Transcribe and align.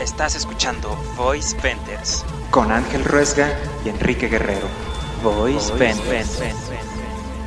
Estás 0.00 0.34
escuchando 0.34 0.96
Voice 1.14 1.54
Vendors. 1.62 2.24
con 2.50 2.72
Ángel 2.72 3.04
Ruesga 3.04 3.50
y 3.84 3.90
Enrique 3.90 4.28
Guerrero. 4.28 4.66
Voice 5.22 5.70
Vendors, 5.74 6.40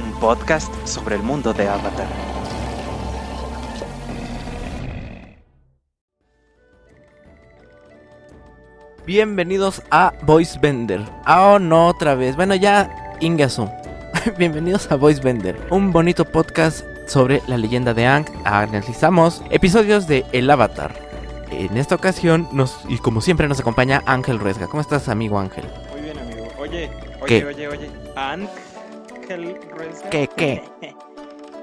un 0.03 0.19
podcast 0.19 0.71
sobre 0.85 1.15
el 1.15 1.23
mundo 1.23 1.51
de 1.51 1.67
Avatar. 1.67 2.05
Bienvenidos 9.07 9.81
a 9.89 10.13
Voice 10.21 10.59
Vender. 10.61 11.01
Ah, 11.25 11.53
oh, 11.55 11.59
no, 11.59 11.87
otra 11.87 12.13
vez. 12.13 12.35
Bueno, 12.35 12.53
ya, 12.53 13.15
Ingasu. 13.19 13.67
Bienvenidos 14.37 14.91
a 14.91 14.95
Voice 14.95 15.23
Vender, 15.23 15.59
un 15.71 15.91
bonito 15.91 16.23
podcast 16.23 16.85
sobre 17.07 17.41
la 17.47 17.57
leyenda 17.57 17.95
de 17.95 18.05
Ang. 18.05 18.27
Analizamos 18.45 19.41
episodios 19.49 20.05
de 20.07 20.23
El 20.33 20.51
Avatar. 20.51 21.12
En 21.59 21.77
esta 21.77 21.95
ocasión, 21.95 22.47
nos, 22.51 22.79
y 22.87 22.97
como 22.97 23.21
siempre, 23.21 23.47
nos 23.47 23.59
acompaña 23.59 24.01
Ángel 24.05 24.39
Ruesga. 24.39 24.67
¿Cómo 24.67 24.81
estás, 24.81 25.07
amigo 25.09 25.39
Ángel? 25.39 25.65
Muy 25.91 26.01
bien, 26.01 26.17
amigo. 26.19 26.47
Oye, 26.59 26.89
oye, 27.21 27.25
¿Qué? 27.39 27.45
oye, 27.45 27.67
oye. 27.67 27.91
Ángel 28.15 29.57
Ruesga. 29.75 30.09
¿Qué, 30.09 30.27
qué? 30.35 30.63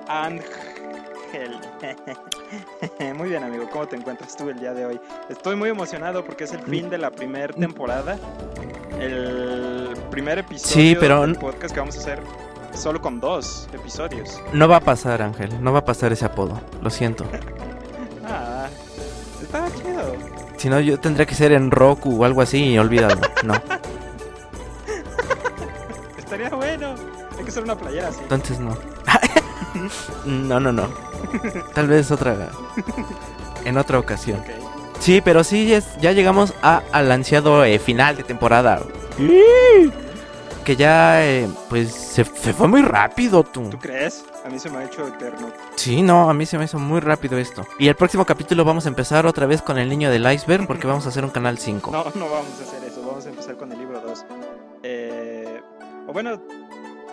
Ángel. 0.08 1.58
Muy 3.16 3.28
bien, 3.28 3.44
amigo. 3.44 3.68
¿Cómo 3.70 3.86
te 3.86 3.96
encuentras 3.96 4.36
tú 4.36 4.48
el 4.50 4.58
día 4.58 4.74
de 4.74 4.84
hoy? 4.86 5.00
Estoy 5.28 5.54
muy 5.56 5.68
emocionado 5.70 6.24
porque 6.24 6.44
es 6.44 6.52
el 6.52 6.60
fin 6.62 6.90
de 6.90 6.98
la 6.98 7.10
primera 7.10 7.52
temporada. 7.54 8.18
El 8.98 9.94
primer 10.10 10.38
episodio 10.38 10.74
Sí, 10.74 10.96
pero- 10.98 11.20
del 11.22 11.36
podcast 11.36 11.72
que 11.72 11.80
vamos 11.80 11.96
a 11.96 12.00
hacer 12.00 12.20
solo 12.74 13.00
con 13.00 13.20
dos 13.20 13.68
episodios. 13.72 14.40
No 14.52 14.66
va 14.68 14.76
a 14.76 14.80
pasar, 14.80 15.22
Ángel. 15.22 15.62
No 15.62 15.72
va 15.72 15.80
a 15.80 15.84
pasar 15.84 16.12
ese 16.12 16.24
apodo. 16.24 16.60
Lo 16.82 16.90
siento. 16.90 17.24
Ah, 18.32 18.68
estaba 19.50 19.68
chido. 19.74 20.16
Si 20.56 20.68
no, 20.68 20.78
yo 20.80 21.00
tendría 21.00 21.26
que 21.26 21.34
ser 21.34 21.52
en 21.52 21.70
Roku 21.72 22.22
o 22.22 22.24
algo 22.24 22.40
así 22.40 22.64
y 22.64 22.78
olvídalo. 22.78 23.20
No. 23.42 23.54
Estaría 26.18 26.50
bueno. 26.50 26.94
Hay 27.36 27.44
que 27.44 27.50
hacer 27.50 27.64
una 27.64 27.76
playera 27.76 28.08
así. 28.08 28.20
Entonces 28.22 28.60
no. 28.60 28.76
no, 30.24 30.60
no, 30.60 30.72
no. 30.72 30.88
Tal 31.74 31.88
vez 31.88 32.10
otra. 32.10 32.50
En 33.64 33.76
otra 33.76 33.98
ocasión. 33.98 34.42
Sí, 35.00 35.20
pero 35.24 35.42
sí, 35.42 35.74
ya 36.00 36.12
llegamos 36.12 36.54
a, 36.62 36.82
al 36.92 37.10
ansiado 37.10 37.64
eh, 37.64 37.78
final 37.78 38.16
de 38.16 38.22
temporada. 38.22 38.80
Que 40.64 40.76
ya, 40.76 41.24
eh, 41.26 41.48
pues, 41.68 41.92
se, 41.92 42.24
se 42.24 42.52
fue 42.52 42.68
muy 42.68 42.82
rápido, 42.82 43.42
tú. 43.42 43.70
¿Tú 43.70 43.78
crees? 43.78 44.24
A 44.44 44.48
mí 44.48 44.58
se 44.58 44.70
me 44.70 44.78
ha 44.78 44.84
hecho 44.84 45.06
eterno. 45.06 45.50
Sí, 45.74 46.02
no, 46.02 46.30
a 46.30 46.34
mí 46.34 46.46
se 46.46 46.58
me 46.58 46.64
hizo 46.64 46.78
muy 46.78 47.00
rápido 47.00 47.38
esto. 47.38 47.66
Y 47.78 47.88
el 47.88 47.94
próximo 47.94 48.24
capítulo 48.24 48.64
vamos 48.64 48.86
a 48.86 48.88
empezar 48.88 49.26
otra 49.26 49.46
vez 49.46 49.62
con 49.62 49.78
el 49.78 49.88
niño 49.88 50.10
del 50.10 50.30
iceberg 50.30 50.66
porque 50.66 50.86
vamos 50.86 51.06
a 51.06 51.08
hacer 51.08 51.24
un 51.24 51.30
canal 51.30 51.58
5. 51.58 51.90
No, 51.90 52.04
no 52.14 52.30
vamos 52.30 52.60
a 52.60 52.62
hacer 52.62 52.84
eso. 52.84 53.02
Vamos 53.06 53.26
a 53.26 53.30
empezar 53.30 53.56
con 53.56 53.72
el 53.72 53.78
libro 53.78 54.00
2. 54.00 54.24
Eh, 54.82 55.60
o 56.06 56.12
bueno, 56.12 56.40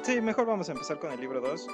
sí, 0.04 0.22
mejor 0.22 0.46
vamos 0.46 0.70
a 0.70 0.74
empezar 0.74 1.00
con 1.00 1.12
el 1.12 1.20
libro 1.20 1.42
2. 1.42 1.68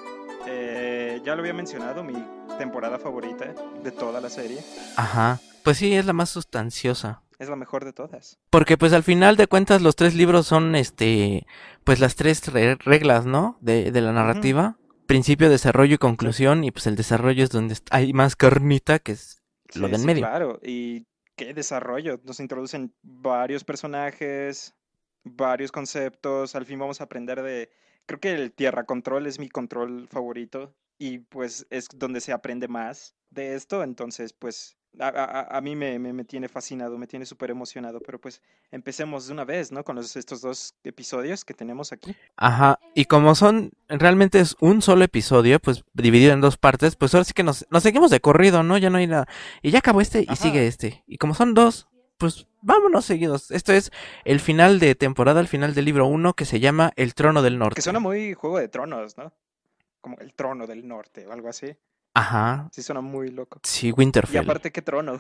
Eh, 0.48 1.22
ya 1.26 1.36
lo 1.36 1.42
había 1.42 1.54
mencionado, 1.54 2.04
mi 2.04 2.24
temporada 2.58 3.00
favorita 3.00 3.54
de 3.84 3.92
toda 3.92 4.22
la 4.22 4.30
serie. 4.30 4.64
Ajá. 4.96 5.40
Pues 5.64 5.78
sí, 5.78 5.94
es 5.94 6.06
la 6.06 6.14
más 6.14 6.30
sustanciosa. 6.30 7.23
Es 7.40 7.50
la 7.50 7.56
mejor 7.56 7.84
de 7.86 7.94
todas. 7.94 8.40
Porque 8.50 8.78
pues 8.78 8.94
al 8.94 9.04
final 9.04 9.36
de 9.38 9.48
cuentas 9.48 9.82
los 9.82 9.96
tres 9.96 10.16
libros 10.16 10.48
son 10.48 10.76
este 10.76 11.46
pues 11.84 12.00
las 12.00 12.16
tres 12.16 12.48
re- 12.52 12.76
reglas, 12.76 13.26
¿no? 13.26 13.58
De, 13.62 13.92
de 13.92 14.02
la 14.02 14.12
narrativa. 14.14 14.78
Principio, 15.08 15.50
desarrollo 15.50 15.96
y 15.96 15.98
conclusión. 15.98 16.64
Y 16.64 16.72
pues 16.72 16.88
el 16.88 16.96
desarrollo 16.96 17.44
es 17.44 17.50
donde 17.50 17.76
hay 17.92 18.14
más 18.14 18.36
carnita, 18.36 19.00
que 19.00 19.14
es 19.14 19.42
lo 19.76 19.88
del 19.90 20.00
sí, 20.02 20.06
medio. 20.06 20.22
Claro, 20.22 20.60
y 20.64 21.06
qué 21.36 21.54
desarrollo. 21.54 22.20
Nos 22.24 22.40
introducen 22.40 22.94
varios 23.02 23.64
personajes, 23.64 24.76
varios 25.24 25.72
conceptos. 25.72 26.56
Al 26.56 26.66
fin 26.66 26.80
vamos 26.80 27.02
a 27.02 27.06
aprender 27.06 27.42
de... 27.42 27.70
Creo 28.06 28.20
que 28.20 28.34
el 28.34 28.52
Tierra 28.52 28.86
Control 28.86 29.28
es 29.28 29.40
mi 29.40 29.50
control 29.50 30.08
favorito 30.10 30.76
y 30.98 31.20
pues 31.20 31.66
es 31.70 31.88
donde 31.94 32.22
se 32.22 32.32
aprende 32.32 32.68
más 32.68 33.16
de 33.30 33.56
esto. 33.56 33.84
Entonces, 33.84 34.34
pues 34.34 34.78
a, 35.00 35.08
a- 35.08 35.58
a 35.58 35.62
mí 35.62 35.76
me, 35.76 35.98
me- 36.00 36.14
me 36.14 36.24
tiene 36.24 36.48
fascinado, 36.50 36.98
me 36.98 37.08
tiene 37.08 37.26
súper 37.26 37.50
emocionado. 37.52 38.00
Pero 38.00 38.20
pues 38.20 38.42
empecemos 38.72 39.28
de 39.28 39.34
una 39.34 39.46
vez, 39.46 39.72
¿no? 39.72 39.84
Con 39.84 39.96
los, 39.96 40.16
estos 40.16 40.42
dos 40.42 40.76
episodios 40.84 41.44
que 41.46 41.54
tenemos 41.54 41.92
aquí. 41.92 42.16
Ajá. 42.38 42.80
Y 42.94 43.06
como 43.06 43.36
son, 43.36 43.72
realmente 43.88 44.40
es 44.40 44.56
un 44.60 44.82
solo 44.82 45.04
episodio, 45.04 45.60
pues 45.60 45.84
dividido 45.94 46.34
en 46.34 46.42
dos 46.42 46.58
partes, 46.58 46.96
pues 46.96 47.14
ahora 47.14 47.26
sí 47.26 47.34
que 47.34 47.44
nos, 47.44 47.66
nos 47.70 47.84
seguimos 47.84 48.12
de 48.12 48.20
corrido, 48.20 48.64
¿no? 48.64 48.78
Ya 48.78 48.90
no 48.90 48.98
hay 48.98 49.08
nada. 49.08 49.26
Y 49.62 49.72
ya 49.72 49.80
acabó 49.80 50.02
este 50.02 50.22
y 50.22 50.26
Ajá. 50.28 50.36
sigue 50.36 50.68
este. 50.68 51.04
Y 51.08 51.18
como 51.18 51.34
son 51.34 51.54
dos, 51.54 51.88
pues 52.18 52.48
vámonos 52.62 53.06
seguidos. 53.06 53.52
Esto 53.52 53.74
es 53.74 53.92
el 54.24 54.40
final 54.40 54.80
de 54.80 54.96
temporada, 54.96 55.42
el 55.42 55.48
final 55.48 55.74
del 55.74 55.86
libro 55.86 56.08
1 56.08 56.34
que 56.34 56.46
se 56.46 56.60
llama 56.60 56.92
El 56.96 57.14
Trono 57.16 57.42
del 57.42 57.58
Norte. 57.60 57.76
Que 57.76 57.82
suena 57.82 58.00
muy 58.00 58.34
Juego 58.34 58.60
de 58.60 58.68
Tronos, 58.70 59.18
¿no? 59.18 59.34
Como 60.00 60.18
el 60.20 60.34
trono 60.34 60.68
del 60.68 60.86
norte 60.88 61.26
o 61.28 61.32
algo 61.32 61.48
así. 61.48 61.76
Ajá. 62.14 62.70
Sí, 62.72 62.82
suena 62.84 63.02
muy 63.02 63.30
loco. 63.30 63.60
Sí, 63.64 63.88
Y 63.88 63.92
Winterfell. 63.92 64.40
aparte, 64.42 64.72
¿qué 64.72 64.82
trono? 64.82 65.18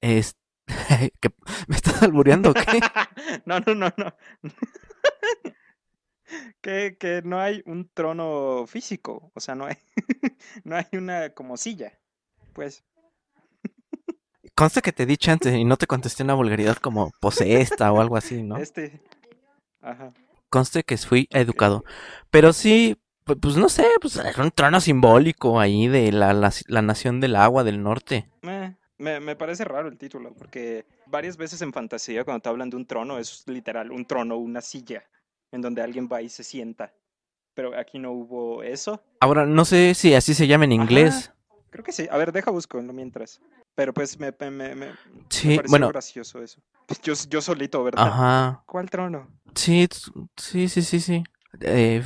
Es... 0.00 0.34
¿Qué- 1.20 1.30
¿Me 1.66 1.76
estás 1.76 2.02
albureando 2.02 2.50
o 2.50 2.54
qué? 2.54 2.80
no, 3.44 3.60
no, 3.60 3.74
no, 3.74 3.92
no. 3.96 4.14
que, 6.60 6.96
que 6.98 7.22
no 7.24 7.40
hay 7.40 7.62
un 7.66 7.88
trono 7.92 8.64
físico. 8.66 9.32
O 9.34 9.40
sea, 9.40 9.54
no 9.54 9.66
hay, 9.66 9.76
no 10.64 10.76
hay 10.76 10.86
una 10.92 11.30
como 11.30 11.56
silla. 11.56 11.98
Pues, 12.52 12.84
Consta 14.54 14.82
que 14.82 14.92
te 14.92 15.06
di 15.06 15.16
chance 15.16 15.56
y 15.56 15.64
no 15.64 15.76
te 15.76 15.86
contesté 15.86 16.22
una 16.22 16.34
vulgaridad 16.34 16.76
como 16.76 17.10
poseesta 17.20 17.92
o 17.92 18.00
algo 18.00 18.16
así, 18.16 18.42
¿no? 18.42 18.56
este. 18.58 19.00
Ajá. 19.80 20.12
Conste 20.50 20.82
que 20.82 20.98
fui 20.98 21.28
educado. 21.30 21.84
Pero 22.30 22.52
sí, 22.52 22.98
pu- 23.24 23.38
pues 23.40 23.56
no 23.56 23.68
sé, 23.68 23.84
pues 24.00 24.16
era 24.16 24.42
un 24.42 24.50
trono 24.50 24.80
simbólico 24.80 25.60
ahí 25.60 25.88
de 25.88 26.12
la, 26.12 26.32
la, 26.32 26.52
la 26.68 26.82
nación 26.82 27.20
del 27.20 27.36
agua 27.36 27.64
del 27.64 27.82
norte. 27.82 28.28
Eh, 28.42 28.74
me, 28.98 29.20
me 29.20 29.36
parece 29.36 29.64
raro 29.64 29.88
el 29.88 29.98
título, 29.98 30.32
porque 30.34 30.84
varias 31.06 31.36
veces 31.36 31.62
en 31.62 31.72
fantasía, 31.72 32.24
cuando 32.24 32.42
te 32.42 32.48
hablan 32.48 32.70
de 32.70 32.76
un 32.76 32.86
trono, 32.86 33.18
es 33.18 33.44
literal 33.46 33.90
un 33.90 34.04
trono, 34.04 34.36
una 34.36 34.60
silla, 34.60 35.04
en 35.52 35.60
donde 35.62 35.82
alguien 35.82 36.08
va 36.10 36.22
y 36.22 36.28
se 36.28 36.44
sienta. 36.44 36.92
Pero 37.54 37.76
aquí 37.78 37.98
no 37.98 38.12
hubo 38.12 38.62
eso. 38.62 39.02
Ahora, 39.20 39.44
no 39.44 39.64
sé 39.64 39.94
si 39.94 40.14
así 40.14 40.34
se 40.34 40.46
llama 40.46 40.64
en 40.64 40.72
inglés. 40.72 41.32
Creo 41.70 41.84
que 41.84 41.92
sí. 41.92 42.06
A 42.10 42.16
ver, 42.16 42.32
deja 42.32 42.50
busco 42.50 42.80
mientras. 42.80 43.40
Pero 43.74 43.92
pues 43.92 44.18
me, 44.18 44.32
me, 44.50 44.74
me, 44.74 44.86
Sí, 45.28 45.56
pareció 45.56 45.70
bueno. 45.70 45.88
gracioso 45.88 46.42
eso. 46.42 46.60
Yo, 47.02 47.14
yo 47.28 47.40
solito, 47.40 47.82
¿verdad? 47.84 48.06
Ajá. 48.08 48.62
¿Cuál 48.66 48.90
trono? 48.90 49.28
Sí, 49.54 49.88
sí, 50.36 50.68
sí, 50.68 50.82
sí, 50.82 51.00
sí. 51.00 51.22
Eh, 51.60 52.02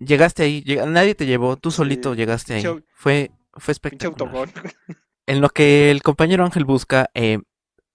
llegaste 0.00 0.42
ahí, 0.42 0.64
nadie 0.86 1.14
te 1.14 1.26
llevó, 1.26 1.56
tú 1.56 1.70
solito 1.70 2.12
Sí, 2.12 2.18
llegaste 2.18 2.54
ahí. 2.54 2.62
pinche 2.62 2.84
Fue, 2.94 3.30
fue 3.54 3.72
espectacular. 3.72 4.48
En 5.26 5.42
lo 5.42 5.50
que 5.50 5.90
el 5.90 6.02
compañero 6.02 6.42
Ángel 6.42 6.64
busca, 6.64 7.10
eh, 7.12 7.40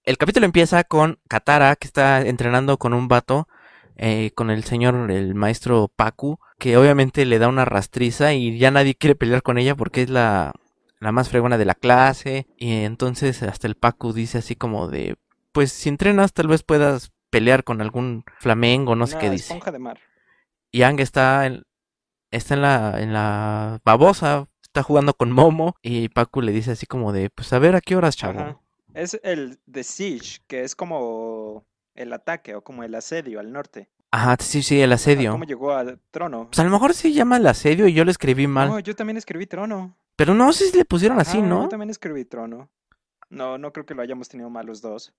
el 0.04 0.18
capítulo 0.18 0.46
empieza 0.46 0.84
con 0.84 1.18
Katara, 1.28 1.74
que 1.74 1.88
está 1.88 2.20
entrenando 2.20 2.78
con 2.78 2.94
un 2.94 3.08
vato, 3.08 3.48
eh, 3.96 4.30
con 4.36 4.50
el 4.50 4.62
señor, 4.62 5.10
el 5.10 5.34
maestro 5.34 5.90
Paku, 5.96 6.38
que 6.60 6.76
obviamente 6.76 7.24
le 7.24 7.40
da 7.40 7.48
una 7.48 7.64
rastriza 7.64 8.34
y 8.34 8.56
ya 8.56 8.70
nadie 8.70 8.94
quiere 8.94 9.16
pelear 9.16 9.42
con 9.42 9.58
ella 9.58 9.74
porque 9.74 10.02
es 10.02 10.10
la, 10.10 10.52
la 11.00 11.10
más 11.10 11.28
fregona 11.28 11.58
de 11.58 11.64
la 11.64 11.74
clase. 11.74 12.46
Y 12.56 12.84
entonces 12.84 13.42
hasta 13.42 13.66
el 13.66 13.74
Paku 13.74 14.12
dice 14.12 14.38
así 14.38 14.54
como 14.54 14.86
de, 14.86 15.16
pues 15.50 15.72
si 15.72 15.88
entrenas 15.88 16.32
tal 16.34 16.46
vez 16.46 16.62
puedas 16.62 17.12
pelear 17.30 17.64
con 17.64 17.80
algún 17.80 18.24
flamengo, 18.38 18.94
no 18.94 19.06
sé 19.06 19.18
qué 19.18 19.30
dice. 19.30 19.58
de 19.72 19.78
mar. 19.78 19.98
Y 20.70 20.82
Ang 20.82 21.00
está 21.00 21.46
en, 21.46 21.64
está 22.36 22.54
en 22.54 22.62
la, 22.62 23.00
en 23.00 23.12
la 23.12 23.80
babosa, 23.84 24.48
está 24.62 24.82
jugando 24.82 25.14
con 25.14 25.32
Momo 25.32 25.76
y 25.82 26.08
Paku 26.08 26.42
le 26.42 26.52
dice 26.52 26.72
así 26.72 26.86
como 26.86 27.12
de, 27.12 27.30
pues 27.30 27.52
a 27.52 27.58
ver 27.58 27.76
a 27.76 27.80
qué 27.80 27.96
horas, 27.96 28.16
chavo. 28.16 28.40
Ajá. 28.40 28.60
Es 28.94 29.18
el 29.24 29.58
The 29.70 29.82
Siege, 29.82 30.40
que 30.46 30.62
es 30.62 30.76
como 30.76 31.64
el 31.94 32.12
ataque 32.12 32.54
o 32.54 32.62
como 32.62 32.84
el 32.84 32.94
asedio 32.94 33.40
al 33.40 33.52
norte. 33.52 33.88
Ajá, 34.12 34.36
sí, 34.38 34.62
sí, 34.62 34.80
el 34.80 34.92
asedio. 34.92 35.32
¿Cómo 35.32 35.44
llegó 35.44 35.72
al 35.72 35.98
trono? 36.12 36.46
Pues 36.46 36.60
a 36.60 36.64
lo 36.64 36.70
mejor 36.70 36.94
sí 36.94 37.12
llama 37.12 37.36
el 37.36 37.46
asedio 37.48 37.88
y 37.88 37.94
yo 37.94 38.04
lo 38.04 38.12
escribí 38.12 38.46
mal. 38.46 38.68
No, 38.68 38.78
yo 38.78 38.94
también 38.94 39.16
escribí 39.16 39.46
trono. 39.46 39.96
Pero 40.14 40.34
no 40.34 40.52
sé 40.52 40.70
si 40.70 40.76
le 40.76 40.84
pusieron 40.84 41.18
así, 41.18 41.42
¿no? 41.42 41.62
Yo 41.62 41.68
también 41.68 41.90
escribí 41.90 42.24
trono. 42.24 42.70
No, 43.28 43.58
no 43.58 43.72
creo 43.72 43.84
que 43.84 43.94
lo 43.94 44.02
hayamos 44.02 44.28
tenido 44.28 44.50
mal 44.50 44.66
los 44.66 44.80
dos. 44.80 45.12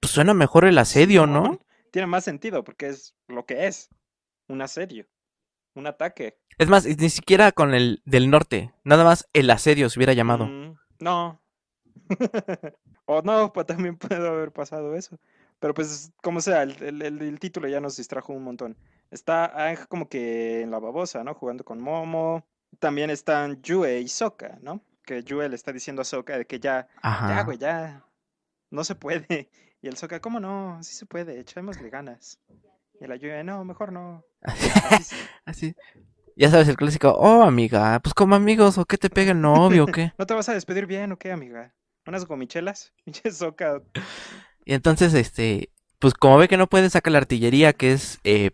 Pues 0.00 0.12
suena 0.12 0.34
mejor 0.34 0.66
el 0.66 0.76
asedio, 0.76 1.26
¿no? 1.26 1.58
Tiene 1.90 2.06
más 2.06 2.24
sentido 2.24 2.64
porque 2.64 2.88
es 2.88 3.14
lo 3.28 3.46
que 3.46 3.66
es. 3.66 3.88
Un 4.46 4.60
asedio. 4.60 5.06
Un 5.74 5.86
ataque. 5.86 6.38
Es 6.58 6.68
más, 6.68 6.86
ni 6.86 7.10
siquiera 7.10 7.50
con 7.52 7.74
el 7.74 8.00
del 8.04 8.30
norte. 8.30 8.72
Nada 8.84 9.04
más 9.04 9.28
el 9.32 9.50
asedio 9.50 9.88
se 9.90 9.98
hubiera 9.98 10.12
llamado. 10.12 10.46
Mm, 10.46 10.76
no. 11.00 11.40
o 13.06 13.22
no, 13.22 13.52
pues 13.52 13.66
también 13.66 13.96
puede 13.96 14.26
haber 14.26 14.52
pasado 14.52 14.94
eso. 14.94 15.18
Pero 15.58 15.74
pues, 15.74 16.12
como 16.22 16.40
sea, 16.40 16.62
el, 16.62 16.80
el- 16.82 17.02
el- 17.02 17.22
el 17.22 17.40
título 17.40 17.68
ya 17.68 17.80
nos 17.80 17.96
distrajo 17.96 18.32
un 18.32 18.44
montón. 18.44 18.76
Está 19.10 19.74
como 19.88 20.08
que 20.08 20.62
en 20.62 20.70
la 20.70 20.78
babosa, 20.78 21.22
¿no? 21.24 21.34
Jugando 21.34 21.64
con 21.64 21.80
Momo. 21.80 22.46
También 22.80 23.10
están 23.10 23.62
Yue 23.62 24.00
y 24.00 24.08
Sokka, 24.08 24.58
¿no? 24.62 24.80
Que 25.04 25.22
Yue 25.22 25.48
le 25.48 25.54
está 25.54 25.72
diciendo 25.72 26.02
a 26.02 26.04
Sokka 26.04 26.36
de 26.38 26.46
que 26.46 26.58
ya, 26.60 26.88
ya, 27.02 27.42
güey, 27.44 27.58
ya. 27.58 28.04
No 28.70 28.82
se 28.84 28.94
puede. 28.94 29.48
Y 29.80 29.88
el 29.88 29.96
Soka, 29.96 30.20
¿cómo 30.20 30.40
no? 30.40 30.82
Sí 30.82 30.94
se 30.94 31.06
puede, 31.06 31.38
echémosle 31.38 31.90
ganas. 31.90 32.40
Y 33.00 33.06
la 33.06 33.16
lluvia, 33.16 33.44
no, 33.44 33.64
mejor 33.64 33.92
no. 33.92 34.24
Así, 34.44 34.70
Así 34.90 35.04
sí. 35.04 35.16
así. 35.44 35.76
Ya 36.36 36.50
sabes, 36.50 36.68
el 36.68 36.76
clásico, 36.76 37.10
oh, 37.12 37.42
amiga, 37.42 38.00
pues 38.00 38.12
como 38.12 38.34
amigos, 38.34 38.76
¿o 38.78 38.84
qué 38.84 38.98
te 38.98 39.08
pega 39.08 39.32
el 39.32 39.40
novio 39.40 39.84
o 39.84 39.86
qué? 39.86 40.12
¿No 40.18 40.26
te 40.26 40.34
vas 40.34 40.48
a 40.48 40.54
despedir 40.54 40.86
bien 40.86 41.12
o 41.12 41.16
qué, 41.16 41.32
amiga? 41.32 41.74
¿Unas 42.06 42.26
gomichelas? 42.26 42.92
Pinche 43.04 43.30
Soka. 43.30 43.82
Y 44.64 44.74
entonces, 44.74 45.14
este, 45.14 45.70
pues 45.98 46.14
como 46.14 46.38
ve 46.38 46.48
que 46.48 46.56
no 46.56 46.66
puede 46.68 46.90
sacar 46.90 47.12
la 47.12 47.18
artillería, 47.18 47.72
que 47.72 47.92
es 47.92 48.18
eh, 48.24 48.50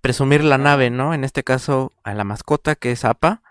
presumir 0.00 0.44
la 0.44 0.58
nave, 0.58 0.90
¿no? 0.90 1.14
En 1.14 1.24
este 1.24 1.44
caso, 1.44 1.92
a 2.04 2.14
la 2.14 2.24
mascota, 2.24 2.74
que 2.74 2.92
es 2.92 3.04
Apa, 3.04 3.42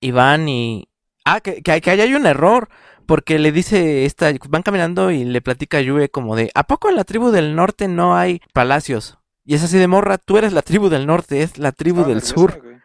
y 0.00 0.10
van 0.10 0.48
y... 0.48 0.88
Ah, 1.24 1.40
que, 1.40 1.62
que, 1.62 1.80
que 1.80 1.90
ahí 1.90 2.00
hay 2.00 2.14
un 2.14 2.26
error, 2.26 2.68
porque 3.06 3.38
le 3.38 3.52
dice 3.52 4.04
esta, 4.04 4.30
van 4.48 4.62
caminando 4.62 5.10
y 5.10 5.24
le 5.24 5.40
platica 5.40 5.78
a 5.78 5.80
Yue 5.80 6.10
como 6.10 6.36
de, 6.36 6.50
¿a 6.54 6.64
poco 6.64 6.90
en 6.90 6.96
la 6.96 7.04
tribu 7.04 7.30
del 7.30 7.56
norte 7.56 7.88
no 7.88 8.16
hay 8.16 8.40
palacios? 8.52 9.18
Y 9.48 9.54
es 9.54 9.64
así 9.64 9.78
de 9.78 9.88
morra, 9.88 10.18
tú 10.18 10.36
eres 10.36 10.52
la 10.52 10.60
tribu 10.60 10.90
del 10.90 11.06
norte, 11.06 11.40
es 11.42 11.56
la 11.56 11.72
tribu 11.72 12.00
del 12.00 12.16
nerviosa, 12.16 12.34
sur. 12.34 12.60
güey. 12.62 12.76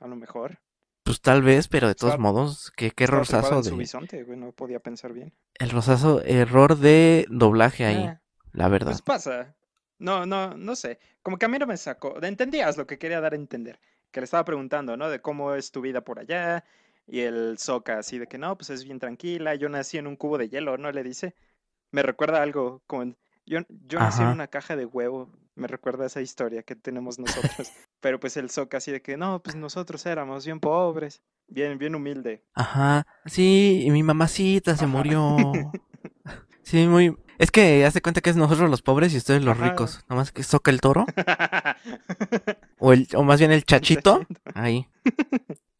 A 0.00 0.06
lo 0.06 0.16
mejor. 0.16 0.58
Pues 1.02 1.22
tal 1.22 1.40
vez, 1.40 1.66
pero 1.66 1.88
de 1.88 1.94
todos 1.94 2.12
Estaba- 2.12 2.30
modos, 2.30 2.70
qué, 2.76 2.90
qué 2.90 3.06
su 3.06 3.70
de... 3.70 3.76
bisonte, 3.76 4.22
güey, 4.22 4.38
no 4.38 4.52
podía 4.52 4.80
pensar 4.80 5.14
bien. 5.14 5.32
El 5.54 5.70
rosazo, 5.70 6.20
error 6.22 6.76
de 6.76 7.24
doblaje 7.30 7.86
ahí, 7.86 8.04
Ah, 8.04 8.20
la 8.52 8.68
verdad. 8.68 8.90
pues 8.90 9.00
pasa. 9.00 9.54
No, 9.98 10.26
no, 10.26 10.54
no 10.58 10.76
sé. 10.76 10.98
Como 11.22 11.38
que 11.38 11.46
a 11.46 11.48
mí 11.48 11.58
no 11.58 11.66
me 11.66 11.78
sacó. 11.78 12.22
Entendías 12.22 12.76
lo 12.76 12.86
que 12.86 12.98
quería 12.98 13.22
dar 13.22 13.32
a 13.32 13.36
entender. 13.36 13.80
Que 14.10 14.20
le 14.20 14.24
estaba 14.24 14.44
preguntando, 14.44 14.98
¿no? 14.98 15.08
De 15.08 15.20
cómo 15.22 15.54
es 15.54 15.70
tu 15.70 15.80
vida 15.80 16.02
por 16.02 16.18
allá. 16.18 16.64
Y 17.06 17.20
el 17.20 17.56
Soca 17.56 17.98
así 17.98 18.18
de 18.18 18.26
que 18.26 18.36
no, 18.36 18.58
pues 18.58 18.68
es 18.68 18.84
bien 18.84 18.98
tranquila. 18.98 19.54
Yo 19.54 19.70
nací 19.70 19.96
en 19.96 20.06
un 20.06 20.16
cubo 20.16 20.36
de 20.36 20.50
hielo, 20.50 20.76
¿no? 20.76 20.92
Le 20.92 21.02
dice. 21.02 21.34
Me 21.92 22.02
recuerda 22.02 22.42
algo 22.42 22.82
como 22.86 23.14
yo, 23.46 23.60
yo 23.86 23.98
nací 24.00 24.20
en 24.20 24.28
una 24.28 24.48
caja 24.48 24.76
de 24.76 24.84
huevo. 24.84 25.30
Me 25.54 25.66
recuerda 25.68 26.06
esa 26.06 26.20
historia 26.20 26.62
que 26.62 26.74
tenemos 26.74 27.18
nosotros. 27.18 27.72
Pero 28.00 28.18
pues 28.20 28.36
el 28.36 28.50
Soca 28.50 28.78
así 28.78 28.90
de 28.92 29.02
que 29.02 29.16
no, 29.16 29.42
pues 29.42 29.56
nosotros 29.56 30.04
éramos 30.06 30.44
bien 30.44 30.60
pobres. 30.60 31.22
Bien, 31.46 31.78
bien 31.78 31.94
humilde. 31.94 32.44
Ajá, 32.54 33.06
sí, 33.26 33.82
y 33.84 33.90
mi 33.90 34.02
mamacita 34.02 34.76
se 34.76 34.86
murió. 34.86 35.36
Sí, 36.66 36.86
muy... 36.86 37.14
Es 37.38 37.50
que 37.50 37.84
hace 37.84 38.00
cuenta 38.00 38.22
que 38.22 38.30
es 38.30 38.36
nosotros 38.36 38.70
los 38.70 38.80
pobres 38.80 39.12
y 39.12 39.18
ustedes 39.18 39.44
los 39.44 39.54
Ajá. 39.54 39.68
ricos. 39.68 40.02
Nomás 40.08 40.32
que 40.32 40.42
soca 40.42 40.70
el 40.70 40.80
toro. 40.80 41.04
O, 42.78 42.94
el, 42.94 43.06
o 43.14 43.22
más 43.22 43.38
bien 43.38 43.52
el 43.52 43.64
chachito. 43.64 44.26
Ahí. 44.54 44.88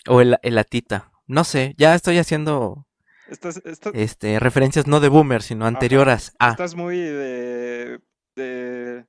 O 0.06 0.20
el, 0.20 0.36
el 0.42 0.58
atita. 0.58 1.10
No 1.26 1.42
sé, 1.44 1.74
ya 1.78 1.94
estoy 1.94 2.18
haciendo 2.18 2.86
Estás, 3.28 3.60
estás, 3.64 3.92
este 3.94 4.38
referencias 4.38 4.86
no 4.86 5.00
de 5.00 5.08
boomer, 5.08 5.42
sino 5.42 5.66
anterioras 5.66 6.34
a. 6.38 6.50
Estás 6.50 6.74
muy 6.74 6.98
de, 6.98 8.00
de, 8.36 9.06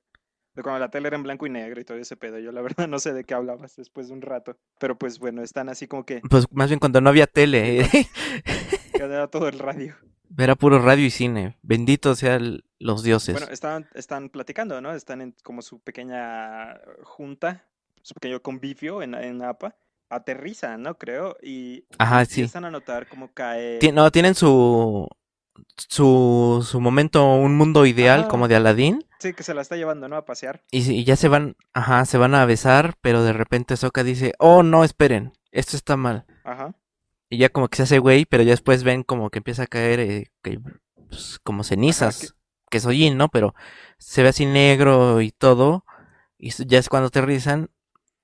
de 0.56 0.62
cuando 0.62 0.80
la 0.80 0.90
tele 0.90 1.08
era 1.08 1.16
en 1.16 1.22
blanco 1.22 1.46
y 1.46 1.50
negro 1.50 1.80
y 1.80 1.84
todo 1.84 1.98
ese 1.98 2.16
pedo. 2.16 2.38
Yo 2.38 2.50
la 2.50 2.62
verdad 2.62 2.88
no 2.88 2.98
sé 2.98 3.12
de 3.12 3.24
qué 3.24 3.34
hablabas 3.34 3.76
después 3.76 4.08
de 4.08 4.14
un 4.14 4.22
rato. 4.22 4.56
Pero 4.78 4.98
pues 4.98 5.18
bueno, 5.18 5.42
están 5.42 5.68
así 5.68 5.86
como 5.86 6.04
que 6.04 6.22
Pues 6.28 6.46
más 6.50 6.68
bien 6.68 6.80
cuando 6.80 7.00
no 7.00 7.10
había 7.10 7.26
tele. 7.26 7.80
¿eh? 7.82 7.88
quedaba 8.92 9.28
todo 9.28 9.48
el 9.48 9.58
radio. 9.58 9.94
Era 10.36 10.56
puro 10.56 10.80
radio 10.80 11.06
y 11.06 11.10
cine. 11.10 11.56
Benditos 11.62 12.18
sean 12.18 12.62
los 12.78 13.02
dioses. 13.02 13.36
Bueno, 13.38 13.52
están, 13.52 13.88
están 13.94 14.28
platicando, 14.28 14.80
¿no? 14.80 14.92
Están 14.92 15.20
en 15.20 15.34
como 15.42 15.62
su 15.62 15.80
pequeña 15.80 16.80
junta, 17.04 17.64
su 18.02 18.14
pequeño 18.14 18.42
convivio 18.42 19.02
en, 19.02 19.14
en 19.14 19.42
APA. 19.42 19.76
Aterrizan, 20.08 20.82
¿no? 20.82 20.96
Creo. 20.98 21.36
Y 21.42 21.84
Ajá, 21.98 22.24
sí. 22.24 22.42
empiezan 22.42 22.64
a 22.64 22.70
notar 22.70 23.08
cómo 23.08 23.32
cae. 23.32 23.78
No, 23.92 24.10
tienen 24.10 24.34
su, 24.34 25.08
su, 25.76 26.66
su 26.68 26.80
momento, 26.80 27.34
un 27.34 27.56
mundo 27.56 27.86
ideal 27.86 28.28
como 28.28 28.48
de 28.48 28.56
Aladdin. 28.56 29.05
Sí, 29.18 29.32
que 29.32 29.42
se 29.42 29.54
la 29.54 29.62
está 29.62 29.76
llevando, 29.76 30.08
¿no? 30.08 30.16
A 30.16 30.24
pasear. 30.24 30.62
Y, 30.70 31.04
ya 31.04 31.16
se 31.16 31.28
van, 31.28 31.56
ajá, 31.72 32.04
se 32.04 32.18
van 32.18 32.34
a 32.34 32.44
besar, 32.44 32.96
pero 33.00 33.22
de 33.22 33.32
repente 33.32 33.76
Sokka 33.76 34.04
dice, 34.04 34.34
oh 34.38 34.62
no, 34.62 34.84
esperen, 34.84 35.32
esto 35.52 35.76
está 35.76 35.96
mal. 35.96 36.26
Ajá. 36.44 36.74
Y 37.28 37.38
ya 37.38 37.48
como 37.48 37.68
que 37.68 37.76
se 37.76 37.82
hace 37.84 37.98
güey, 37.98 38.24
pero 38.24 38.42
ya 38.42 38.50
después 38.50 38.84
ven 38.84 39.02
como 39.02 39.30
que 39.30 39.38
empieza 39.38 39.64
a 39.64 39.66
caer 39.66 40.00
eh, 40.00 40.30
que, 40.42 40.60
pues, 41.08 41.40
como 41.42 41.64
cenizas, 41.64 42.34
que 42.70 42.78
es 42.78 42.86
hollín, 42.86 43.16
¿no? 43.16 43.28
Pero 43.28 43.54
se 43.98 44.22
ve 44.22 44.28
así 44.28 44.46
negro 44.46 45.20
y 45.22 45.32
todo, 45.32 45.84
y 46.38 46.50
ya 46.66 46.78
es 46.78 46.88
cuando 46.88 47.08
aterrizan, 47.08 47.70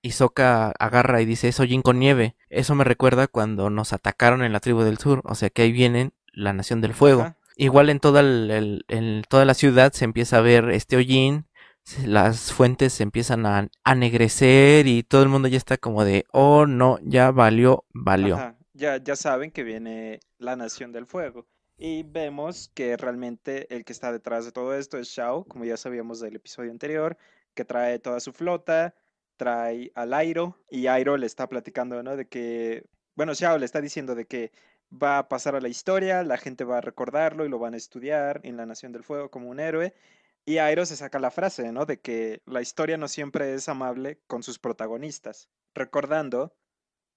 y 0.03 0.13
Sokka 0.13 0.73
agarra 0.79 1.21
y 1.21 1.25
dice, 1.25 1.49
es 1.49 1.59
hollín 1.61 1.83
con 1.83 1.99
nieve. 1.99 2.37
Eso 2.51 2.75
me 2.75 2.85
recuerda 2.85 3.29
cuando 3.29 3.71
nos 3.71 3.93
atacaron 3.93 4.43
en 4.43 4.53
la 4.53 4.61
tribu 4.61 4.83
del 4.83 4.99
sur, 4.99 5.23
o 5.25 5.35
sea 5.35 5.49
que 5.49 5.63
ahí 5.63 5.73
vienen 5.73 6.13
la 6.33 6.53
nación 6.53 6.81
del 6.81 6.93
fuego. 6.93 7.23
Ajá. 7.23 7.37
Igual 7.57 7.91
en 7.91 8.01
toda, 8.01 8.21
el- 8.21 9.25
toda 9.29 9.45
la 9.45 9.55
ciudad 9.55 9.93
se 9.93 10.05
empieza 10.05 10.39
a 10.39 10.41
ver 10.41 10.71
este 10.71 10.97
hollín, 10.97 11.47
las 12.05 12.53
fuentes 12.53 12.93
se 12.95 13.03
empiezan 13.03 13.47
a 13.47 13.69
anegrecer 13.85 14.87
y 14.87 15.03
todo 15.03 15.23
el 15.23 15.29
mundo 15.29 15.49
ya 15.49 15.59
está 15.59 15.77
como 15.79 16.05
de, 16.05 16.25
oh 16.33 16.67
no, 16.67 16.99
ya 17.03 17.31
valió, 17.31 17.85
valió. 17.93 18.45
Ya, 18.75 18.97
ya 19.03 19.17
saben 19.17 19.51
que 19.51 19.63
viene 19.65 20.21
la 20.39 20.57
Nación 20.57 20.93
del 20.93 21.07
Fuego. 21.07 21.47
Y 21.77 22.05
vemos 22.05 22.71
que 22.75 22.97
realmente 22.97 23.75
el 23.75 23.85
que 23.85 23.93
está 23.93 24.13
detrás 24.13 24.45
de 24.45 24.53
todo 24.53 24.75
esto 24.75 24.99
es 24.99 25.09
Shao, 25.09 25.45
como 25.45 25.65
ya 25.65 25.77
sabíamos 25.77 26.21
del 26.21 26.37
episodio 26.37 26.71
anterior, 26.71 27.17
que 27.55 27.65
trae 27.65 27.99
toda 27.99 28.21
su 28.21 28.33
flota, 28.33 28.95
trae 29.37 29.91
al 29.95 30.15
Airo, 30.15 30.59
y 30.71 30.87
Airo 30.87 31.17
le 31.17 31.27
está 31.27 31.49
platicando, 31.49 32.03
¿no? 32.03 32.17
De 32.17 32.29
que, 32.29 32.85
bueno, 33.15 33.35
Shao 33.35 33.59
le 33.59 33.65
está 33.67 33.81
diciendo 33.81 34.15
de 34.15 34.27
que 34.27 34.53
va 34.93 35.19
a 35.19 35.29
pasar 35.29 35.55
a 35.57 35.61
la 35.61 35.69
historia, 35.69 36.23
la 36.23 36.39
gente 36.39 36.65
va 36.65 36.79
a 36.79 36.81
recordarlo 36.81 37.45
y 37.45 37.49
lo 37.49 37.59
van 37.59 37.75
a 37.75 37.79
estudiar 37.79 38.41
en 38.45 38.57
la 38.57 38.67
Nación 38.67 38.93
del 38.93 39.05
Fuego 39.05 39.31
como 39.31 39.49
un 39.49 39.61
héroe. 39.61 39.95
Y 40.45 40.59
Airo 40.59 40.85
se 40.87 40.97
saca 40.97 41.19
la 41.21 41.31
frase, 41.31 41.71
¿no? 41.73 41.87
De 41.87 42.01
que 42.01 42.43
la 42.47 42.61
historia 42.61 42.97
no 42.97 43.09
siempre 43.09 43.55
es 43.55 43.69
amable 43.69 44.21
con 44.27 44.43
sus 44.43 44.59
protagonistas, 44.59 45.49
recordando 45.75 46.55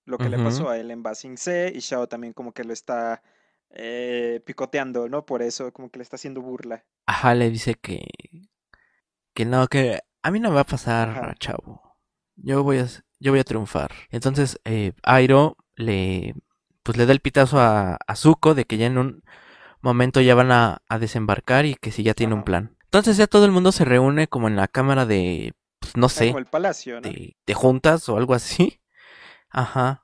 lo 0.06 0.18
que 0.20 0.30
le 0.30 0.38
pasó 0.38 0.70
a 0.70 0.78
él 0.78 0.92
en 0.92 1.02
Ba 1.04 1.16
Sing 1.16 1.38
Se 1.38 1.72
y 1.74 1.80
Shao 1.80 2.08
también 2.08 2.34
como 2.34 2.54
que 2.54 2.64
lo 2.64 2.74
está 2.74 3.24
eh, 3.72 4.42
picoteando, 4.46 5.10
¿no? 5.10 5.26
Por 5.26 5.42
eso 5.42 5.74
como 5.74 5.90
que 5.90 6.00
le 6.00 6.04
está 6.04 6.18
haciendo 6.18 6.42
burla. 6.42 6.86
Ajá, 7.08 7.34
le 7.34 7.50
dice 7.50 7.76
que, 7.76 8.08
que 9.34 9.46
no, 9.46 9.68
que 9.68 10.00
a 10.24 10.32
mí 10.32 10.40
no 10.40 10.50
me 10.50 10.56
va 10.56 10.62
a 10.62 10.66
pasar, 10.66 11.10
Ajá. 11.10 11.34
chavo. 11.40 11.98
Yo 12.36 12.64
voy 12.64 12.80
a, 12.80 12.88
yo 13.20 13.32
voy 13.32 13.40
a 13.40 13.44
triunfar. 13.44 13.92
Entonces, 14.10 14.60
eh, 14.66 14.94
Airo 15.04 15.58
le, 15.76 16.36
pues 16.84 16.98
le 16.98 17.06
da 17.06 17.14
el 17.14 17.20
pitazo 17.20 17.60
a, 17.60 17.98
a 18.08 18.16
Zuko 18.16 18.56
de 18.56 18.66
que 18.66 18.78
ya 18.78 18.88
en 18.88 18.98
un 18.98 19.24
momento 19.82 20.22
ya 20.22 20.36
van 20.36 20.52
a, 20.52 20.82
a 20.88 21.00
desembarcar 21.00 21.66
y 21.66 21.76
que 21.76 21.92
si 21.92 22.04
ya 22.04 22.14
tiene 22.14 22.34
un 22.34 22.44
plan. 22.44 22.76
Entonces 22.86 23.18
ya 23.18 23.28
todo 23.28 23.46
el 23.46 23.52
mundo 23.52 23.72
se 23.72 23.86
reúne 23.86 24.28
como 24.28 24.48
en 24.48 24.56
la 24.56 24.68
cámara 24.68 25.06
de, 25.06 25.54
pues 25.80 25.98
no 25.98 26.10
sé, 26.10 26.28
Como 26.28 26.40
el 26.40 26.46
palacio, 26.46 26.96
¿no? 26.96 27.02
de, 27.02 27.36
de 27.46 27.54
juntas 27.54 28.08
o 28.10 28.18
algo 28.18 28.34
así. 28.34 28.80
Ajá. 29.50 30.04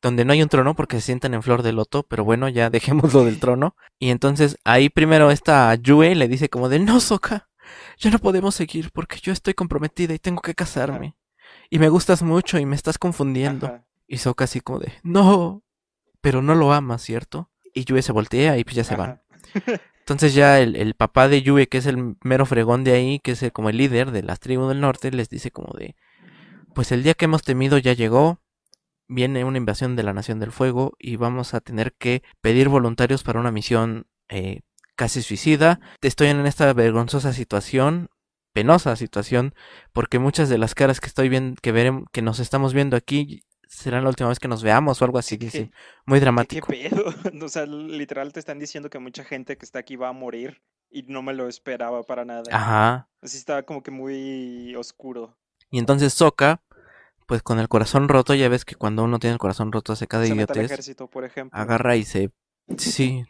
Donde 0.00 0.24
no 0.24 0.32
hay 0.32 0.42
un 0.42 0.48
trono 0.48 0.74
porque 0.74 0.96
se 0.96 1.06
sientan 1.06 1.34
en 1.34 1.42
flor 1.42 1.62
de 1.62 1.72
loto, 1.72 2.02
pero 2.02 2.24
bueno, 2.24 2.48
ya 2.48 2.70
dejemos 2.70 3.14
lo 3.14 3.24
del 3.24 3.38
trono. 3.38 3.76
Y 3.98 4.10
entonces 4.10 4.58
ahí 4.64 4.88
primero 4.88 5.30
esta 5.30 5.74
Yue 5.76 6.14
le 6.14 6.28
dice 6.28 6.48
como 6.48 6.68
de, 6.68 6.80
no, 6.80 7.00
Soka, 7.00 7.48
ya 7.98 8.10
no 8.10 8.18
podemos 8.18 8.54
seguir 8.54 8.90
porque 8.92 9.18
yo 9.20 9.32
estoy 9.32 9.54
comprometida 9.54 10.12
y 10.14 10.18
tengo 10.18 10.42
que 10.42 10.54
casarme. 10.54 11.16
Y 11.70 11.78
me 11.78 11.88
gustas 11.88 12.22
mucho 12.22 12.58
y 12.58 12.66
me 12.66 12.76
estás 12.76 12.98
confundiendo. 12.98 13.66
Ajá. 13.66 13.84
Y 14.12 14.18
Soka 14.18 14.44
así 14.44 14.60
como 14.60 14.78
de, 14.78 14.92
no, 15.02 15.62
pero 16.20 16.42
no 16.42 16.54
lo 16.54 16.74
amas, 16.74 17.00
¿cierto? 17.00 17.50
Y 17.72 17.86
Yue 17.86 18.02
se 18.02 18.12
voltea 18.12 18.58
y 18.58 18.64
pues 18.64 18.76
ya 18.76 18.84
se 18.84 18.94
van. 18.94 19.22
Ajá. 19.54 19.80
Entonces 20.00 20.34
ya 20.34 20.60
el, 20.60 20.76
el 20.76 20.92
papá 20.94 21.28
de 21.28 21.40
Yue, 21.40 21.66
que 21.68 21.78
es 21.78 21.86
el 21.86 22.16
mero 22.22 22.44
fregón 22.44 22.84
de 22.84 22.92
ahí, 22.92 23.20
que 23.20 23.30
es 23.32 23.42
el- 23.42 23.52
como 23.52 23.70
el 23.70 23.78
líder 23.78 24.10
de 24.10 24.22
las 24.22 24.38
tribus 24.38 24.68
del 24.68 24.80
norte, 24.80 25.10
les 25.12 25.30
dice 25.30 25.50
como 25.50 25.72
de, 25.78 25.96
pues 26.74 26.92
el 26.92 27.02
día 27.02 27.14
que 27.14 27.24
hemos 27.24 27.42
temido 27.42 27.78
ya 27.78 27.94
llegó, 27.94 28.40
viene 29.08 29.44
una 29.44 29.56
invasión 29.56 29.96
de 29.96 30.02
la 30.02 30.12
Nación 30.12 30.40
del 30.40 30.52
Fuego 30.52 30.92
y 30.98 31.16
vamos 31.16 31.54
a 31.54 31.60
tener 31.60 31.94
que 31.94 32.22
pedir 32.42 32.68
voluntarios 32.68 33.22
para 33.22 33.40
una 33.40 33.50
misión 33.50 34.06
eh, 34.28 34.60
casi 34.94 35.22
suicida. 35.22 35.80
Estoy 36.02 36.28
en 36.28 36.44
esta 36.44 36.70
vergonzosa 36.74 37.32
situación, 37.32 38.10
penosa 38.52 38.94
situación, 38.96 39.54
porque 39.94 40.18
muchas 40.18 40.50
de 40.50 40.58
las 40.58 40.74
caras 40.74 41.00
que 41.00 41.06
estoy 41.06 41.30
viendo, 41.30 41.56
que 41.62 41.72
veremos, 41.72 42.04
que 42.12 42.20
nos 42.20 42.40
estamos 42.40 42.74
viendo 42.74 42.96
aquí, 42.98 43.44
serán 43.74 44.02
la 44.04 44.10
última 44.10 44.28
vez 44.28 44.38
que 44.38 44.48
nos 44.48 44.62
veamos 44.62 45.00
o 45.00 45.04
algo 45.04 45.18
así, 45.18 45.38
¿Qué- 45.38 45.46
dice. 45.46 45.70
Muy 46.06 46.16
¿Qué, 46.16 46.20
qué 46.20 46.24
dramático. 46.24 46.66
pedo? 46.68 47.04
O 47.44 47.48
sea, 47.48 47.66
literal 47.66 48.32
te 48.32 48.40
están 48.40 48.58
diciendo 48.58 48.90
que 48.90 48.98
mucha 48.98 49.24
gente 49.24 49.56
que 49.56 49.64
está 49.64 49.78
aquí 49.80 49.96
va 49.96 50.08
a 50.08 50.12
morir 50.12 50.62
y 50.90 51.02
no 51.04 51.22
me 51.22 51.32
lo 51.32 51.48
esperaba 51.48 52.02
para 52.02 52.24
nada. 52.24 52.42
Ajá. 52.52 53.08
Así 53.22 53.38
estaba 53.38 53.62
como 53.62 53.82
que 53.82 53.90
muy 53.90 54.74
oscuro. 54.76 55.36
Y 55.70 55.78
entonces 55.78 56.12
Soka, 56.12 56.62
pues 57.26 57.42
con 57.42 57.58
el 57.58 57.68
corazón 57.68 58.08
roto, 58.08 58.34
ya 58.34 58.48
ves 58.48 58.64
que 58.64 58.74
cuando 58.74 59.04
uno 59.04 59.18
tiene 59.18 59.32
el 59.32 59.38
corazón 59.38 59.72
roto 59.72 59.94
hace 59.94 60.06
cada 60.06 60.26
Se 60.26 60.34
mete 60.34 60.52
al 60.52 60.58
idiotez, 60.58 60.72
ejército, 60.72 61.08
por 61.08 61.24
ejemplo. 61.24 61.58
agarra 61.58 61.96
y 61.96 62.04
se... 62.04 62.30
Sí, 62.76 63.24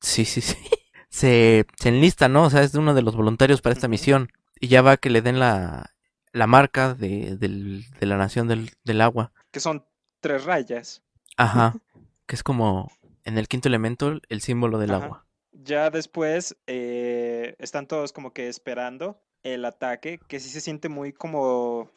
sí, 0.00 0.24
sí, 0.24 0.40
sí. 0.40 0.56
Se, 1.12 1.66
se 1.76 1.88
enlista, 1.88 2.28
¿no? 2.28 2.44
O 2.44 2.50
sea, 2.50 2.62
es 2.62 2.72
uno 2.76 2.94
de 2.94 3.02
los 3.02 3.16
voluntarios 3.16 3.60
para 3.62 3.72
esta 3.72 3.88
Ujú. 3.88 3.90
misión. 3.90 4.28
Y 4.60 4.68
ya 4.68 4.80
va 4.80 4.96
que 4.96 5.10
le 5.10 5.22
den 5.22 5.40
la, 5.40 5.90
la 6.32 6.46
marca 6.46 6.94
de, 6.94 7.36
del- 7.36 7.84
de 7.98 8.06
la 8.06 8.16
nación 8.16 8.46
del, 8.46 8.70
del 8.84 9.00
agua. 9.00 9.32
Que 9.50 9.60
son 9.60 9.84
tres 10.20 10.44
rayas. 10.44 11.02
Ajá. 11.36 11.74
Que 12.26 12.36
es 12.36 12.44
como 12.44 12.92
en 13.24 13.38
el 13.38 13.48
quinto 13.48 13.66
elemento 13.66 14.20
el 14.28 14.40
símbolo 14.40 14.78
del 14.78 14.92
Ajá. 14.94 15.04
agua. 15.04 15.26
Ya 15.50 15.90
después 15.90 16.56
eh, 16.68 17.56
están 17.58 17.88
todos 17.88 18.12
como 18.12 18.32
que 18.32 18.46
esperando 18.48 19.20
el 19.42 19.64
ataque, 19.64 20.20
que 20.28 20.38
sí 20.38 20.48
se 20.48 20.60
siente 20.60 20.88
muy 20.88 21.12
como 21.12 21.90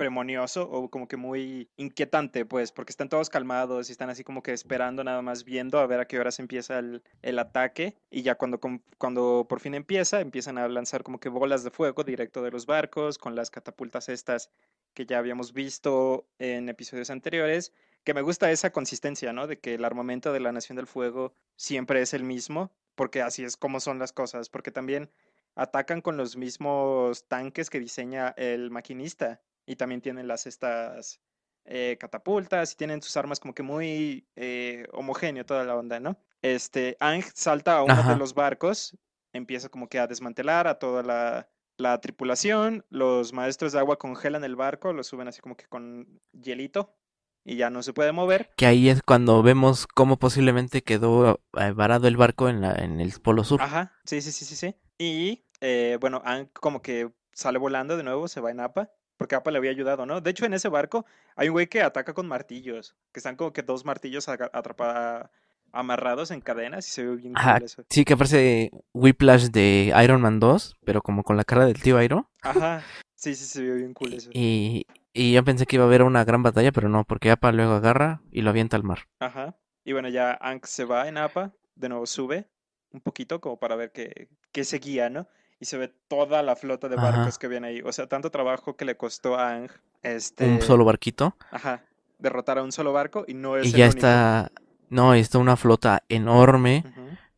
premonioso 0.00 0.62
o 0.62 0.88
como 0.88 1.06
que 1.08 1.18
muy 1.18 1.68
inquietante, 1.76 2.46
pues, 2.46 2.72
porque 2.72 2.90
están 2.90 3.10
todos 3.10 3.28
calmados 3.28 3.90
y 3.90 3.92
están 3.92 4.08
así 4.08 4.24
como 4.24 4.42
que 4.42 4.54
esperando, 4.54 5.04
nada 5.04 5.20
más 5.20 5.44
viendo 5.44 5.78
a 5.78 5.86
ver 5.86 6.00
a 6.00 6.06
qué 6.06 6.18
horas 6.18 6.38
empieza 6.38 6.78
el, 6.78 7.02
el 7.20 7.38
ataque. 7.38 7.98
Y 8.10 8.22
ya 8.22 8.36
cuando, 8.36 8.58
cuando 8.96 9.44
por 9.46 9.60
fin 9.60 9.74
empieza, 9.74 10.22
empiezan 10.22 10.56
a 10.56 10.66
lanzar 10.68 11.02
como 11.02 11.20
que 11.20 11.28
bolas 11.28 11.64
de 11.64 11.70
fuego 11.70 12.02
directo 12.02 12.40
de 12.40 12.50
los 12.50 12.64
barcos 12.64 13.18
con 13.18 13.34
las 13.34 13.50
catapultas 13.50 14.08
estas 14.08 14.48
que 14.94 15.04
ya 15.04 15.18
habíamos 15.18 15.52
visto 15.52 16.26
en 16.38 16.70
episodios 16.70 17.10
anteriores. 17.10 17.74
Que 18.02 18.14
me 18.14 18.22
gusta 18.22 18.50
esa 18.50 18.72
consistencia, 18.72 19.34
¿no? 19.34 19.46
De 19.46 19.58
que 19.58 19.74
el 19.74 19.84
armamento 19.84 20.32
de 20.32 20.40
la 20.40 20.50
Nación 20.50 20.76
del 20.76 20.86
Fuego 20.86 21.34
siempre 21.56 22.00
es 22.00 22.14
el 22.14 22.24
mismo, 22.24 22.72
porque 22.94 23.20
así 23.20 23.44
es 23.44 23.58
como 23.58 23.80
son 23.80 23.98
las 23.98 24.14
cosas, 24.14 24.48
porque 24.48 24.70
también 24.70 25.10
atacan 25.56 26.00
con 26.00 26.16
los 26.16 26.38
mismos 26.38 27.28
tanques 27.28 27.68
que 27.68 27.80
diseña 27.80 28.30
el 28.38 28.70
maquinista 28.70 29.42
y 29.70 29.76
también 29.76 30.00
tienen 30.00 30.26
las 30.26 30.48
estas 30.48 31.20
eh, 31.64 31.96
catapultas 32.00 32.72
y 32.72 32.76
tienen 32.76 33.00
sus 33.02 33.16
armas 33.16 33.38
como 33.38 33.54
que 33.54 33.62
muy 33.62 34.26
eh, 34.34 34.84
homogéneo 34.92 35.46
toda 35.46 35.62
la 35.64 35.76
onda, 35.76 36.00
¿no? 36.00 36.18
Este, 36.42 36.96
Ang 36.98 37.22
salta 37.34 37.78
a 37.78 37.84
uno 37.84 37.92
Ajá. 37.92 38.14
de 38.14 38.18
los 38.18 38.34
barcos, 38.34 38.98
empieza 39.32 39.68
como 39.68 39.88
que 39.88 40.00
a 40.00 40.08
desmantelar 40.08 40.66
a 40.66 40.80
toda 40.80 41.04
la, 41.04 41.48
la 41.76 42.00
tripulación, 42.00 42.84
los 42.88 43.32
maestros 43.32 43.72
de 43.72 43.78
agua 43.78 43.96
congelan 43.96 44.42
el 44.42 44.56
barco, 44.56 44.92
lo 44.92 45.04
suben 45.04 45.28
así 45.28 45.40
como 45.40 45.56
que 45.56 45.66
con 45.66 46.20
hielito 46.32 46.96
y 47.44 47.54
ya 47.54 47.70
no 47.70 47.84
se 47.84 47.92
puede 47.92 48.10
mover. 48.10 48.50
Que 48.56 48.66
ahí 48.66 48.88
es 48.88 49.02
cuando 49.04 49.40
vemos 49.44 49.86
cómo 49.86 50.18
posiblemente 50.18 50.82
quedó 50.82 51.40
eh, 51.56 51.70
varado 51.70 52.08
el 52.08 52.16
barco 52.16 52.48
en, 52.48 52.60
la, 52.60 52.72
en 52.74 53.00
el 53.00 53.12
Polo 53.22 53.44
Sur. 53.44 53.62
Ajá, 53.62 53.92
sí, 54.04 54.20
sí, 54.20 54.32
sí, 54.32 54.44
sí, 54.44 54.56
sí. 54.56 54.74
Y 54.98 55.44
eh, 55.60 55.96
bueno, 56.00 56.22
Ang 56.24 56.48
como 56.54 56.82
que 56.82 57.12
sale 57.32 57.58
volando 57.60 57.96
de 57.96 58.02
nuevo, 58.02 58.26
se 58.26 58.40
va 58.40 58.50
en 58.50 58.58
APA, 58.58 58.90
porque 59.20 59.34
APA 59.34 59.50
le 59.50 59.58
había 59.58 59.70
ayudado, 59.70 60.06
¿no? 60.06 60.22
De 60.22 60.30
hecho, 60.30 60.46
en 60.46 60.54
ese 60.54 60.70
barco 60.70 61.04
hay 61.36 61.48
un 61.48 61.52
güey 61.52 61.66
que 61.66 61.82
ataca 61.82 62.14
con 62.14 62.26
martillos, 62.26 62.96
que 63.12 63.20
están 63.20 63.36
como 63.36 63.52
que 63.52 63.62
dos 63.62 63.84
martillos 63.84 64.26
aga- 64.30 64.50
atrapa- 64.50 65.30
amarrados 65.72 66.30
en 66.30 66.40
cadenas 66.40 66.88
y 66.88 66.90
se 66.90 67.04
ve 67.04 67.16
bien 67.16 67.34
Ajá, 67.36 67.58
cool 67.58 67.66
eso. 67.66 67.84
sí, 67.90 68.06
que 68.06 68.16
parece 68.16 68.70
Whiplash 68.94 69.48
de 69.50 69.92
Iron 70.02 70.22
Man 70.22 70.40
2, 70.40 70.78
pero 70.86 71.02
como 71.02 71.22
con 71.22 71.36
la 71.36 71.44
cara 71.44 71.66
del 71.66 71.82
tío 71.82 72.00
Iron. 72.02 72.26
Ajá, 72.40 72.82
sí, 73.14 73.34
sí, 73.34 73.44
se 73.44 73.62
ve 73.62 73.74
bien 73.76 73.92
cool 73.92 74.14
eso. 74.14 74.30
Y, 74.32 74.86
y 75.12 75.34
yo 75.34 75.44
pensé 75.44 75.66
que 75.66 75.76
iba 75.76 75.84
a 75.84 75.88
haber 75.88 76.02
una 76.02 76.24
gran 76.24 76.42
batalla, 76.42 76.72
pero 76.72 76.88
no, 76.88 77.04
porque 77.04 77.30
Appa 77.30 77.52
luego 77.52 77.74
agarra 77.74 78.22
y 78.32 78.40
lo 78.40 78.48
avienta 78.48 78.76
al 78.78 78.84
mar. 78.84 79.00
Ajá. 79.18 79.54
Y 79.84 79.92
bueno, 79.92 80.08
ya 80.08 80.32
Ang 80.40 80.60
se 80.64 80.86
va 80.86 81.08
en 81.08 81.18
APA, 81.18 81.52
de 81.74 81.88
nuevo 81.90 82.06
sube 82.06 82.48
un 82.92 83.00
poquito 83.02 83.38
como 83.40 83.58
para 83.58 83.76
ver 83.76 83.92
qué, 83.92 84.28
qué 84.50 84.64
seguía, 84.64 85.10
¿no? 85.10 85.28
Y 85.60 85.66
se 85.66 85.76
ve 85.76 85.92
toda 86.08 86.42
la 86.42 86.56
flota 86.56 86.88
de 86.88 86.96
Ajá. 86.96 87.10
barcos 87.10 87.38
que 87.38 87.46
viene 87.46 87.68
ahí. 87.68 87.82
O 87.82 87.92
sea, 87.92 88.06
tanto 88.06 88.30
trabajo 88.30 88.76
que 88.76 88.84
le 88.86 88.96
costó 88.96 89.36
a 89.36 89.52
Ang, 89.54 89.70
este... 90.02 90.48
Un 90.48 90.62
solo 90.62 90.84
barquito. 90.86 91.36
Ajá, 91.50 91.84
derrotar 92.18 92.58
a 92.58 92.62
un 92.62 92.72
solo 92.72 92.92
barco 92.92 93.24
y 93.28 93.34
no 93.34 93.56
es 93.56 93.66
Y 93.66 93.70
el 93.70 93.76
ya 93.76 93.84
único. 93.86 93.98
está. 93.98 94.52
No, 94.88 95.14
está 95.14 95.38
una 95.38 95.56
flota 95.56 96.02
enorme, 96.08 96.84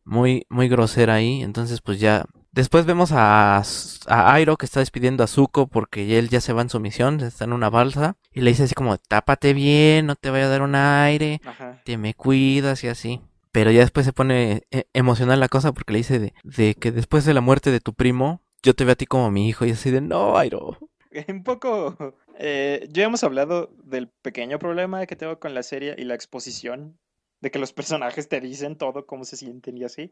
muy, 0.05 0.45
muy 0.49 0.69
grosera 0.69 1.15
ahí. 1.15 1.43
Entonces, 1.43 1.81
pues 1.81 1.99
ya. 1.99 2.25
Después 2.53 2.85
vemos 2.85 3.11
a, 3.11 3.57
a 3.57 4.33
Airo 4.33 4.57
que 4.57 4.65
está 4.67 4.79
despidiendo 4.79 5.23
a 5.23 5.27
Zuko 5.27 5.65
porque 5.67 6.19
él 6.19 6.29
ya 6.29 6.39
se 6.39 6.53
va 6.53 6.61
en 6.61 6.69
su 6.69 6.79
misión, 6.79 7.19
está 7.19 7.45
en 7.45 7.53
una 7.53 7.69
balsa. 7.69 8.15
Y 8.31 8.41
le 8.41 8.51
dice 8.51 8.63
así 8.63 8.75
como, 8.75 8.97
tápate 8.97 9.53
bien, 9.53 10.05
no 10.05 10.15
te 10.15 10.29
vaya 10.29 10.45
a 10.45 10.49
dar 10.49 10.61
un 10.61 10.75
aire, 10.75 11.41
Ajá. 11.45 11.81
te 11.83 11.97
me 11.97 12.13
cuidas 12.13 12.83
y 12.83 12.87
así. 12.89 13.21
Pero 13.53 13.71
ya 13.71 13.79
después 13.81 14.05
se 14.05 14.11
pone 14.13 14.63
eh, 14.71 14.85
emocional 14.93 15.39
la 15.39 15.47
cosa 15.47 15.71
porque 15.73 15.93
le 15.93 15.99
dice 15.99 16.19
de, 16.19 16.33
de 16.43 16.73
que 16.75 16.91
después 16.91 17.23
de 17.23 17.33
la 17.33 17.39
muerte 17.39 17.71
de 17.71 17.79
tu 17.79 17.93
primo, 17.93 18.41
yo 18.63 18.73
te 18.73 18.83
veo 18.83 18.93
a 18.93 18.95
ti 18.97 19.05
como 19.05 19.31
mi 19.31 19.47
hijo. 19.47 19.65
Y 19.65 19.71
así 19.71 19.91
de, 19.91 20.01
no, 20.01 20.37
Airo. 20.37 20.77
Un 21.29 21.43
poco. 21.43 21.95
eh, 22.39 22.89
ya 22.91 23.03
hemos 23.05 23.23
hablado 23.23 23.71
del 23.83 24.09
pequeño 24.09 24.59
problema 24.59 25.05
que 25.05 25.15
tengo 25.15 25.39
con 25.39 25.53
la 25.53 25.63
serie 25.63 25.95
y 25.97 26.03
la 26.03 26.15
exposición. 26.15 26.97
De 27.41 27.51
que 27.51 27.59
los 27.59 27.73
personajes 27.73 28.27
te 28.27 28.41
dicen 28.41 28.77
todo, 28.77 29.05
cómo 29.05 29.23
se 29.23 29.37
sienten 29.37 29.77
y 29.77 29.83
así. 29.83 30.11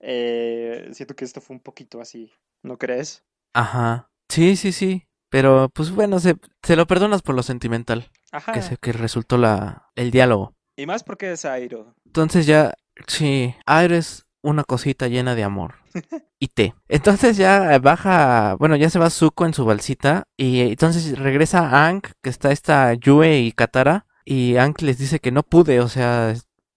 Eh, 0.00 0.88
siento 0.92 1.14
que 1.14 1.24
esto 1.24 1.40
fue 1.40 1.54
un 1.56 1.62
poquito 1.62 2.00
así. 2.00 2.32
¿No 2.62 2.78
crees? 2.78 3.24
Ajá. 3.54 4.10
Sí, 4.28 4.56
sí, 4.56 4.72
sí. 4.72 5.06
Pero 5.28 5.68
pues 5.72 5.92
bueno, 5.92 6.18
se, 6.18 6.36
se 6.62 6.74
lo 6.76 6.86
perdonas 6.86 7.22
por 7.22 7.36
lo 7.36 7.42
sentimental 7.44 8.10
Ajá. 8.32 8.52
que, 8.52 8.62
se, 8.62 8.76
que 8.78 8.92
resultó 8.92 9.38
la, 9.38 9.90
el 9.94 10.10
diálogo. 10.10 10.54
Y 10.76 10.86
más 10.86 11.04
porque 11.04 11.32
es 11.32 11.44
Airo. 11.44 11.94
Entonces 12.06 12.46
ya, 12.46 12.72
sí, 13.06 13.54
Airo 13.66 13.94
es 13.96 14.26
una 14.42 14.64
cosita 14.64 15.08
llena 15.08 15.34
de 15.34 15.44
amor. 15.44 15.74
Y 16.42 16.48
té. 16.48 16.72
Entonces 16.88 17.36
ya 17.36 17.78
baja, 17.80 18.56
bueno, 18.58 18.74
ya 18.74 18.88
se 18.88 18.98
va 18.98 19.10
Zuko 19.10 19.44
en 19.44 19.52
su 19.52 19.66
balsita 19.66 20.24
y 20.38 20.60
entonces 20.62 21.18
regresa 21.18 21.86
Ang, 21.86 22.00
que 22.22 22.30
está 22.30 22.50
esta 22.50 22.94
Yue 22.94 23.40
y 23.40 23.52
Katara, 23.52 24.06
y 24.24 24.56
Ang 24.56 24.74
les 24.80 24.96
dice 24.96 25.18
que 25.18 25.32
no 25.32 25.42
pude, 25.42 25.80
o 25.80 25.88
sea, 25.88 26.32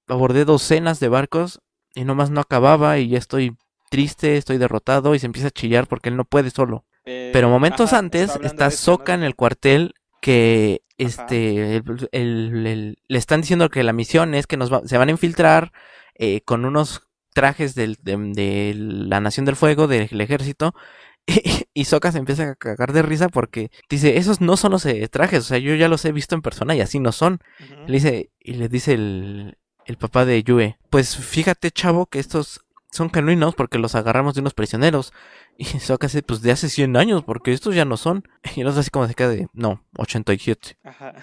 abordé 0.09 0.43
docenas 0.43 0.99
de 0.99 1.07
barcos 1.07 1.61
y 1.95 2.03
nomás 2.03 2.29
no 2.29 2.41
acababa 2.41 2.97
y 2.97 3.07
ya 3.07 3.17
estoy 3.17 3.55
triste, 3.89 4.35
estoy 4.35 4.57
derrotado 4.57 5.15
y 5.15 5.19
se 5.19 5.27
empieza 5.27 5.47
a 5.47 5.51
chillar 5.51 5.87
porque 5.87 6.09
él 6.09 6.17
no 6.17 6.25
puede 6.25 6.49
solo. 6.49 6.83
Eh, 7.05 7.29
Pero 7.31 7.47
momentos 7.47 7.93
ajá, 7.93 7.99
antes 7.99 8.37
está. 8.43 8.69
Sokka 8.69 9.13
en 9.13 9.23
el 9.23 9.35
cuartel 9.37 9.93
que 10.19 10.81
Ajá. 10.99 11.05
este 11.07 11.77
el- 11.77 12.09
el- 12.11 12.67
el- 12.67 12.97
le 13.07 13.17
están 13.17 13.39
diciendo 13.39 13.69
que 13.69 13.83
la 13.83 13.93
misión 13.93 14.33
es 14.33 14.45
que 14.45 14.57
nos 14.57 14.73
va- 14.73 14.81
se 14.85 14.97
van 14.97 15.07
a 15.07 15.11
infiltrar 15.11 15.71
eh, 16.15 16.41
con 16.41 16.65
unos 16.65 17.07
trajes 17.33 17.75
del- 17.75 17.97
de, 18.01 18.15
de 18.17 18.73
la 18.75 19.19
Nación 19.19 19.45
del 19.45 19.55
Fuego, 19.55 19.87
del 19.87 20.19
ejército. 20.21 20.73
Y, 21.25 21.39
y 21.73 21.85
se 21.85 21.97
empieza 22.17 22.43
a 22.49 22.55
cagar 22.55 22.91
de 22.91 23.01
risa 23.01 23.29
porque 23.29 23.71
dice, 23.89 24.17
esos 24.17 24.41
no 24.41 24.57
son 24.57 24.73
los 24.73 24.85
eh, 24.85 25.07
trajes, 25.07 25.39
o 25.39 25.43
sea, 25.43 25.57
yo 25.57 25.73
ya 25.73 25.87
los 25.87 26.03
he 26.03 26.11
visto 26.11 26.35
en 26.35 26.41
persona 26.41 26.75
y 26.75 26.81
así 26.81 26.99
no 26.99 27.13
son. 27.13 27.39
Le 27.87 27.93
dice, 27.93 28.31
y 28.41 28.55
le 28.55 28.67
dice 28.67 28.91
el, 28.95 29.57
el 29.85 29.95
papá 29.97 30.25
de 30.25 30.43
Yue, 30.43 30.77
pues 30.89 31.15
fíjate 31.15 31.71
chavo 31.71 32.07
que 32.07 32.19
estos 32.19 32.65
son 32.91 33.09
genuinos 33.09 33.55
porque 33.55 33.79
los 33.79 33.95
agarramos 33.95 34.33
de 34.35 34.41
unos 34.41 34.53
prisioneros. 34.53 35.13
Y 35.57 35.63
Sokka 35.65 36.07
dice, 36.07 36.23
pues 36.23 36.41
de 36.41 36.51
hace 36.51 36.67
100 36.67 36.97
años, 36.97 37.23
porque 37.23 37.53
estos 37.53 37.73
ya 37.73 37.85
no 37.85 37.95
son. 37.95 38.27
Y 38.57 38.59
el 38.61 38.67
otro 38.67 38.81
así 38.81 38.89
como 38.89 39.07
se 39.07 39.13
queda 39.15 39.29
de, 39.29 39.47
no, 39.53 39.81
87. 39.97 40.77
Ajá. 40.83 41.13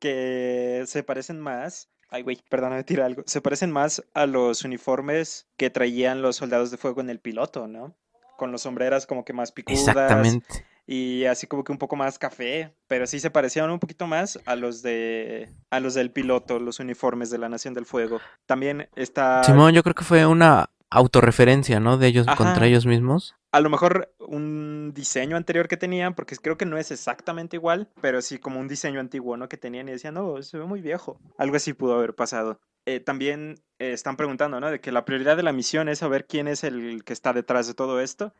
que 0.00 0.82
se 0.86 1.02
parecen 1.02 1.40
más. 1.40 1.88
Ay, 2.08 2.22
güey, 2.22 2.38
perdóname, 2.48 2.84
tira 2.84 3.06
algo. 3.06 3.22
Se 3.26 3.40
parecen 3.40 3.70
más 3.70 4.04
a 4.14 4.26
los 4.26 4.64
uniformes 4.64 5.48
que 5.56 5.70
traían 5.70 6.22
los 6.22 6.36
soldados 6.36 6.70
de 6.70 6.76
fuego 6.76 7.00
en 7.00 7.10
el 7.10 7.18
piloto, 7.18 7.66
¿no? 7.66 7.96
Con 8.36 8.52
los 8.52 8.62
sombreras 8.62 9.06
como 9.06 9.24
que 9.24 9.32
más 9.32 9.52
picudas. 9.52 9.88
Exactamente. 9.88 10.66
Y 10.86 11.24
así 11.24 11.48
como 11.48 11.64
que 11.64 11.72
un 11.72 11.78
poco 11.78 11.96
más 11.96 12.18
café. 12.18 12.72
Pero 12.86 13.06
sí 13.06 13.18
se 13.18 13.30
parecían 13.30 13.70
un 13.70 13.80
poquito 13.80 14.06
más 14.06 14.38
a 14.46 14.54
los 14.54 14.82
de. 14.82 15.50
a 15.70 15.80
los 15.80 15.94
del 15.94 16.12
piloto, 16.12 16.60
los 16.60 16.78
uniformes 16.78 17.30
de 17.30 17.38
la 17.38 17.48
Nación 17.48 17.74
del 17.74 17.86
Fuego. 17.86 18.20
También 18.46 18.88
está. 18.94 19.42
Simón, 19.42 19.74
yo 19.74 19.82
creo 19.82 19.94
que 19.94 20.04
fue 20.04 20.26
una 20.26 20.70
autorreferencia, 20.90 21.80
¿no? 21.80 21.98
De 21.98 22.06
ellos 22.06 22.28
Ajá. 22.28 22.36
contra 22.36 22.66
ellos 22.66 22.86
mismos. 22.86 23.34
A 23.52 23.60
lo 23.60 23.70
mejor 23.70 24.14
un 24.18 24.92
diseño 24.94 25.36
anterior 25.36 25.68
que 25.68 25.76
tenían, 25.76 26.14
porque 26.14 26.36
creo 26.36 26.56
que 26.56 26.66
no 26.66 26.76
es 26.78 26.90
exactamente 26.90 27.56
igual, 27.56 27.88
pero 28.00 28.22
sí 28.22 28.38
como 28.38 28.60
un 28.60 28.68
diseño 28.68 29.00
antiguo, 29.00 29.36
¿no? 29.36 29.48
Que 29.48 29.56
tenían 29.56 29.88
y 29.88 29.92
decían, 29.92 30.14
no, 30.14 30.42
se 30.42 30.58
ve 30.58 30.64
muy 30.64 30.80
viejo. 30.80 31.18
Algo 31.38 31.56
así 31.56 31.72
pudo 31.72 31.94
haber 31.94 32.14
pasado. 32.14 32.60
Eh, 32.86 33.00
también 33.00 33.56
eh, 33.78 33.92
están 33.92 34.16
preguntando, 34.16 34.60
¿no? 34.60 34.70
De 34.70 34.80
que 34.80 34.92
la 34.92 35.04
prioridad 35.04 35.36
de 35.36 35.42
la 35.42 35.52
misión 35.52 35.88
es 35.88 35.98
saber 35.98 36.26
quién 36.26 36.48
es 36.48 36.64
el 36.64 37.02
que 37.04 37.12
está 37.12 37.32
detrás 37.32 37.66
de 37.66 37.74
todo 37.74 38.00
esto. 38.00 38.32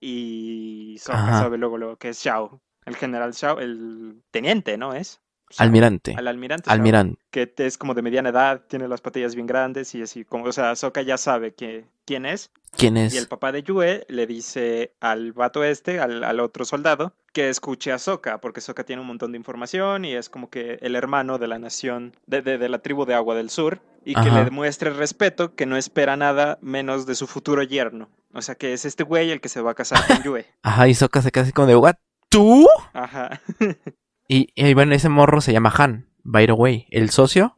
Y 0.00 0.98
sabe 1.00 1.58
luego 1.58 1.76
lo 1.76 1.96
que 1.96 2.10
es 2.10 2.22
Shao, 2.22 2.60
el 2.84 2.94
general 2.94 3.32
Shao, 3.32 3.58
el 3.58 4.22
teniente, 4.30 4.78
¿no? 4.78 4.94
Es. 4.94 5.20
Almirante. 5.56 6.14
Al 6.16 6.28
almirante. 6.28 6.70
Almirante. 6.70 7.18
que 7.30 7.52
es 7.58 7.78
como 7.78 7.94
de 7.94 8.02
mediana 8.02 8.28
edad, 8.30 8.62
tiene 8.68 8.86
las 8.88 9.00
patillas 9.00 9.34
bien 9.34 9.46
grandes 9.46 9.94
y 9.94 10.02
así, 10.02 10.24
como, 10.24 10.44
o 10.44 10.52
sea, 10.52 10.74
Sokka 10.76 11.02
ya 11.02 11.16
sabe 11.16 11.54
que, 11.54 11.86
quién 12.04 12.26
es. 12.26 12.50
¿Quién 12.76 12.96
Y 12.98 13.00
el 13.00 13.06
es? 13.06 13.26
papá 13.26 13.50
de 13.50 13.62
Yue 13.62 14.04
le 14.08 14.26
dice 14.26 14.92
al 15.00 15.32
vato 15.32 15.64
este, 15.64 16.00
al, 16.00 16.22
al 16.22 16.40
otro 16.40 16.64
soldado, 16.66 17.14
que 17.32 17.48
escuche 17.48 17.92
a 17.92 17.98
Sokka, 17.98 18.40
porque 18.42 18.60
Sokka 18.60 18.84
tiene 18.84 19.00
un 19.00 19.08
montón 19.08 19.32
de 19.32 19.38
información 19.38 20.04
y 20.04 20.12
es 20.14 20.28
como 20.28 20.50
que 20.50 20.78
el 20.82 20.94
hermano 20.94 21.38
de 21.38 21.48
la 21.48 21.58
nación, 21.58 22.14
de, 22.26 22.42
de- 22.42 22.58
de 22.58 22.68
la 22.68 22.80
tribu 22.80 23.06
de 23.06 23.14
Agua 23.14 23.34
del 23.34 23.48
Sur, 23.48 23.80
y 24.04 24.14
que 24.14 24.30
le 24.30 24.44
demuestre 24.44 24.90
respeto, 24.90 25.54
que 25.54 25.66
no 25.66 25.76
espera 25.76 26.16
nada 26.16 26.58
menos 26.62 27.04
de 27.06 27.14
su 27.14 27.26
futuro 27.26 27.62
yerno. 27.62 28.08
O 28.34 28.42
sea, 28.42 28.54
que 28.54 28.72
es 28.72 28.84
este 28.84 29.02
güey 29.02 29.30
el 29.30 29.40
que 29.40 29.48
se 29.48 29.60
va 29.60 29.70
a 29.72 29.74
casar 29.74 30.06
con 30.06 30.22
Yue. 30.22 30.46
Ajá, 30.62 30.88
y 30.88 30.94
Sokka 30.94 31.20
se 31.22 31.30
así 31.34 31.52
como 31.52 31.66
de, 31.68 31.76
¿what? 31.76 31.94
¿Tú? 32.28 32.66
Ajá. 32.92 33.40
Y, 34.28 34.52
y 34.54 34.74
bueno, 34.74 34.94
ese 34.94 35.08
morro 35.08 35.40
se 35.40 35.52
llama 35.52 35.72
Han, 35.76 36.10
by 36.22 36.46
the 36.46 36.52
way. 36.52 36.86
El 36.90 37.10
socio. 37.10 37.56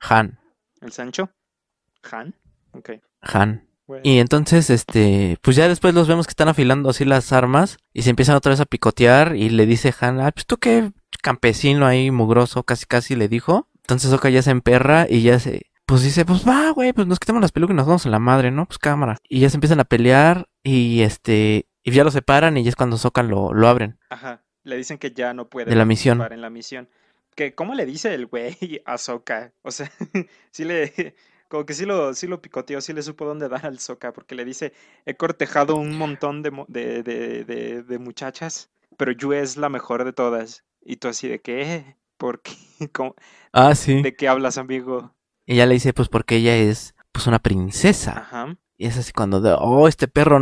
Han. 0.00 0.38
El 0.80 0.92
Sancho. 0.92 1.30
Han. 2.10 2.36
Ok. 2.72 2.90
Han. 3.20 3.68
Bueno. 3.86 4.02
Y 4.04 4.18
entonces, 4.18 4.70
este, 4.70 5.38
pues 5.42 5.56
ya 5.56 5.68
después 5.68 5.92
los 5.92 6.06
vemos 6.06 6.26
que 6.26 6.30
están 6.30 6.48
afilando 6.48 6.88
así 6.90 7.04
las 7.04 7.32
armas 7.32 7.78
y 7.92 8.02
se 8.02 8.10
empiezan 8.10 8.36
otra 8.36 8.50
vez 8.50 8.60
a 8.60 8.64
picotear 8.64 9.34
y 9.36 9.50
le 9.50 9.66
dice 9.66 9.92
Han, 10.00 10.20
ah, 10.20 10.30
pues 10.30 10.46
tú 10.46 10.56
qué 10.56 10.92
campesino 11.20 11.86
ahí 11.86 12.10
mugroso, 12.10 12.62
casi 12.62 12.86
casi 12.86 13.16
le 13.16 13.28
dijo. 13.28 13.68
Entonces 13.82 14.12
Oka 14.12 14.30
ya 14.30 14.42
se 14.42 14.52
emperra 14.52 15.06
y 15.08 15.22
ya 15.22 15.40
se, 15.40 15.72
pues 15.84 16.02
dice, 16.02 16.24
pues 16.24 16.46
va, 16.46 16.70
güey, 16.70 16.92
pues 16.92 17.06
nos 17.06 17.18
quitamos 17.18 17.42
las 17.42 17.52
pelucas 17.52 17.74
y 17.74 17.76
nos 17.76 17.86
vamos 17.86 18.06
a 18.06 18.10
la 18.10 18.20
madre, 18.20 18.50
¿no? 18.50 18.66
Pues 18.66 18.78
cámara. 18.78 19.18
Y 19.28 19.40
ya 19.40 19.50
se 19.50 19.56
empiezan 19.56 19.80
a 19.80 19.84
pelear 19.84 20.48
y 20.62 21.02
este, 21.02 21.66
y 21.82 21.90
ya 21.90 22.04
lo 22.04 22.10
separan 22.10 22.56
y 22.56 22.62
ya 22.62 22.70
es 22.70 22.76
cuando 22.76 22.96
Socan 22.96 23.28
lo, 23.28 23.52
lo 23.52 23.68
abren 23.68 23.98
Ajá. 24.08 24.44
Le 24.64 24.76
dicen 24.76 24.98
que 24.98 25.10
ya 25.12 25.34
no 25.34 25.48
puede 25.48 25.70
de 25.70 25.76
la 25.76 25.84
misión. 25.84 26.18
participar 26.18 26.34
en 26.34 26.42
la 26.42 26.50
misión. 26.50 26.88
Que, 27.34 27.54
¿cómo 27.54 27.74
le 27.74 27.86
dice 27.86 28.14
el 28.14 28.26
güey 28.26 28.56
a 28.84 28.98
Soka? 28.98 29.52
O 29.62 29.70
sea, 29.70 29.90
sí 30.50 30.64
le, 30.64 31.14
como 31.48 31.64
que 31.66 31.74
sí 31.74 31.84
lo, 31.86 32.14
sí 32.14 32.26
lo 32.26 32.40
picoteó, 32.42 32.80
sí 32.80 32.92
le 32.92 33.02
supo 33.02 33.24
dónde 33.24 33.48
dar 33.48 33.66
al 33.66 33.78
Soka, 33.78 34.12
porque 34.12 34.34
le 34.34 34.44
dice, 34.44 34.72
he 35.06 35.16
cortejado 35.16 35.76
un 35.76 35.96
montón 35.96 36.42
de, 36.42 36.50
de, 36.68 37.02
de, 37.02 37.82
de, 37.82 37.98
muchachas, 37.98 38.70
pero 38.96 39.12
Yue 39.12 39.40
es 39.40 39.56
la 39.56 39.68
mejor 39.68 40.04
de 40.04 40.12
todas. 40.12 40.64
Y 40.84 40.96
tú 40.96 41.08
así 41.08 41.28
de 41.28 41.40
qué, 41.40 41.96
¿por 42.18 42.42
qué? 42.42 42.52
¿Cómo- 42.92 43.14
Ah, 43.52 43.74
sí. 43.74 44.02
¿De 44.02 44.14
qué 44.14 44.28
hablas, 44.28 44.58
amigo? 44.58 45.14
Y 45.46 45.54
ella 45.54 45.66
le 45.66 45.74
dice, 45.74 45.92
pues 45.92 46.08
porque 46.08 46.36
ella 46.36 46.56
es, 46.56 46.94
pues 47.12 47.26
una 47.26 47.38
princesa. 47.40 48.18
Ajá. 48.18 48.56
Y 48.76 48.86
es 48.86 48.96
así 48.98 49.12
cuando, 49.12 49.38
oh, 49.58 49.88
este 49.88 50.08
perro 50.08 50.38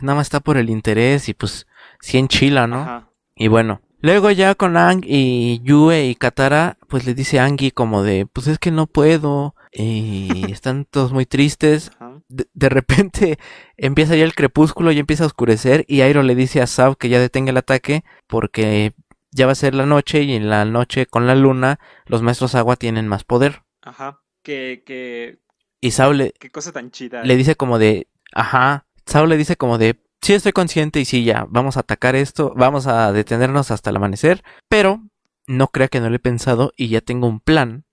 nada 0.00 0.14
más 0.16 0.26
está 0.26 0.40
por 0.40 0.56
el 0.56 0.70
interés 0.70 1.28
y 1.28 1.34
pues 1.34 1.66
sí 2.00 2.18
enchila, 2.18 2.66
¿no? 2.66 2.80
Ajá. 2.82 3.10
Y 3.36 3.48
bueno, 3.48 3.80
luego 4.00 4.30
ya 4.30 4.54
con 4.54 4.76
Ang 4.76 5.02
y 5.04 5.60
Yue 5.62 6.06
y 6.06 6.14
Katara, 6.14 6.78
pues 6.88 7.06
le 7.06 7.14
dice 7.14 7.40
a 7.40 7.44
Angie 7.44 7.72
como 7.72 8.02
de, 8.02 8.26
pues 8.26 8.46
es 8.46 8.58
que 8.58 8.70
no 8.70 8.86
puedo. 8.86 9.54
Y 9.76 10.52
están 10.52 10.84
todos 10.84 11.12
muy 11.12 11.26
tristes. 11.26 11.90
De, 12.28 12.46
de 12.54 12.68
repente 12.68 13.38
empieza 13.76 14.14
ya 14.14 14.22
el 14.22 14.36
crepúsculo 14.36 14.92
y 14.92 15.00
empieza 15.00 15.24
a 15.24 15.26
oscurecer. 15.26 15.84
Y 15.88 16.02
Airo 16.02 16.22
le 16.22 16.36
dice 16.36 16.62
a 16.62 16.68
Sab 16.68 16.96
que 16.96 17.08
ya 17.08 17.18
detenga 17.18 17.50
el 17.50 17.56
ataque 17.56 18.04
porque 18.28 18.92
ya 19.32 19.46
va 19.46 19.52
a 19.52 19.56
ser 19.56 19.74
la 19.74 19.84
noche 19.84 20.22
y 20.22 20.36
en 20.36 20.48
la 20.48 20.64
noche 20.64 21.06
con 21.06 21.26
la 21.26 21.34
luna 21.34 21.80
los 22.06 22.22
maestros 22.22 22.54
agua 22.54 22.76
tienen 22.76 23.08
más 23.08 23.24
poder. 23.24 23.64
Ajá. 23.82 24.20
Que, 24.44 24.84
que, 24.86 25.40
Y 25.80 25.90
Sab 25.90 26.12
le, 26.12 26.32
qué 26.38 26.50
cosa 26.50 26.70
tan 26.70 26.92
chida. 26.92 27.24
le 27.24 27.34
dice 27.34 27.56
como 27.56 27.80
de, 27.80 28.06
ajá, 28.32 28.86
Sao 29.06 29.26
le 29.26 29.36
dice 29.36 29.56
como 29.56 29.78
de, 29.78 29.96
sí 30.24 30.32
estoy 30.32 30.52
consciente 30.52 31.00
y 31.00 31.04
sí 31.04 31.24
ya, 31.24 31.46
vamos 31.48 31.76
a 31.76 31.80
atacar 31.80 32.16
esto, 32.16 32.52
vamos 32.56 32.86
a 32.86 33.12
detenernos 33.12 33.70
hasta 33.70 33.90
el 33.90 33.96
amanecer, 33.96 34.42
pero 34.68 35.02
no 35.46 35.68
crea 35.68 35.88
que 35.88 36.00
no 36.00 36.08
lo 36.08 36.16
he 36.16 36.20
pensado 36.20 36.72
y 36.76 36.88
ya 36.88 37.00
tengo 37.00 37.26
un 37.26 37.40
plan 37.40 37.84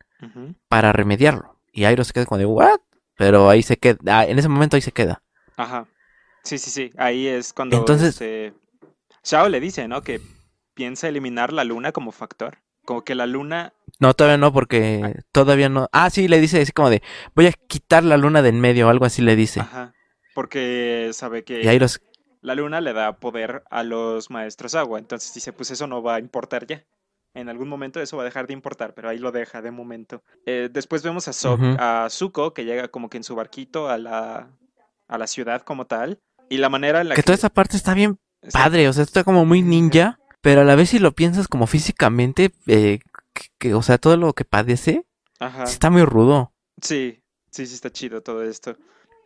para 0.68 0.94
remediarlo. 0.94 1.60
Y 1.74 1.86
Airo 1.86 2.04
se 2.04 2.14
queda 2.14 2.26
como 2.26 2.38
de, 2.38 2.46
what? 2.46 2.80
Pero 3.18 3.50
ahí 3.50 3.64
se 3.64 3.78
queda, 3.78 3.98
ah, 4.08 4.26
en 4.26 4.40
ese 4.40 4.48
momento 4.50 4.76
ahí 4.76 4.82
se 4.82 4.92
queda. 4.92 5.22
Ajá. 5.58 5.88
Sí, 6.44 6.58
sí, 6.58 6.70
sí. 6.70 6.92
Ahí 6.98 7.28
es 7.28 7.54
cuando 7.54 7.78
Entonces- 7.78 8.10
este, 8.10 8.54
Shao 9.24 9.50
le 9.50 9.60
dice, 9.60 9.88
¿no? 9.88 10.02
Que 10.02 10.22
piensa 10.74 11.08
eliminar 11.08 11.52
la 11.54 11.64
luna 11.64 11.92
como 11.92 12.12
factor. 12.12 12.60
Como 12.86 13.04
que 13.04 13.14
la 13.14 13.28
luna. 13.28 13.74
No, 14.00 14.14
todavía 14.16 14.38
no, 14.38 14.52
porque 14.54 15.20
todavía 15.32 15.70
no. 15.70 15.88
Ah, 15.92 16.10
sí, 16.10 16.28
le 16.28 16.40
dice 16.40 16.62
así 16.62 16.72
como 16.72 16.90
de, 16.90 17.04
voy 17.36 17.46
a 17.48 17.52
quitar 17.52 18.04
la 18.04 18.18
luna 18.18 18.42
de 18.42 18.50
en 18.50 18.60
medio, 18.60 18.90
algo 18.90 19.06
así 19.06 19.22
le 19.22 19.36
dice. 19.36 19.60
Ajá. 19.60 19.94
Porque 20.34 21.12
sabe 21.14 21.44
que 21.44 21.62
Y 21.64 21.68
Airo, 21.68 21.88
se- 21.88 22.00
la 22.42 22.56
luna 22.56 22.82
le 22.82 22.94
da 22.94 23.18
poder 23.18 23.64
a 23.70 23.84
los 23.84 24.30
maestros 24.30 24.76
agua. 24.76 25.00
Entonces 25.00 25.34
dice, 25.34 25.54
pues 25.54 25.72
eso 25.72 25.88
no 25.88 26.02
va 26.02 26.16
a 26.16 26.20
importar 26.20 26.66
ya. 26.68 26.84
En 27.34 27.48
algún 27.48 27.70
momento 27.70 28.02
eso 28.02 28.18
va 28.18 28.24
a 28.24 28.26
dejar 28.26 28.48
de 28.48 28.54
importar, 28.54 28.94
pero 28.94 29.08
ahí 29.10 29.18
lo 29.18 29.32
deja 29.32 29.62
de 29.62 29.72
momento. 29.72 30.22
Eh, 30.46 30.70
después 30.72 31.02
vemos 31.04 31.28
a, 31.28 31.34
So- 31.34 31.58
a 31.80 32.08
Zuko, 32.10 32.54
que 32.54 32.66
llega 32.66 32.90
como 32.90 33.10
que 33.10 33.18
en 33.18 33.24
su 33.24 33.36
barquito 33.36 33.88
a 33.90 33.98
la, 33.98 34.50
a 35.08 35.18
la 35.18 35.28
ciudad 35.28 35.62
como 35.62 35.86
tal. 35.86 36.20
Y 36.50 36.58
la 36.58 36.68
manera 36.68 37.00
en 37.00 37.08
la 37.10 37.16
que 37.16 37.24
toda 37.24 37.36
esa 37.36 37.50
parte 37.50 37.78
está 37.78 37.94
bien 37.94 38.18
Sí. 38.44 38.50
padre, 38.54 38.90
o 38.90 38.94
sea, 38.94 39.04
está 39.04 39.24
como 39.24 39.46
muy 39.46 39.62
ninja, 39.62 40.18
pero 40.42 40.62
a 40.62 40.64
la 40.64 40.76
vez 40.76 40.90
si 40.90 40.98
lo 41.00 41.12
piensas 41.12 41.48
como 41.48 41.68
físicamente, 41.68 42.52
eh, 42.66 42.98
que, 43.34 43.44
que, 43.60 43.74
o 43.76 43.84
sea, 43.84 44.00
todo 44.00 44.18
lo 44.18 44.34
que 44.34 44.46
padece, 44.46 45.06
Ajá. 45.40 45.64
está 45.64 45.92
muy 45.92 46.04
rudo. 46.04 46.52
Sí, 46.82 47.22
sí, 47.52 47.68
sí 47.68 47.76
está 47.76 47.92
chido 47.92 48.24
todo 48.24 48.42
esto. 48.44 48.76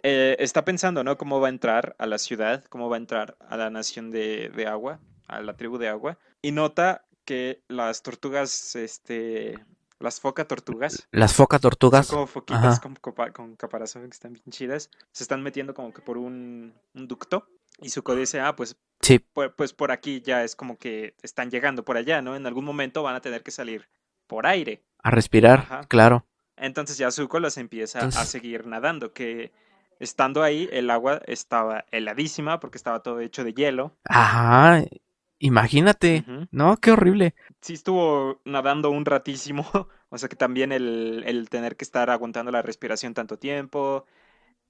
Eh, 0.08 0.36
está 0.38 0.64
pensando, 0.64 1.04
¿no? 1.04 1.18
Cómo 1.18 1.40
va 1.40 1.48
a 1.48 1.50
entrar 1.50 1.96
a 1.98 2.06
la 2.06 2.20
ciudad, 2.20 2.64
cómo 2.70 2.90
va 2.90 2.98
a 2.98 3.00
entrar 3.00 3.38
a 3.50 3.58
la 3.58 3.72
nación 3.72 4.12
de, 4.12 4.50
de 4.56 4.68
agua, 4.68 5.00
a 5.28 5.42
la 5.42 5.58
tribu 5.58 5.80
de 5.80 5.88
agua. 5.90 6.20
Y 6.44 6.51
nota 6.51 7.06
que 7.25 7.64
las 7.70 8.03
tortugas, 8.03 8.75
este, 8.75 9.58
las 9.98 10.20
foca 10.20 10.48
tortugas, 10.48 11.08
Las 11.12 11.34
foca 11.34 11.58
tortugas. 11.58 12.06
son 12.06 12.18
como 12.18 12.27
foquitas 12.27 12.79
con, 13.34 13.56
caparazón 13.56 14.03
que 14.03 14.10
están 14.10 14.34
bien 14.34 14.46
chidas, 14.51 14.92
se 15.12 15.24
están 15.24 15.42
metiendo 15.42 15.74
como 15.74 15.92
que 15.92 16.03
por 16.03 16.20
un, 16.20 16.75
un 16.94 17.08
ducto. 17.08 17.48
Y 17.82 17.90
Zuko 17.90 18.16
dice, 18.16 18.40
ah, 18.40 18.56
pues, 18.56 18.77
Sí, 19.01 19.18
pues, 19.18 19.51
pues 19.58 19.74
por 19.74 19.92
aquí 19.92 20.22
ya 20.22 20.44
es 20.44 20.56
como 20.56 20.77
que 20.77 21.16
están 21.24 21.50
llegando 21.50 21.84
por 21.84 21.98
allá, 21.98 22.22
¿no? 22.22 22.36
En 22.36 22.46
algún 22.46 22.64
momento 22.64 23.01
van 23.01 23.16
a 23.16 23.22
tener 23.22 23.42
que 23.42 23.50
salir 23.50 23.90
por 24.27 24.46
aire. 24.46 24.84
a 25.01 25.10
respirar, 25.10 25.62
Ajá. 25.62 25.84
claro. 25.88 26.27
Entonces 26.58 26.98
ya 27.00 27.10
Zuko 27.10 27.40
los 27.40 27.58
empieza 27.58 28.00
a 28.00 28.12
seguir 28.25 28.68
nadando, 28.68 29.14
que 29.14 29.51
estando 30.00 30.44
ahí 30.44 30.70
el 30.72 30.90
agua 30.90 31.22
estaba 31.27 31.86
heladísima 31.92 32.60
porque 32.60 32.77
estaba 32.77 33.01
todo 33.01 33.20
hecho 33.20 33.44
de 33.44 33.53
hielo. 33.53 33.92
Ajá, 34.05 34.84
imagínate. 35.40 36.25
¿no? 36.51 36.77
Qué 36.77 36.92
horrible. 36.92 37.36
Sí 37.62 37.74
estuvo 37.74 38.42
nadando 38.46 38.90
un 38.92 39.05
ratísimo, 39.05 39.66
o 40.10 40.18
sea 40.18 40.29
que 40.29 40.36
también 40.36 40.72
el, 40.72 41.24
el 41.25 41.50
tener 41.50 41.75
que 41.75 41.84
estar 41.86 42.10
aguantando 42.10 42.51
la 42.51 42.62
respiración 42.62 43.14
tanto 43.14 43.38
tiempo. 43.38 44.05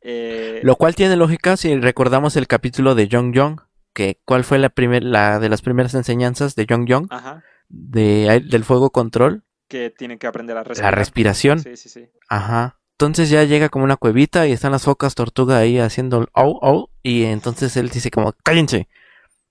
eh, 0.02 0.62
Lo 0.64 0.76
cual 0.76 0.96
tiene 0.96 1.16
lógica 1.16 1.58
si 1.58 1.76
recordamos 1.78 2.36
el 2.36 2.48
capítulo 2.48 2.96
de 2.96 3.10
Jong 3.12 3.36
Jong, 3.38 3.62
que 3.94 4.20
cuál 4.26 4.44
fue 4.44 4.60
la 4.60 4.70
primer, 4.70 5.04
la 5.04 5.40
de 5.40 5.50
las 5.50 5.62
primeras 5.62 5.94
enseñanzas 5.94 6.56
de 6.56 6.66
Jong 6.70 6.86
Jong, 6.90 7.08
Ajá, 7.10 7.44
de, 7.70 8.44
del 8.50 8.64
fuego 8.64 8.90
control, 8.92 9.44
que 9.68 9.90
tienen 9.90 10.20
que 10.20 10.28
aprender 10.28 10.56
a 10.58 10.60
la 10.60 10.64
respirar. 10.64 11.00
respiración. 11.00 11.60
Sí, 11.60 11.76
sí, 11.78 11.90
sí. 11.90 12.10
Ajá. 12.30 12.80
Entonces 12.98 13.30
ya 13.30 13.44
llega 13.44 13.68
como 13.70 13.84
una 13.84 13.98
cuevita 13.98 14.48
y 14.48 14.54
están 14.54 14.72
las 14.72 14.84
focas 14.84 15.16
tortuga 15.16 15.58
ahí 15.58 15.80
haciendo 15.80 16.22
el 16.22 16.28
au 16.34 16.60
au 16.64 16.90
y 17.04 17.24
entonces 17.26 17.76
él 17.76 17.90
dice 17.90 18.10
como 18.10 18.32
cállense. 18.44 18.88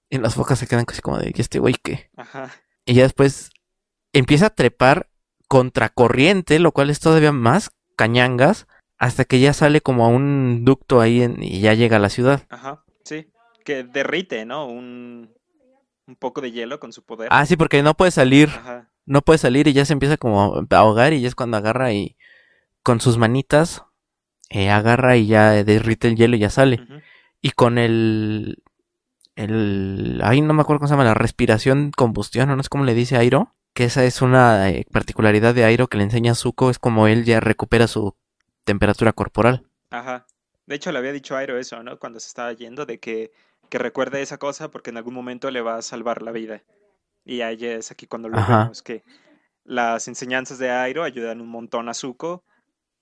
Y 0.09 0.19
las 0.19 0.35
focas 0.35 0.59
se 0.59 0.67
quedan 0.67 0.85
casi 0.87 1.03
como 1.03 1.19
de 1.19 1.33
¿y 1.35 1.41
este 1.41 1.59
güey 1.59 1.75
qué? 1.83 2.11
Ajá, 2.17 2.51
Y 2.87 2.95
ya 2.95 3.03
después 3.03 3.51
empieza 4.15 4.47
a 4.47 4.51
trepar 4.51 5.09
contracorriente, 5.49 6.59
lo 6.59 6.73
cual 6.73 6.89
es 6.89 7.01
todavía 7.01 7.33
más 7.33 7.71
cañangas, 7.97 8.67
hasta 8.99 9.25
que 9.25 9.41
ya 9.41 9.53
sale 9.53 9.81
como 9.81 10.05
a 10.05 10.09
un 10.09 10.65
ducto 10.65 11.01
ahí 11.01 11.23
en- 11.23 11.43
y 11.43 11.61
ya 11.61 11.75
llega 11.75 11.97
a 11.97 12.01
la 12.01 12.09
ciudad. 12.09 12.47
ajá, 12.49 12.85
sí. 13.05 13.27
Que 13.65 13.83
derrite, 13.83 14.45
¿no? 14.45 14.67
Un, 14.67 15.35
un 16.07 16.17
poco 16.17 16.41
de 16.41 16.51
hielo 16.53 16.81
con 16.81 16.93
su 16.93 17.03
poder. 17.05 17.29
Ah, 17.31 17.45
sí, 17.47 17.57
porque 17.57 17.83
no 17.83 17.95
puede 17.95 18.11
salir, 18.11 18.49
Ajá, 18.51 18.91
no 19.07 19.21
puede 19.23 19.39
salir 19.39 19.67
y 19.69 19.73
ya 19.73 19.85
se 19.85 19.93
empieza 19.95 20.17
como 20.17 20.55
a 20.71 20.77
ahogar 20.79 21.13
y 21.13 21.21
ya 21.21 21.29
es 21.29 21.35
cuando 21.35 21.57
agarra 21.57 21.93
y 21.93 22.17
con 22.85 23.01
sus 23.01 23.19
manitas 23.19 23.83
eh, 24.51 24.71
agarra 24.71 25.17
y 25.17 25.27
ya 25.27 25.65
derrite 25.65 26.07
el 26.07 26.17
hielo 26.17 26.37
y 26.37 26.41
ya 26.41 26.51
sale. 26.51 26.87
Y 27.41 27.51
con 27.51 27.79
el. 27.79 28.63
El. 29.35 30.21
Ay, 30.23 30.43
no 30.43 30.55
me 30.55 30.63
acuerdo 30.63 30.79
cómo 30.79 30.89
se 30.89 30.93
llama, 30.93 31.03
la 31.03 31.15
respiración 31.15 31.91
combustión, 31.91 32.51
o 32.51 32.57
no 32.57 32.63
sé 32.63 32.69
cómo 32.69 32.85
le 32.85 32.95
dice 32.95 33.17
Airo. 33.17 33.53
Que 33.73 33.85
esa 33.85 34.05
es 34.05 34.23
una 34.23 34.71
eh, 34.71 34.87
particularidad 34.93 35.53
de 35.53 35.65
Airo 35.65 35.89
que 35.89 35.99
le 35.99 36.05
enseña 36.05 36.33
a 36.33 36.35
Zuko, 36.37 36.71
es 36.71 36.79
como 36.79 37.09
él 37.09 37.25
ya 37.25 37.41
recupera 37.41 37.89
su 37.89 38.15
temperatura 38.65 39.13
corporal. 39.13 39.67
Ajá. 39.91 40.27
De 40.67 40.77
hecho, 40.77 40.93
le 40.93 40.99
había 40.99 41.13
dicho 41.13 41.37
Airo 41.37 41.59
eso, 41.59 41.83
¿no? 41.83 41.99
Cuando 41.99 42.21
se 42.21 42.29
estaba 42.29 42.53
yendo, 42.53 42.87
de 42.87 43.01
que, 43.01 43.33
que 43.69 43.79
recuerde 43.79 44.23
esa 44.23 44.39
cosa 44.39 44.71
porque 44.71 44.91
en 44.91 44.99
algún 44.99 45.15
momento 45.15 45.51
le 45.51 45.61
va 45.61 45.77
a 45.77 45.83
salvar 45.83 46.23
la 46.23 46.31
vida. 46.31 46.63
Y 47.25 47.41
ahí 47.41 47.65
es 47.65 47.91
aquí 47.91 48.07
cuando 48.07 48.29
lo 48.29 48.39
Ajá. 48.39 48.59
vemos, 48.61 48.83
que 48.83 49.03
las 49.65 50.07
enseñanzas 50.07 50.59
de 50.59 50.71
Airo 50.71 51.03
ayudan 51.03 51.41
un 51.41 51.49
montón 51.49 51.89
a 51.89 51.95
Zuko 51.95 52.45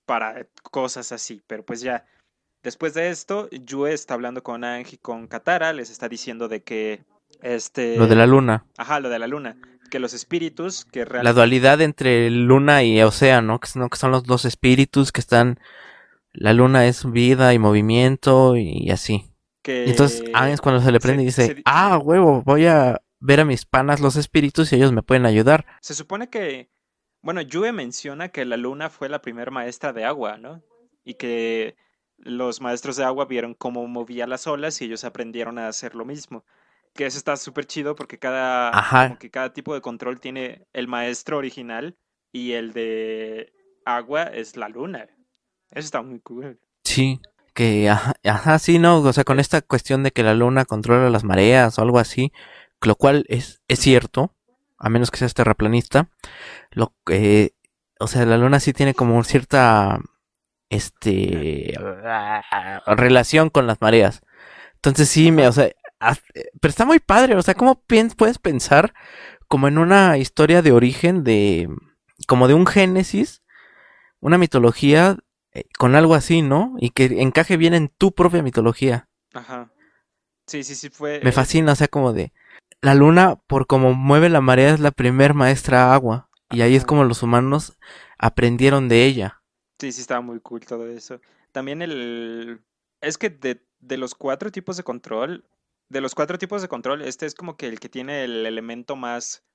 para 0.05 0.47
cosas 0.71 1.11
así. 1.11 1.41
Pero 1.47 1.63
pues 1.63 1.81
ya, 1.81 2.05
después 2.63 2.93
de 2.93 3.09
esto, 3.09 3.49
Yue 3.51 3.93
está 3.93 4.13
hablando 4.13 4.43
con 4.43 4.63
Ang 4.63 4.85
y 4.91 4.97
con 4.97 5.27
Katara, 5.27 5.73
les 5.73 5.89
está 5.89 6.09
diciendo 6.09 6.47
de 6.47 6.63
que, 6.63 7.03
este... 7.41 7.97
Lo 7.97 8.07
de 8.07 8.15
la 8.15 8.27
luna. 8.27 8.65
Ajá, 8.77 8.99
lo 8.99 9.09
de 9.09 9.19
la 9.19 9.27
luna. 9.27 9.57
Que 9.89 9.99
los 9.99 10.13
espíritus 10.13 10.85
que 10.85 10.99
La 11.01 11.05
realmente... 11.05 11.33
dualidad 11.35 11.81
entre 11.81 12.29
luna 12.29 12.83
y 12.83 13.01
océano, 13.01 13.59
que 13.59 13.67
son, 13.67 14.11
los 14.11 14.23
dos 14.23 14.45
espíritus 14.45 15.11
que 15.11 15.21
están. 15.21 15.59
La 16.31 16.53
luna 16.53 16.87
es 16.87 17.11
vida 17.11 17.53
y 17.53 17.59
movimiento 17.59 18.57
y 18.57 18.89
así. 18.89 19.29
Que 19.61 19.85
Y 19.85 19.91
entonces 19.91 20.23
Aang 20.33 20.51
es 20.51 20.61
cuando 20.61 20.81
se 20.81 20.91
le 20.91 20.99
prende 20.99 21.21
y 21.21 21.27
dice: 21.27 21.45
se- 21.45 21.61
Ah, 21.65 21.99
huevo, 21.99 22.41
voy 22.43 22.65
a 22.65 23.01
ver 23.19 23.39
a 23.41 23.45
mis 23.45 23.65
panas 23.65 23.99
los 24.01 24.15
espíritus 24.15 24.73
y 24.73 24.77
ellos 24.77 24.91
me 24.91 25.03
pueden 25.03 25.27
ayudar. 25.27 25.65
Se 25.79 25.93
supone 25.93 26.29
que, 26.29 26.71
bueno, 27.23 27.41
Yue 27.41 27.71
menciona 27.71 28.29
que 28.29 28.45
la 28.45 28.57
luna 28.57 28.89
fue 28.89 29.09
la 29.09 29.21
primera 29.21 29.49
maestra 29.49 29.93
de 29.93 30.03
agua, 30.03 30.37
¿no? 30.37 30.61
Y 31.05 31.15
que 31.15 31.75
los 32.17 32.61
maestros 32.61 32.97
de 32.97 33.05
agua 33.05 33.25
vieron 33.25 33.53
cómo 33.53 33.87
movía 33.87 34.27
las 34.27 34.45
olas 34.45 34.81
y 34.81 34.85
ellos 34.85 35.05
aprendieron 35.05 35.57
a 35.57 35.69
hacer 35.69 35.95
lo 35.95 36.05
mismo. 36.05 36.43
Que 36.93 37.05
eso 37.05 37.17
está 37.17 37.37
súper 37.37 37.65
chido 37.65 37.95
porque 37.95 38.19
cada, 38.19 38.69
Ajá. 38.69 39.07
como 39.07 39.19
que 39.19 39.31
cada 39.31 39.53
tipo 39.53 39.73
de 39.73 39.81
control 39.81 40.19
tiene 40.19 40.67
el 40.73 40.87
maestro 40.87 41.37
original 41.37 41.97
y 42.33 42.51
el 42.51 42.73
de 42.73 43.53
agua 43.85 44.23
es 44.23 44.57
la 44.57 44.67
luna. 44.67 45.07
Eso 45.71 45.85
está 45.85 46.01
muy 46.01 46.19
cool. 46.19 46.59
Sí, 46.83 47.21
que 47.53 47.89
ajá, 47.89 48.13
ajá, 48.25 48.59
sí, 48.59 48.79
no, 48.79 48.99
o 48.99 49.13
sea, 49.13 49.23
con 49.23 49.39
esta 49.39 49.61
cuestión 49.61 50.03
de 50.03 50.11
que 50.11 50.23
la 50.23 50.33
luna 50.33 50.65
controla 50.65 51.09
las 51.09 51.23
mareas 51.23 51.79
o 51.79 51.81
algo 51.81 51.99
así, 51.99 52.33
lo 52.81 52.95
cual 52.95 53.25
es, 53.29 53.61
es 53.69 53.79
cierto, 53.79 54.35
a 54.83 54.89
menos 54.89 55.11
que 55.11 55.17
seas 55.17 55.33
terraplanista, 55.33 56.09
lo 56.71 56.93
que, 57.05 57.55
o 57.99 58.07
sea, 58.07 58.25
la 58.25 58.37
luna 58.37 58.59
sí 58.59 58.73
tiene 58.73 58.93
como 58.93 59.23
cierta 59.23 59.99
este 60.69 61.73
relación 62.85 63.49
con 63.49 63.65
las 63.65 63.79
mareas. 63.79 64.21
Entonces 64.75 65.07
sí, 65.07 65.31
me, 65.31 65.47
o 65.47 65.53
sea, 65.53 65.69
pero 66.59 66.69
está 66.69 66.85
muy 66.85 66.99
padre, 66.99 67.35
o 67.35 67.41
sea, 67.41 67.53
¿cómo 67.53 67.81
puedes 67.85 68.39
pensar 68.39 68.93
como 69.47 69.69
en 69.69 69.77
una 69.77 70.17
historia 70.17 70.61
de 70.61 70.73
origen 70.73 71.23
de, 71.23 71.69
como 72.27 72.49
de 72.49 72.53
un 72.53 72.65
génesis, 72.65 73.41
una 74.19 74.37
mitología 74.37 75.17
eh, 75.53 75.63
con 75.77 75.95
algo 75.95 76.15
así, 76.15 76.41
¿no? 76.41 76.75
Y 76.79 76.89
que 76.89 77.05
encaje 77.21 77.55
bien 77.55 77.73
en 77.73 77.87
tu 77.87 78.13
propia 78.13 78.43
mitología. 78.43 79.07
Ajá. 79.33 79.71
Sí, 80.47 80.63
sí, 80.63 80.75
sí, 80.75 80.89
fue... 80.89 81.21
Me 81.23 81.31
fascina, 81.31 81.71
o 81.71 81.75
sea, 81.75 81.87
como 81.87 82.11
de, 82.11 82.33
la 82.83 82.95
luna, 82.95 83.37
por 83.47 83.65
como 83.65 83.93
mueve 83.93 84.27
la 84.27 84.41
marea, 84.41 84.73
es 84.73 84.81
la 84.81 84.91
primer 84.91 85.33
maestra 85.33 85.93
agua. 85.93 86.29
Y 86.51 86.61
ahí 86.61 86.75
es 86.75 86.83
como 86.83 87.05
los 87.05 87.23
humanos 87.23 87.79
aprendieron 88.17 88.89
de 88.89 89.05
ella. 89.05 89.41
Sí, 89.79 89.93
sí, 89.93 90.01
estaba 90.01 90.19
muy 90.19 90.41
cool 90.41 90.65
todo 90.65 90.87
eso. 90.87 91.21
También 91.53 91.81
el... 91.81 92.61
Es 93.01 93.17
que 93.17 93.29
de, 93.29 93.65
de 93.79 93.97
los 93.97 94.15
cuatro 94.15 94.51
tipos 94.51 94.75
de 94.75 94.83
control, 94.83 95.45
de 95.87 96.01
los 96.01 96.13
cuatro 96.13 96.37
tipos 96.37 96.61
de 96.61 96.67
control, 96.67 97.01
este 97.03 97.25
es 97.25 97.35
como 97.35 97.55
que 97.55 97.67
el 97.67 97.79
que 97.79 97.87
tiene 97.87 98.25
el 98.25 98.45
elemento 98.45 98.97
más 98.97 99.45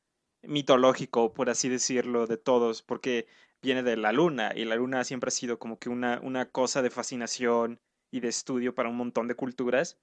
mitológico, 0.43 1.35
por 1.35 1.51
así 1.51 1.69
decirlo, 1.69 2.27
de 2.27 2.39
todos, 2.39 2.83
porque 2.83 3.27
viene 3.61 3.83
de 3.83 3.99
la 3.99 4.13
luna 4.13 4.53
y 4.57 4.65
la 4.65 4.77
luna 4.77 5.05
siempre 5.05 5.29
ha 5.29 5.33
sido 5.33 5.59
como 5.59 5.79
que 5.79 5.91
una, 5.91 6.19
una 6.23 6.47
cosa 6.47 6.81
de 6.81 6.91
fascinación 6.91 7.79
y 8.11 8.21
de 8.21 8.29
estudio 8.29 8.75
para 8.75 8.89
un 8.89 8.97
montón 8.97 9.29
de 9.29 9.35
culturas, 9.35 9.99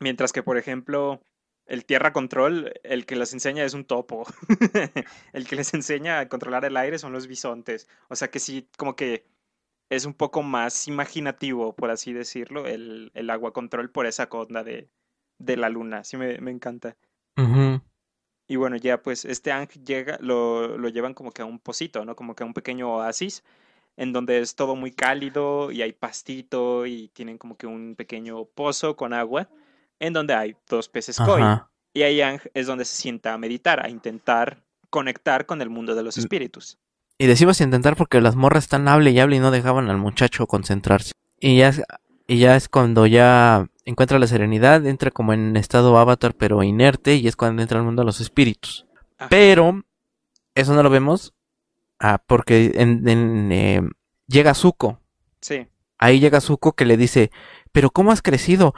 mientras 0.00 0.32
que, 0.32 0.42
por 0.42 0.56
ejemplo, 0.56 1.20
el 1.66 1.84
tierra 1.84 2.12
control, 2.12 2.72
el 2.82 3.06
que 3.06 3.16
les 3.16 3.32
enseña 3.32 3.64
es 3.64 3.74
un 3.74 3.84
topo. 3.84 4.26
el 5.32 5.46
que 5.46 5.56
les 5.56 5.72
enseña 5.74 6.20
a 6.20 6.28
controlar 6.28 6.64
el 6.64 6.76
aire 6.76 6.98
son 6.98 7.12
los 7.12 7.26
bisontes. 7.26 7.88
O 8.08 8.16
sea 8.16 8.30
que 8.30 8.38
sí, 8.38 8.68
como 8.76 8.96
que 8.96 9.26
es 9.90 10.04
un 10.04 10.14
poco 10.14 10.42
más 10.42 10.88
imaginativo, 10.88 11.74
por 11.74 11.90
así 11.90 12.12
decirlo, 12.12 12.66
el, 12.66 13.10
el 13.14 13.30
agua 13.30 13.52
control 13.52 13.90
por 13.90 14.06
esa 14.06 14.28
conda 14.28 14.62
de, 14.62 14.88
de 15.38 15.56
la 15.56 15.68
luna. 15.68 16.04
Sí, 16.04 16.16
me, 16.16 16.38
me 16.38 16.50
encanta. 16.50 16.96
Y 18.46 18.56
bueno, 18.56 18.76
ya 18.76 19.02
pues 19.02 19.24
este 19.24 19.52
ángel 19.52 19.84
llega, 19.84 20.18
lo, 20.20 20.76
lo 20.76 20.88
llevan 20.90 21.14
como 21.14 21.32
que 21.32 21.42
a 21.42 21.46
un 21.46 21.58
pocito, 21.58 22.04
¿no? 22.04 22.14
Como 22.14 22.34
que 22.34 22.42
a 22.42 22.46
un 22.46 22.52
pequeño 22.52 22.94
oasis 22.94 23.42
en 23.96 24.12
donde 24.12 24.40
es 24.40 24.54
todo 24.54 24.76
muy 24.76 24.92
cálido 24.92 25.70
y 25.72 25.82
hay 25.82 25.92
pastito 25.92 26.84
y 26.86 27.08
tienen 27.08 27.38
como 27.38 27.56
que 27.56 27.66
un 27.66 27.94
pequeño 27.96 28.44
pozo 28.44 28.96
con 28.96 29.12
agua 29.14 29.48
en 30.00 30.12
donde 30.12 30.34
hay 30.34 30.56
dos 30.68 30.88
peces 30.88 31.18
koi. 31.18 31.42
Y 31.92 32.02
ahí 32.02 32.20
es 32.54 32.66
donde 32.66 32.84
se 32.84 32.96
sienta 32.96 33.34
a 33.34 33.38
meditar, 33.38 33.84
a 33.84 33.88
intentar 33.88 34.62
conectar 34.90 35.46
con 35.46 35.62
el 35.62 35.70
mundo 35.70 35.94
de 35.94 36.02
los 36.02 36.18
espíritus. 36.18 36.78
Y 37.18 37.26
decimos 37.26 37.60
intentar 37.60 37.96
porque 37.96 38.20
las 38.20 38.34
morras 38.34 38.64
están 38.64 38.88
hable 38.88 39.12
y 39.12 39.20
hable 39.20 39.36
y 39.36 39.40
no 39.40 39.50
dejaban 39.50 39.88
al 39.88 39.98
muchacho 39.98 40.46
concentrarse. 40.46 41.12
Y 41.38 41.58
ya, 41.58 41.72
y 42.26 42.38
ya 42.38 42.56
es 42.56 42.68
cuando 42.68 43.06
ya 43.06 43.68
encuentra 43.84 44.18
la 44.18 44.26
serenidad, 44.26 44.84
entra 44.86 45.10
como 45.10 45.32
en 45.32 45.56
estado 45.56 45.96
avatar 45.98 46.34
pero 46.34 46.62
inerte 46.62 47.14
y 47.14 47.28
es 47.28 47.36
cuando 47.36 47.62
entra 47.62 47.78
al 47.78 47.84
mundo 47.84 48.02
de 48.02 48.06
los 48.06 48.20
espíritus. 48.20 48.86
Pero 49.30 49.84
eso 50.54 50.74
no 50.74 50.82
lo 50.82 50.90
vemos 50.90 51.34
ah, 52.00 52.22
porque 52.26 52.72
en, 52.74 53.52
eh, 53.52 53.82
llega 54.26 54.54
Zuko. 54.54 55.00
Sí. 55.40 55.66
Ahí 55.98 56.20
llega 56.20 56.40
Zuko 56.40 56.72
que 56.72 56.84
le 56.84 56.96
dice, 56.96 57.30
pero 57.72 57.90
¿cómo 57.90 58.12
has 58.12 58.22
crecido? 58.22 58.74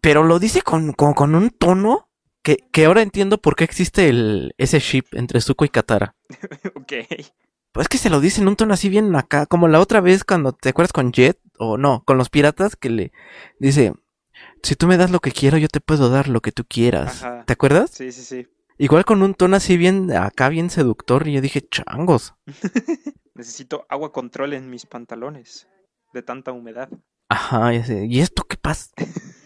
Pero 0.00 0.22
lo 0.24 0.38
dice 0.38 0.62
con, 0.62 0.92
con, 0.92 1.34
un 1.34 1.50
tono 1.50 2.08
que, 2.42 2.58
que, 2.72 2.86
ahora 2.86 3.02
entiendo 3.02 3.38
por 3.38 3.56
qué 3.56 3.64
existe 3.64 4.08
el, 4.08 4.54
ese 4.58 4.78
ship 4.78 5.04
entre 5.12 5.40
Zuko 5.40 5.64
y 5.64 5.68
Katara. 5.68 6.14
ok. 6.74 6.92
Pues 7.72 7.88
que 7.88 7.98
se 7.98 8.10
lo 8.10 8.20
dice 8.20 8.40
en 8.40 8.48
un 8.48 8.56
tono 8.56 8.74
así 8.74 8.88
bien 8.88 9.14
acá, 9.14 9.46
como 9.46 9.68
la 9.68 9.80
otra 9.80 10.00
vez 10.00 10.24
cuando 10.24 10.52
te 10.52 10.70
acuerdas 10.70 10.92
con 10.92 11.12
Jet, 11.12 11.38
o 11.58 11.76
no, 11.76 12.02
con 12.04 12.18
los 12.18 12.30
piratas, 12.30 12.74
que 12.74 12.90
le 12.90 13.12
dice, 13.60 13.92
si 14.62 14.74
tú 14.74 14.86
me 14.86 14.96
das 14.96 15.10
lo 15.10 15.20
que 15.20 15.30
quiero, 15.30 15.56
yo 15.56 15.68
te 15.68 15.80
puedo 15.80 16.08
dar 16.10 16.28
lo 16.28 16.40
que 16.40 16.52
tú 16.52 16.64
quieras. 16.64 17.24
¿Te 17.46 17.52
acuerdas? 17.52 17.90
Sí, 17.90 18.10
sí, 18.10 18.22
sí. 18.22 18.48
Igual 18.78 19.04
con 19.04 19.22
un 19.22 19.34
tono 19.34 19.56
así 19.56 19.76
bien, 19.76 20.10
acá 20.10 20.48
bien 20.48 20.70
seductor, 20.70 21.28
y 21.28 21.34
yo 21.34 21.40
dije, 21.40 21.60
changos. 21.68 22.34
Necesito 23.34 23.86
agua 23.88 24.12
control 24.12 24.54
en 24.54 24.68
mis 24.68 24.86
pantalones, 24.86 25.68
de 26.12 26.22
tanta 26.22 26.50
humedad. 26.52 26.88
Ajá, 27.28 27.72
¿y 27.72 28.20
esto 28.20 28.42
qué 28.44 28.56
pasa? 28.56 28.90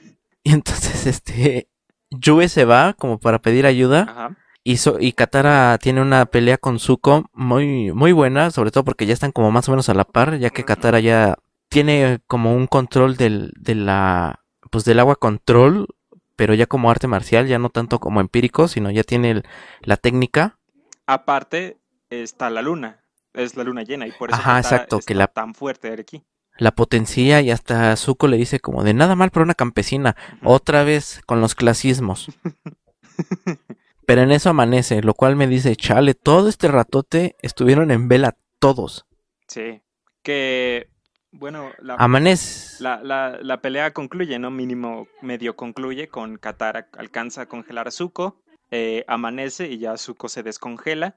Y 0.45 0.53
entonces, 0.53 1.07
este, 1.07 1.69
Yue 2.11 2.49
se 2.49 2.65
va 2.65 2.93
como 2.93 3.19
para 3.19 3.41
pedir 3.41 3.67
ayuda. 3.67 4.37
Y, 4.63 4.77
y 5.01 5.13
Katara 5.13 5.77
tiene 5.79 6.01
una 6.01 6.25
pelea 6.27 6.57
con 6.57 6.79
Zuko 6.79 7.29
muy, 7.33 7.93
muy 7.93 8.13
buena, 8.13 8.51
sobre 8.51 8.71
todo 8.71 8.85
porque 8.85 9.05
ya 9.05 9.13
están 9.13 9.33
como 9.33 9.51
más 9.51 9.69
o 9.69 9.73
menos 9.73 9.89
a 9.89 9.95
la 9.95 10.05
par, 10.05 10.39
ya 10.39 10.51
que 10.51 10.65
Katara 10.65 11.01
ya 11.01 11.37
tiene 11.69 12.21
como 12.27 12.55
un 12.55 12.67
control 12.67 13.17
del, 13.17 13.53
de 13.59 13.75
la, 13.75 14.45
pues 14.71 14.85
del 14.85 15.01
agua 15.01 15.17
control, 15.17 15.89
pero 16.37 16.55
ya 16.55 16.67
como 16.67 16.91
arte 16.91 17.09
marcial, 17.09 17.47
ya 17.47 17.59
no 17.59 17.69
tanto 17.69 17.99
como 17.99 18.21
empírico, 18.21 18.69
sino 18.69 18.91
ya 18.91 19.03
tiene 19.03 19.43
la 19.83 19.99
técnica. 19.99 20.59
Aparte, 21.07 21.79
está 22.09 22.49
la 22.49 22.63
luna, 22.63 23.05
es 23.35 23.57
la 23.57 23.65
luna 23.65 23.83
llena 23.83 24.07
y 24.07 24.13
por 24.13 24.31
eso 24.31 24.39
Ajá, 24.39 24.59
exacto, 24.59 25.01
que 25.01 25.15
la... 25.15 25.27
tan 25.27 25.55
fuerte 25.55 25.93
aquí 25.93 26.25
la 26.57 26.73
potencia 26.73 27.41
y 27.41 27.51
hasta 27.51 27.97
Zuko 27.97 28.29
le 28.29 28.37
dice 28.37 28.61
como 28.61 28.85
de 28.85 28.95
nada 28.95 29.17
mal 29.17 29.31
para 29.31 29.45
una 29.45 29.55
campesina, 29.55 30.17
otra 30.43 30.85
vez 30.85 31.21
con 31.27 31.41
los 31.41 31.55
clasismos. 31.55 32.29
Pero 34.07 34.23
en 34.23 34.33
eso 34.33 34.51
amanece, 34.51 35.03
lo 35.03 35.15
cual 35.15 35.35
me 35.35 35.47
dice, 35.47 35.77
chale, 35.77 36.15
todo 36.15 36.49
este 36.49 36.69
ratote 36.69 37.37
estuvieron 37.41 37.91
en 37.91 38.09
vela 38.09 38.37
todos. 38.59 39.07
Sí, 39.49 39.81
que 40.23 40.91
bueno, 41.33 41.73
la, 41.81 41.95
amanece. 41.95 42.83
La, 42.83 43.03
la, 43.03 43.39
la, 43.41 43.61
pelea 43.61 43.93
concluye, 43.93 44.39
¿no? 44.39 44.51
Mínimo 44.51 45.09
medio 45.23 45.57
concluye 45.57 46.09
con 46.09 46.37
Katara 46.37 46.89
alcanza 46.93 47.43
a 47.43 47.47
congelar 47.47 47.89
a 47.89 47.91
Zuko, 47.91 48.43
eh, 48.71 49.05
amanece 49.09 49.69
y 49.69 49.79
ya 49.79 49.97
Zuko 49.97 50.29
se 50.29 50.43
descongela 50.43 51.17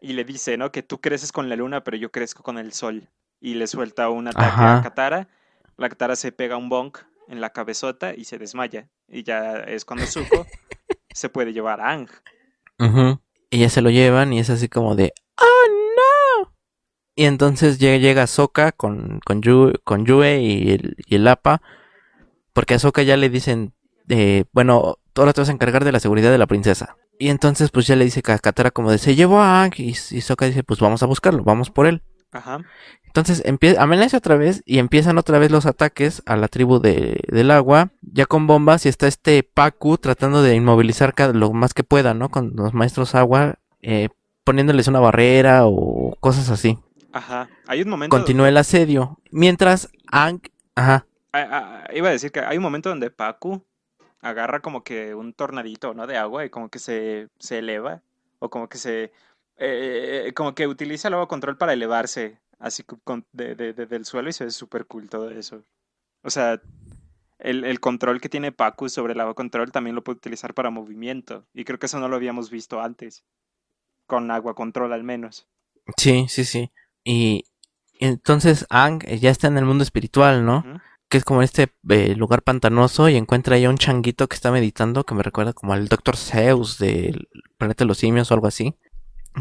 y 0.00 0.12
le 0.12 0.24
dice, 0.24 0.56
¿no? 0.58 0.70
Que 0.70 0.82
tú 0.82 1.00
creces 1.00 1.32
con 1.32 1.48
la 1.48 1.56
luna, 1.56 1.82
pero 1.82 1.96
yo 1.96 2.12
crezco 2.12 2.42
con 2.42 2.58
el 2.58 2.72
sol 2.72 3.08
y 3.40 3.54
le 3.54 3.66
suelta 3.66 4.08
un 4.10 4.28
ataque 4.28 4.62
a 4.62 4.80
Katara. 4.82 5.28
La 5.76 5.88
Katara 5.88 6.16
se 6.16 6.32
pega 6.32 6.56
un 6.56 6.68
bonk 6.68 6.98
en 7.28 7.40
la 7.40 7.50
cabezota 7.50 8.14
y 8.14 8.24
se 8.24 8.38
desmaya. 8.38 8.88
Y 9.08 9.22
ya 9.22 9.56
es 9.56 9.84
cuando 9.84 10.06
Zuko 10.06 10.46
se 11.10 11.28
puede 11.28 11.52
llevar 11.52 11.80
a 11.80 11.92
Ang. 11.92 12.08
Y 13.50 13.58
ya 13.60 13.68
se 13.68 13.80
lo 13.82 13.90
llevan 13.90 14.32
y 14.32 14.40
es 14.40 14.50
así 14.50 14.68
como 14.68 14.96
de 14.96 15.12
¡Oh 15.38 15.68
no! 15.96 16.52
Y 17.14 17.24
entonces 17.24 17.78
llega, 17.78 17.98
llega 17.98 18.26
Sokka 18.26 18.72
con, 18.72 19.20
con, 19.24 19.40
con 19.84 20.04
Yue 20.04 20.40
y 20.40 20.72
el, 20.72 20.96
y 21.06 21.14
el 21.14 21.28
APA. 21.28 21.62
Porque 22.52 22.74
a 22.74 22.78
Sokka 22.78 23.02
ya 23.02 23.16
le 23.16 23.28
dicen, 23.28 23.74
eh, 24.08 24.44
bueno, 24.52 24.98
ahora 25.14 25.32
te 25.32 25.40
vas 25.40 25.48
a 25.48 25.52
encargar 25.52 25.84
de 25.84 25.92
la 25.92 26.00
seguridad 26.00 26.30
de 26.30 26.38
la 26.38 26.46
princesa. 26.46 26.96
Y 27.18 27.28
entonces 27.30 27.70
pues 27.70 27.86
ya 27.86 27.96
le 27.96 28.04
dice 28.04 28.20
a 28.26 28.38
Katara 28.38 28.70
como 28.70 28.90
de 28.90 28.98
se 28.98 29.14
llevó 29.14 29.40
a 29.40 29.62
Ang 29.62 29.72
y, 29.78 29.90
y 29.90 29.94
Sokka 29.94 30.46
dice 30.46 30.62
pues 30.62 30.80
vamos 30.80 31.02
a 31.02 31.06
buscarlo, 31.06 31.44
vamos 31.44 31.70
por 31.70 31.86
él. 31.86 32.02
Ajá. 32.32 32.60
Entonces 33.16 33.46
empieza, 33.46 33.82
amenaza 33.82 34.18
otra 34.18 34.36
vez 34.36 34.62
y 34.66 34.78
empiezan 34.78 35.16
otra 35.16 35.38
vez 35.38 35.50
los 35.50 35.64
ataques 35.64 36.22
a 36.26 36.36
la 36.36 36.48
tribu 36.48 36.80
de, 36.80 37.24
del 37.28 37.50
agua, 37.50 37.88
ya 38.02 38.26
con 38.26 38.46
bombas 38.46 38.84
y 38.84 38.90
está 38.90 39.06
este 39.06 39.42
Paku 39.42 39.96
tratando 39.96 40.42
de 40.42 40.54
inmovilizar 40.54 41.14
lo 41.34 41.50
más 41.54 41.72
que 41.72 41.82
pueda, 41.82 42.12
¿no? 42.12 42.28
Con 42.28 42.52
los 42.56 42.74
maestros 42.74 43.14
agua, 43.14 43.54
eh, 43.80 44.10
poniéndoles 44.44 44.88
una 44.88 45.00
barrera 45.00 45.62
o 45.64 46.14
cosas 46.20 46.50
así. 46.50 46.78
Ajá, 47.10 47.48
hay 47.66 47.80
un 47.80 47.88
momento... 47.88 48.14
Continúa 48.14 48.50
el 48.50 48.58
asedio, 48.58 49.18
mientras 49.30 49.88
Ang... 50.12 50.42
Ajá. 50.74 51.06
Iba 51.94 52.10
a 52.10 52.12
decir 52.12 52.30
que 52.30 52.40
hay 52.40 52.58
un 52.58 52.62
momento 52.62 52.90
donde 52.90 53.08
Paku 53.08 53.64
agarra 54.20 54.60
como 54.60 54.84
que 54.84 55.14
un 55.14 55.32
tornadito, 55.32 55.94
¿no? 55.94 56.06
De 56.06 56.18
agua 56.18 56.44
y 56.44 56.50
como 56.50 56.68
que 56.68 56.78
se, 56.78 57.28
se 57.38 57.60
eleva 57.60 58.02
o 58.40 58.50
como 58.50 58.68
que 58.68 58.76
se... 58.76 59.10
Eh, 59.56 60.32
como 60.34 60.54
que 60.54 60.66
utiliza 60.66 61.08
el 61.08 61.14
agua 61.14 61.28
control 61.28 61.56
para 61.56 61.72
elevarse 61.72 62.38
así 62.58 62.82
con, 62.82 63.26
de, 63.32 63.54
de, 63.54 63.72
del 63.72 64.04
suelo 64.04 64.28
y 64.28 64.32
se 64.32 64.44
ve 64.44 64.50
súper 64.50 64.86
cool 64.86 65.08
todo 65.08 65.30
eso. 65.30 65.64
O 66.22 66.30
sea, 66.30 66.60
el, 67.38 67.64
el, 67.64 67.80
control 67.80 68.20
que 68.20 68.28
tiene 68.28 68.52
Pacu 68.52 68.88
sobre 68.88 69.12
el 69.12 69.20
agua 69.20 69.34
control 69.34 69.70
también 69.70 69.94
lo 69.94 70.02
puede 70.02 70.16
utilizar 70.16 70.54
para 70.54 70.70
movimiento. 70.70 71.46
Y 71.54 71.64
creo 71.64 71.78
que 71.78 71.86
eso 71.86 72.00
no 72.00 72.08
lo 72.08 72.16
habíamos 72.16 72.50
visto 72.50 72.80
antes. 72.80 73.24
Con 74.06 74.30
agua 74.30 74.54
control 74.54 74.92
al 74.92 75.04
menos. 75.04 75.48
Sí, 75.96 76.26
sí, 76.28 76.44
sí. 76.44 76.72
Y 77.04 77.44
entonces 78.00 78.66
Ang 78.70 79.04
ya 79.04 79.30
está 79.30 79.48
en 79.48 79.58
el 79.58 79.64
mundo 79.64 79.84
espiritual, 79.84 80.44
¿no? 80.44 80.64
Que 81.08 81.18
es 81.18 81.24
como 81.24 81.42
este 81.42 81.68
eh, 81.88 82.14
lugar 82.16 82.42
pantanoso 82.42 83.08
y 83.08 83.16
encuentra 83.16 83.56
ahí 83.56 83.66
un 83.66 83.78
changuito 83.78 84.26
que 84.28 84.34
está 84.34 84.50
meditando 84.50 85.04
que 85.04 85.14
me 85.14 85.22
recuerda 85.22 85.52
como 85.52 85.72
al 85.72 85.88
Doctor 85.88 86.16
Zeus 86.16 86.78
del 86.78 87.28
planeta 87.58 87.84
de 87.84 87.88
los 87.88 87.98
simios 87.98 88.30
o 88.30 88.34
algo 88.34 88.48
así. 88.48 88.74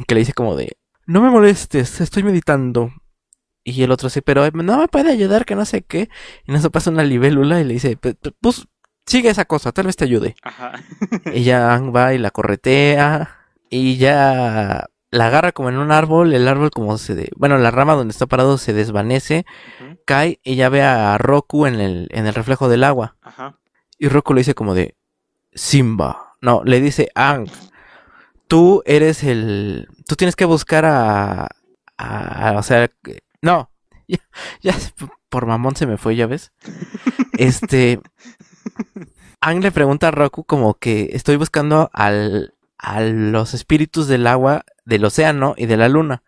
Que 0.08 0.13
le 0.13 0.19
dice 0.19 0.34
como 0.34 0.56
de, 0.56 0.78
no 1.08 1.21
me 1.21 1.30
molestes, 1.30 2.01
estoy 2.01 2.23
meditando. 2.23 2.91
Y 3.67 3.82
el 3.84 3.91
otro 3.91 4.10
sí, 4.10 4.21
pero 4.21 4.49
no 4.51 4.78
me 4.78 4.88
puede 4.88 5.12
ayudar, 5.12 5.43
que 5.43 5.56
no 5.56 5.65
sé 5.65 5.82
qué. 5.82 6.08
Y 6.47 6.51
no 6.51 6.60
se 6.62 6.69
pasa 6.69 6.91
una 6.91 7.04
libélula 7.04 7.60
y 7.60 7.63
le 7.63 7.73
dice, 7.73 7.97
pues 8.39 8.67
sigue 9.08 9.30
esa 9.30 9.45
cosa, 9.45 9.71
tal 9.71 9.88
vez 9.88 9.95
te 9.95 10.06
ayude. 10.06 10.36
Ajá. 10.43 10.73
y 11.34 11.43
ya 11.43 11.80
va 11.80 12.13
y 12.13 12.19
la 12.19 12.30
corretea. 12.30 13.39
Y 13.71 13.97
ya 13.97 14.86
la 15.10 15.28
agarra 15.28 15.51
como 15.51 15.69
en 15.69 15.78
un 15.78 15.91
árbol, 15.91 16.34
el 16.34 16.47
árbol 16.47 16.69
como 16.69 16.97
se... 16.99 17.15
De... 17.15 17.32
Bueno, 17.36 17.58
la 17.58 17.71
rama 17.71 17.95
donde 17.95 18.12
está 18.12 18.28
parado 18.28 18.60
se 18.60 18.73
desvanece, 18.73 19.45
cae 20.06 20.39
y 20.43 20.56
ya 20.56 20.69
ve 20.69 20.84
a 20.84 21.17
Roku 21.17 21.65
en 21.65 21.80
el, 21.82 22.08
en 22.12 22.28
el 22.28 22.36
reflejo 22.36 22.69
del 22.69 22.84
agua. 22.84 23.15
Ajá. 23.23 23.58
Y 23.97 24.10
Roku 24.10 24.36
le 24.36 24.41
dice 24.41 24.54
como 24.54 24.75
de 24.75 24.95
Simba. 25.54 26.36
No, 26.41 26.62
le 26.63 26.80
dice 26.82 27.10
Ang. 27.15 27.49
Tú 28.47 28.84
eres 28.86 29.23
el. 29.23 29.88
Tú 30.08 30.15
tienes 30.15 30.36
que 30.36 30.45
buscar 30.45 30.86
a- 30.86 31.47
o 32.58 32.62
sea. 32.63 32.91
No. 33.45 33.69
Ya, 34.08 34.19
ya 34.62 34.75
por 35.29 35.47
mamón 35.47 35.75
se 35.75 35.88
me 35.88 35.97
fue, 35.97 36.15
ya 36.15 36.27
ves. 36.27 36.51
Este. 37.39 37.99
Ang 39.41 39.63
le 39.63 39.71
pregunta 39.71 40.10
a 40.10 40.12
Roku 40.12 40.43
como 40.43 40.75
que 40.75 41.10
estoy 41.13 41.38
buscando 41.38 41.89
al, 41.91 42.53
a 42.77 43.01
los 43.01 43.55
espíritus 43.55 44.08
del 44.08 44.27
agua, 44.27 44.63
del 44.86 45.05
océano 45.05 45.55
y 45.58 45.65
de 45.65 45.77
la 45.77 45.89
luna. 45.89 46.21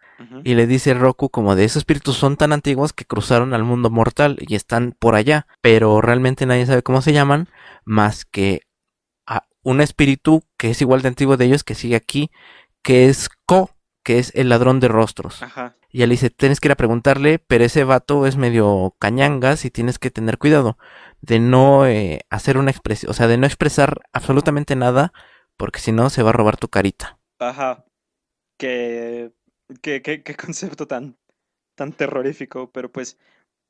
Y 0.44 0.56
le 0.56 0.66
dice 0.66 0.96
Roku 0.96 1.30
como 1.30 1.56
de 1.56 1.66
esos 1.66 1.82
espíritus 1.82 2.18
son 2.18 2.36
tan 2.36 2.52
antiguos 2.52 2.94
que 2.94 3.06
cruzaron 3.06 3.54
al 3.54 3.64
mundo 3.64 3.92
mortal 3.92 4.38
y 4.40 4.56
están 4.56 4.96
por 4.98 5.14
allá. 5.14 5.46
Pero 5.62 6.02
realmente 6.02 6.48
nadie 6.48 6.66
sabe 6.66 6.82
cómo 6.82 7.04
se 7.04 7.14
llaman 7.14 7.48
más 7.86 8.26
que 8.26 8.62
a 9.28 9.46
un 9.62 9.82
espíritu 9.82 10.42
que 10.58 10.72
es 10.72 10.82
igual 10.82 11.04
de 11.04 11.10
antiguo 11.10 11.38
de 11.38 11.46
ellos 11.46 11.64
que 11.64 11.76
sigue 11.76 11.96
aquí, 11.96 12.32
que 12.82 13.06
es 13.06 13.30
Ko, 13.46 13.77
que 14.08 14.20
es 14.20 14.32
el 14.36 14.48
ladrón 14.48 14.80
de 14.80 14.88
rostros. 14.88 15.44
Ajá. 15.44 15.76
Y 15.90 16.02
él 16.02 16.12
dice, 16.12 16.30
tienes 16.30 16.62
que 16.62 16.70
ir 16.70 16.72
a 16.72 16.78
preguntarle, 16.78 17.40
pero 17.40 17.66
ese 17.66 17.84
vato 17.84 18.26
es 18.26 18.38
medio 18.38 18.96
cañangas 19.00 19.66
y 19.66 19.70
tienes 19.70 20.00
que 20.00 20.12
tener 20.12 20.38
cuidado 20.38 20.78
de 21.20 21.42
no 21.42 21.86
eh, 21.86 22.22
hacer 22.30 22.58
una 22.58 22.72
expresión, 22.72 23.12
o 23.12 23.14
sea, 23.14 23.28
de 23.28 23.38
no 23.38 23.46
expresar 23.46 24.04
absolutamente 24.14 24.78
nada, 24.78 25.12
porque 25.58 25.82
si 25.82 25.92
no 25.92 26.10
se 26.10 26.24
va 26.24 26.30
a 26.30 26.32
robar 26.32 26.56
tu 26.56 26.70
carita. 26.70 27.20
Ajá. 27.40 27.84
Qué, 28.58 29.34
qué, 29.82 30.02
qué, 30.02 30.24
qué 30.24 30.36
concepto 30.36 30.88
tan, 30.88 31.18
tan 31.76 31.92
terrorífico. 31.92 32.72
Pero 32.72 32.90
pues, 32.90 33.20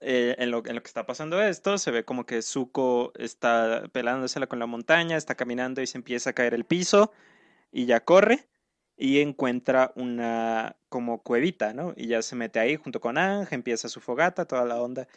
eh, 0.01 0.35
en 0.37 0.51
lo, 0.51 0.63
en 0.67 0.75
lo 0.75 0.83
que 0.83 0.87
está 0.87 1.07
pasando 1.07 1.41
esto, 1.41 1.79
se 1.79 1.89
ve 1.89 2.05
como 2.05 2.27
que 2.27 2.43
Zuko 2.43 3.11
está 3.15 3.89
pelándosela 3.91 4.45
con 4.45 4.59
la 4.59 4.67
montaña, 4.67 5.17
está 5.17 5.33
caminando 5.33 5.81
y 5.81 5.87
se 5.87 5.97
empieza 5.97 6.29
a 6.29 6.33
caer 6.33 6.53
el 6.53 6.63
piso. 6.63 7.11
Y 7.71 7.87
ya 7.87 8.05
corre. 8.05 8.47
Y 8.97 9.19
encuentra 9.21 9.91
una 9.95 10.75
como 10.89 11.21
cuevita, 11.23 11.73
¿no? 11.73 11.93
Y 11.95 12.07
ya 12.07 12.21
se 12.23 12.35
mete 12.35 12.59
ahí 12.59 12.75
junto 12.77 12.99
con 12.99 13.17
Ang, 13.17 13.47
empieza 13.51 13.89
su 13.89 14.01
fogata, 14.01 14.45
toda 14.45 14.65
la 14.65 14.81
onda. 14.81 15.07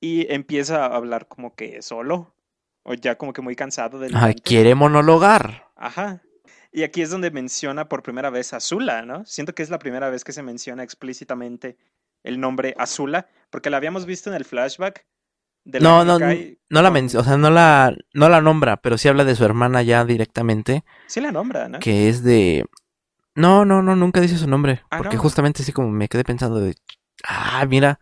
Y 0.00 0.32
empieza 0.32 0.86
a 0.86 0.96
hablar 0.96 1.28
como 1.28 1.54
que 1.54 1.82
solo. 1.82 2.34
O 2.84 2.94
ya 2.94 3.16
como 3.16 3.32
que 3.32 3.42
muy 3.42 3.56
cansado 3.56 3.98
del 3.98 4.14
Ay, 4.14 4.34
intento. 4.36 4.42
quiere 4.44 4.74
monologar. 4.74 5.70
Ajá. 5.76 6.22
Y 6.72 6.82
aquí 6.84 7.02
es 7.02 7.10
donde 7.10 7.30
menciona 7.30 7.88
por 7.88 8.02
primera 8.02 8.30
vez 8.30 8.52
a 8.52 8.56
Azula, 8.58 9.02
¿no? 9.04 9.24
Siento 9.26 9.54
que 9.54 9.62
es 9.62 9.70
la 9.70 9.78
primera 9.78 10.10
vez 10.10 10.24
que 10.24 10.32
se 10.32 10.42
menciona 10.42 10.82
explícitamente 10.82 11.76
el 12.24 12.40
nombre 12.40 12.74
Azula, 12.78 13.28
porque 13.50 13.70
la 13.70 13.76
habíamos 13.78 14.06
visto 14.06 14.30
en 14.30 14.36
el 14.36 14.44
flashback 14.44 15.06
de 15.64 15.80
la 15.80 15.88
No, 15.88 16.04
no, 16.04 16.18
no 16.18 16.82
la 16.82 16.90
menciona, 16.90 17.22
o 17.22 17.24
sea, 17.24 17.36
no 17.36 17.50
la, 17.50 17.94
no 18.14 18.28
la 18.28 18.40
nombra, 18.40 18.78
pero 18.78 18.98
sí 18.98 19.08
habla 19.08 19.24
de 19.24 19.34
su 19.36 19.44
hermana 19.44 19.82
ya 19.82 20.04
directamente, 20.04 20.84
Sí 21.06 21.20
la 21.20 21.32
nombra, 21.32 21.68
¿no? 21.68 21.78
que 21.78 22.08
es 22.08 22.22
de... 22.24 22.64
No, 23.34 23.64
no, 23.64 23.82
no, 23.82 23.96
nunca 23.96 24.20
dice 24.20 24.36
su 24.36 24.46
nombre, 24.48 24.82
Ah, 24.90 24.98
porque 24.98 25.16
¿no? 25.16 25.22
justamente 25.22 25.62
así 25.62 25.72
como 25.72 25.90
me 25.90 26.08
quedé 26.08 26.24
pensando 26.24 26.60
de... 26.60 26.74
Ah, 27.24 27.64
mira. 27.68 27.98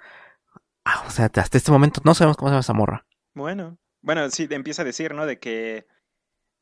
Ah, 0.85 1.05
o 1.07 1.11
sea, 1.11 1.27
hasta 1.33 1.59
este 1.59 1.71
momento 1.71 2.01
no 2.05 2.14
sabemos 2.14 2.37
cómo 2.37 2.49
se 2.49 2.53
llama 2.53 2.61
esa 2.61 2.73
morra. 2.73 3.07
Bueno. 3.35 3.79
Bueno, 4.03 4.29
sí, 4.31 4.49
empieza 4.51 4.83
a 4.83 4.85
decir, 4.85 5.14
¿no? 5.14 5.27
De 5.27 5.38
que 5.38 5.87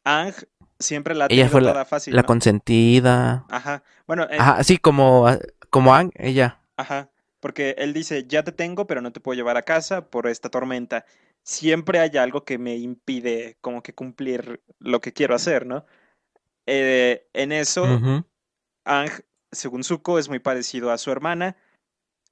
Ang 0.05 0.35
siempre 0.79 1.15
la 1.15 1.27
ha 1.27 1.29
Ella 1.31 1.49
fue 1.49 1.61
toda 1.63 1.85
fácil, 1.85 2.15
La 2.15 2.23
¿no? 2.23 2.27
consentida. 2.27 3.45
Ajá. 3.49 3.83
Bueno, 4.07 4.25
eh, 4.25 4.37
Ajá, 4.39 4.65
sí, 4.65 4.79
como, 4.79 5.27
como 5.71 5.95
Ang, 5.95 6.11
ella. 6.17 6.61
Ajá, 6.77 7.11
porque 7.41 7.75
él 7.79 7.93
dice, 7.93 8.27
ya 8.27 8.43
te 8.43 8.53
tengo, 8.53 8.87
pero 8.87 9.01
no 9.01 9.13
te 9.13 9.21
puedo 9.21 9.37
llevar 9.37 9.57
a 9.57 9.63
casa 9.63 10.11
por 10.11 10.27
esta 10.27 10.49
tormenta. 10.49 11.05
Siempre 11.43 12.01
hay 12.01 12.17
algo 12.17 12.45
que 12.45 12.59
me 12.59 12.77
impide 12.77 13.57
como 13.61 13.83
que 13.83 13.95
cumplir 13.95 14.63
lo 14.79 15.01
que 15.01 15.13
quiero 15.13 15.35
hacer, 15.35 15.65
¿no? 15.67 15.87
Eh, 16.67 17.27
en 17.33 17.53
eso. 17.53 17.85
Ang, 18.89 19.11
según 19.53 19.85
Zuko, 19.85 20.19
es 20.19 20.31
muy 20.31 20.39
parecido 20.39 20.91
a 20.91 20.97
su 20.97 21.11
hermana, 21.13 21.59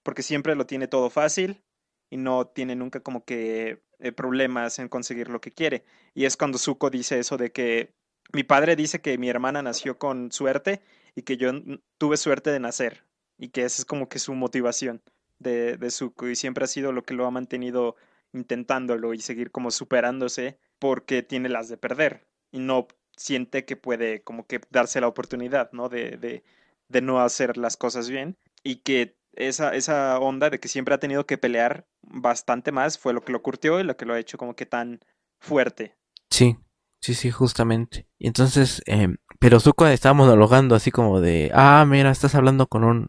porque 0.02 0.22
siempre 0.22 0.54
lo 0.54 0.64
tiene 0.66 0.88
todo 0.88 1.10
fácil 1.10 1.62
y 2.08 2.16
no 2.16 2.46
tiene 2.46 2.74
nunca 2.74 3.00
como 3.00 3.26
que 3.26 3.82
eh, 3.98 4.12
problemas 4.12 4.78
en 4.78 4.88
conseguir 4.88 5.28
lo 5.28 5.42
que 5.42 5.52
quiere. 5.52 5.84
Y 6.14 6.24
es 6.24 6.38
cuando 6.38 6.56
Zuko 6.56 6.88
dice 6.88 7.18
eso 7.18 7.36
de 7.36 7.52
que 7.52 7.92
mi 8.32 8.42
padre 8.42 8.74
dice 8.74 9.02
que 9.02 9.18
mi 9.18 9.28
hermana 9.28 9.60
nació 9.60 9.98
con 9.98 10.32
suerte 10.32 10.80
y 11.14 11.22
que 11.22 11.36
yo 11.36 11.50
tuve 11.98 12.16
suerte 12.16 12.50
de 12.50 12.60
nacer 12.60 13.04
y 13.36 13.50
que 13.50 13.64
esa 13.64 13.82
es 13.82 13.84
como 13.84 14.08
que 14.08 14.18
su 14.18 14.34
motivación 14.34 15.02
de, 15.38 15.76
de 15.76 15.90
Zuko 15.90 16.28
y 16.28 16.36
siempre 16.36 16.64
ha 16.64 16.68
sido 16.68 16.90
lo 16.90 17.02
que 17.02 17.12
lo 17.12 17.26
ha 17.26 17.30
mantenido 17.30 17.96
intentándolo 18.32 19.12
y 19.12 19.20
seguir 19.20 19.50
como 19.50 19.70
superándose 19.70 20.58
porque 20.78 21.22
tiene 21.22 21.50
las 21.50 21.68
de 21.68 21.76
perder 21.76 22.26
y 22.50 22.60
no 22.60 22.88
siente 23.16 23.64
que 23.64 23.76
puede 23.76 24.22
como 24.22 24.46
que 24.46 24.60
darse 24.70 25.00
la 25.00 25.08
oportunidad, 25.08 25.70
¿no? 25.72 25.88
De, 25.88 26.16
de, 26.16 26.44
de 26.88 27.00
no 27.00 27.20
hacer 27.20 27.56
las 27.56 27.76
cosas 27.76 28.08
bien 28.08 28.36
y 28.62 28.76
que 28.76 29.16
esa, 29.36 29.74
esa 29.74 30.18
onda 30.18 30.50
de 30.50 30.58
que 30.58 30.68
siempre 30.68 30.94
ha 30.94 30.98
tenido 30.98 31.26
que 31.26 31.38
pelear 31.38 31.86
bastante 32.02 32.72
más 32.72 32.98
fue 32.98 33.12
lo 33.12 33.22
que 33.22 33.32
lo 33.32 33.42
curtió 33.42 33.80
y 33.80 33.84
lo 33.84 33.96
que 33.96 34.06
lo 34.06 34.14
ha 34.14 34.18
hecho 34.18 34.38
como 34.38 34.56
que 34.56 34.66
tan 34.66 35.00
fuerte. 35.38 35.96
Sí, 36.30 36.56
sí, 37.00 37.14
sí, 37.14 37.30
justamente. 37.30 38.08
Y 38.18 38.26
entonces, 38.26 38.82
em, 38.86 39.16
pero 39.38 39.60
Zuko 39.60 39.86
estaba 39.86 40.14
monologando 40.14 40.74
así 40.74 40.90
como 40.90 41.20
de, 41.20 41.50
ah, 41.54 41.84
mira, 41.86 42.10
estás 42.10 42.34
hablando 42.34 42.66
con 42.66 42.84
un 42.84 43.08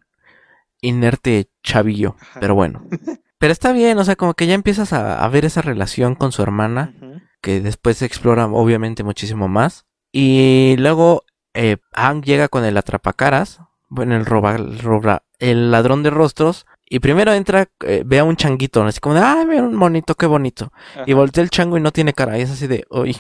inerte 0.82 1.50
chavillo. 1.64 2.16
Ajá. 2.20 2.40
Pero 2.40 2.56
bueno. 2.56 2.86
Pero 3.40 3.54
está 3.54 3.72
bien, 3.72 4.00
o 4.00 4.04
sea, 4.04 4.16
como 4.16 4.34
que 4.34 4.48
ya 4.48 4.56
empiezas 4.56 4.94
a, 4.94 5.24
a 5.24 5.30
ver 5.30 5.46
esa 5.46 5.62
relación 5.62 6.16
con 6.16 6.32
su 6.32 6.42
hermana, 6.42 6.96
que 7.40 7.62
después 7.62 7.98
se 7.98 8.06
explora 8.06 8.48
obviamente 8.48 9.04
muchísimo 9.04 9.48
más. 9.48 9.86
Y 10.20 10.76
luego 10.80 11.26
eh, 11.54 11.78
Hank 11.94 12.26
llega 12.26 12.48
con 12.48 12.66
el 12.66 12.76
atrapacaras, 12.76 13.60
bueno, 13.88 14.16
el 14.16 14.26
roba, 14.26 14.56
el 14.56 14.80
roba- 14.80 15.22
el 15.38 15.70
ladrón 15.70 16.02
de 16.02 16.10
rostros. 16.10 16.66
Y 16.90 17.00
primero 17.00 17.34
entra, 17.34 17.70
eh, 17.86 18.02
ve 18.04 18.18
a 18.18 18.24
un 18.24 18.36
changuito, 18.36 18.82
así 18.84 19.00
como 19.00 19.14
de, 19.14 19.22
ah, 19.22 19.46
mira 19.48 19.62
un 19.62 19.76
monito, 19.76 20.16
qué 20.16 20.26
bonito. 20.26 20.72
Y 21.06 21.14
voltea 21.14 21.44
el 21.44 21.52
chango 21.52 21.78
y 21.78 21.82
no 21.82 21.92
tiene 21.92 22.14
cara. 22.14 22.36
Y 22.40 22.42
es 22.42 22.50
así 22.50 22.66
de, 22.66 22.86
uy. 22.90 23.16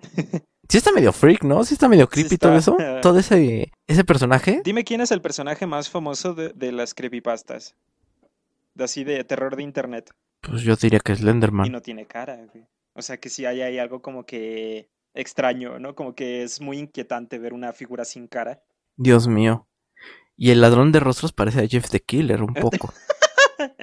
Sí 0.68 0.78
está 0.78 0.90
medio 0.92 1.12
freak, 1.12 1.42
¿no? 1.44 1.64
Sí 1.64 1.74
está 1.74 1.86
medio 1.86 2.04
Sí 2.10 2.20
creepy 2.22 2.38
todo 2.38 2.56
eso. 2.56 2.76
Todo 3.02 3.18
ese, 3.18 3.72
ese 3.86 4.04
personaje. 4.04 4.62
Dime 4.64 4.84
quién 4.84 5.02
es 5.02 5.10
el 5.10 5.20
personaje 5.20 5.66
más 5.66 5.90
famoso 5.90 6.32
de, 6.34 6.50
de 6.54 6.72
las 6.72 6.94
creepypastas. 6.94 7.74
De 8.74 8.84
así 8.84 9.04
de 9.04 9.22
terror 9.24 9.54
de 9.56 9.64
internet. 9.64 10.10
Pues 10.40 10.62
yo 10.62 10.74
diría 10.76 11.00
que 11.00 11.12
es 11.12 11.18
Y 11.18 11.22
Slenderman. 11.22 11.70
no 11.70 11.82
tiene 11.82 12.06
cara, 12.06 12.36
güey. 12.50 12.64
O 12.94 13.02
sea 13.02 13.18
que 13.18 13.28
sí 13.28 13.44
hay 13.44 13.60
ahí 13.60 13.78
algo 13.78 14.00
como 14.00 14.24
que 14.24 14.88
extraño, 15.14 15.78
¿no? 15.78 15.94
Como 15.94 16.14
que 16.14 16.42
es 16.42 16.60
muy 16.60 16.78
inquietante 16.78 17.38
ver 17.38 17.52
una 17.52 17.72
figura 17.72 18.04
sin 18.04 18.26
cara. 18.26 18.62
Dios 18.96 19.28
mío. 19.28 19.68
Y 20.36 20.50
el 20.50 20.60
ladrón 20.60 20.92
de 20.92 21.00
rostros 21.00 21.32
parece 21.32 21.60
a 21.60 21.68
Jeff 21.68 21.90
the 21.90 22.00
Killer 22.00 22.42
un 22.42 22.54
poco. 22.54 22.92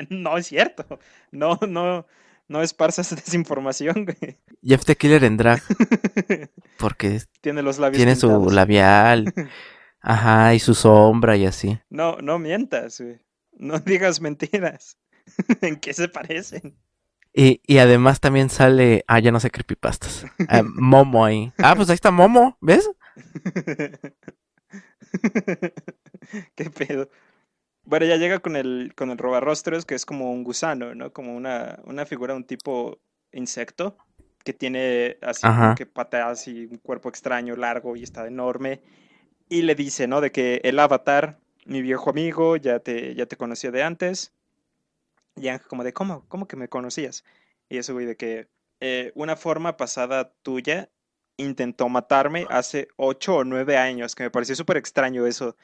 No 0.10 0.38
es 0.38 0.48
cierto. 0.48 1.00
No, 1.32 1.58
no, 1.68 2.06
no 2.50 2.62
esparzas 2.62 3.16
desinformación, 3.16 4.06
güey. 4.06 4.38
Jeff 4.62 4.84
the 4.84 4.96
Killer 4.96 5.24
en 5.24 5.38
drag, 5.38 5.62
porque 6.78 7.22
Tiene 7.42 7.62
los 7.62 7.80
labios 7.80 7.98
tiene 7.98 8.16
su 8.16 8.50
labial. 8.50 9.34
Ajá, 10.02 10.54
y 10.54 10.60
su 10.60 10.74
sombra 10.74 11.38
y 11.38 11.46
así. 11.46 11.80
No, 11.90 12.18
no 12.18 12.40
mientas, 12.40 13.00
güey. 13.00 13.20
No 13.54 13.80
digas 13.80 14.22
mentiras. 14.22 14.98
¿En 15.62 15.78
qué 15.78 15.94
se 15.94 16.08
parecen? 16.08 16.78
Y, 17.34 17.62
y 17.66 17.78
además 17.78 18.20
también 18.20 18.50
sale. 18.50 19.04
Ah, 19.08 19.20
ya 19.20 19.32
no 19.32 19.40
sé 19.40 19.52
creepypastas. 19.52 20.26
Ah, 20.48 20.64
Momo 20.64 21.26
ahí. 21.26 21.52
Ah, 21.58 21.76
pues 21.76 21.90
ahí 21.90 21.96
está 21.96 22.12
Momo, 22.12 22.58
¿ves? 22.62 22.90
¿Qué 26.56 26.70
pedo? 26.70 27.10
Bueno, 27.84 28.06
ya 28.06 28.18
llega 28.18 28.40
con 28.40 28.56
el, 28.56 28.94
con 28.96 29.10
el 29.12 29.18
robarrostros, 29.18 29.86
que 29.86 29.96
es 29.96 30.06
como 30.06 30.32
un 30.32 30.44
gusano, 30.44 30.94
¿no? 30.96 31.12
Como 31.12 31.36
una, 31.36 31.80
una 31.86 32.06
figura, 32.06 32.36
un 32.36 32.46
tipo 32.46 33.00
insecto, 33.32 33.98
que 34.44 34.54
tiene 34.54 35.18
así 35.22 35.42
como 35.42 35.76
que 35.76 35.86
patas 35.86 36.48
y 36.48 36.66
un 36.66 36.78
cuerpo 36.78 37.10
extraño, 37.10 37.56
largo 37.56 37.96
y 37.96 38.04
está 38.04 38.28
enorme. 38.28 38.82
Y 39.50 39.64
le 39.64 39.76
dice, 39.76 40.08
¿no? 40.08 40.22
De 40.22 40.32
que 40.32 40.62
el 40.64 40.80
avatar, 40.80 41.40
mi 41.66 41.82
viejo 41.82 42.10
amigo, 42.12 42.58
ya 42.58 42.80
te, 42.80 43.16
ya 43.16 43.26
te 43.26 43.38
conocía 43.38 43.72
de 43.72 43.84
antes. 43.84 44.34
Y 45.36 45.48
Ángel 45.48 45.68
como 45.68 45.84
de, 45.84 45.94
¿cómo? 45.94 46.26
¿Cómo 46.28 46.48
que 46.48 46.56
me 46.56 46.68
conocías? 46.70 47.24
Y 47.70 47.78
ese 47.78 47.94
güey 47.94 48.06
de 48.06 48.16
que 48.18 48.48
eh, 48.82 49.12
una 49.16 49.36
forma 49.36 49.78
pasada 49.78 50.34
tuya 50.44 50.90
intentó 51.38 51.88
matarme 51.90 52.46
hace 52.50 52.88
ocho 52.98 53.38
o 53.38 53.44
nueve 53.44 53.78
años, 53.78 54.16
que 54.16 54.24
me 54.24 54.32
pareció 54.32 54.56
súper 54.56 54.78
extraño 54.78 55.26
eso. 55.26 55.56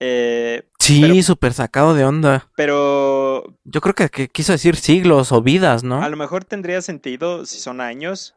Eh, 0.00 0.68
Sí, 0.78 1.02
Pero- 1.02 1.22
súper 1.22 1.52
sacado 1.52 1.94
de 1.94 2.04
onda. 2.04 2.50
pero 2.56 3.44
Yo 3.64 3.80
creo 3.80 3.94
que, 3.94 4.08
que 4.08 4.28
quiso 4.28 4.52
decir 4.52 4.74
siglos 4.76 5.30
o 5.30 5.40
vidas, 5.42 5.84
¿no? 5.84 6.02
a 6.02 6.08
lo 6.08 6.16
mejor 6.16 6.44
tendría 6.44 6.80
sentido 6.82 7.44
si 7.46 7.60
son 7.60 7.80
años, 7.80 8.34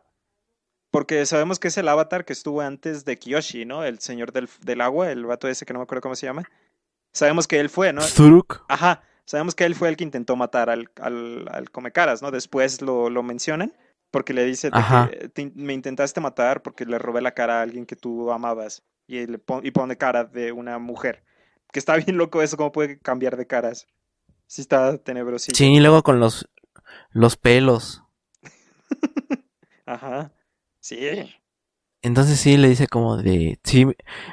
porque 0.92 1.26
sabemos 1.26 1.58
que 1.60 1.70
es 1.70 1.78
el 1.78 1.88
avatar 1.88 2.26
que 2.26 2.34
estuvo 2.34 2.62
antes 2.62 3.06
de 3.06 3.18
Kiyoshi, 3.18 3.66
¿no? 3.66 3.84
El 3.84 3.98
señor 4.00 4.32
del, 4.34 4.48
del 4.62 4.82
agua, 4.82 5.10
el 5.12 5.26
vato 5.26 5.48
ese 5.48 5.66
que 5.66 5.74
no 5.74 5.80
me 5.80 5.84
acuerdo 5.84 6.02
cómo 6.04 6.16
se 6.16 6.28
llama. 6.28 6.44
Sabemos 7.14 7.48
que 7.48 7.60
él 7.60 7.70
fue, 7.70 7.92
¿no? 7.94 8.02
Zuruk. 8.02 8.64
Ajá, 8.68 9.02
sabemos 9.26 9.56
que 9.56 9.66
él 9.66 9.76
fue 9.76 9.90
el 9.90 9.98
que 9.98 10.04
intentó 10.04 10.36
matar 10.36 10.70
al, 10.70 10.90
al, 11.02 11.48
al 11.52 11.70
Comecaras, 11.72 12.22
¿no? 12.22 12.32
Después 12.32 12.82
lo, 12.82 13.10
lo 13.10 13.24
mencionan 13.24 13.74
porque 14.12 14.34
le 14.34 14.46
dice 14.46 14.70
que 14.70 15.30
te- 15.30 15.52
me 15.56 15.74
intentaste 15.74 16.22
matar 16.22 16.62
porque 16.62 16.86
le 16.86 17.00
robé 17.00 17.22
la 17.22 17.32
cara 17.34 17.60
a 17.60 17.62
alguien 17.64 17.86
que 17.86 17.96
tú 17.96 18.32
amabas 18.32 18.84
y, 19.08 19.26
le 19.26 19.40
pon- 19.40 19.66
y 19.66 19.72
pone 19.72 19.98
cara 19.98 20.24
de 20.24 20.52
una 20.52 20.78
mujer. 20.80 21.24
Que 21.72 21.80
está 21.80 21.96
bien 21.98 22.18
loco 22.18 22.42
eso, 22.42 22.58
cómo 22.58 22.72
puede 22.72 23.00
cambiar 23.00 23.38
de 23.38 23.48
caras. 23.48 23.88
Sí 24.48 24.62
está 24.62 24.98
tenebrosito. 24.98 25.58
Sí, 25.58 25.66
y 25.74 25.80
luego 25.80 26.04
con 26.04 26.20
los, 26.20 26.48
los 27.12 27.38
pelos. 27.38 28.04
Ajá. 29.86 30.32
Sí. 30.80 30.98
Entonces 32.02 32.40
sí 32.40 32.58
le 32.58 32.68
dice 32.68 32.88
como 32.88 33.18
de, 33.18 33.60
sí, 33.64 33.86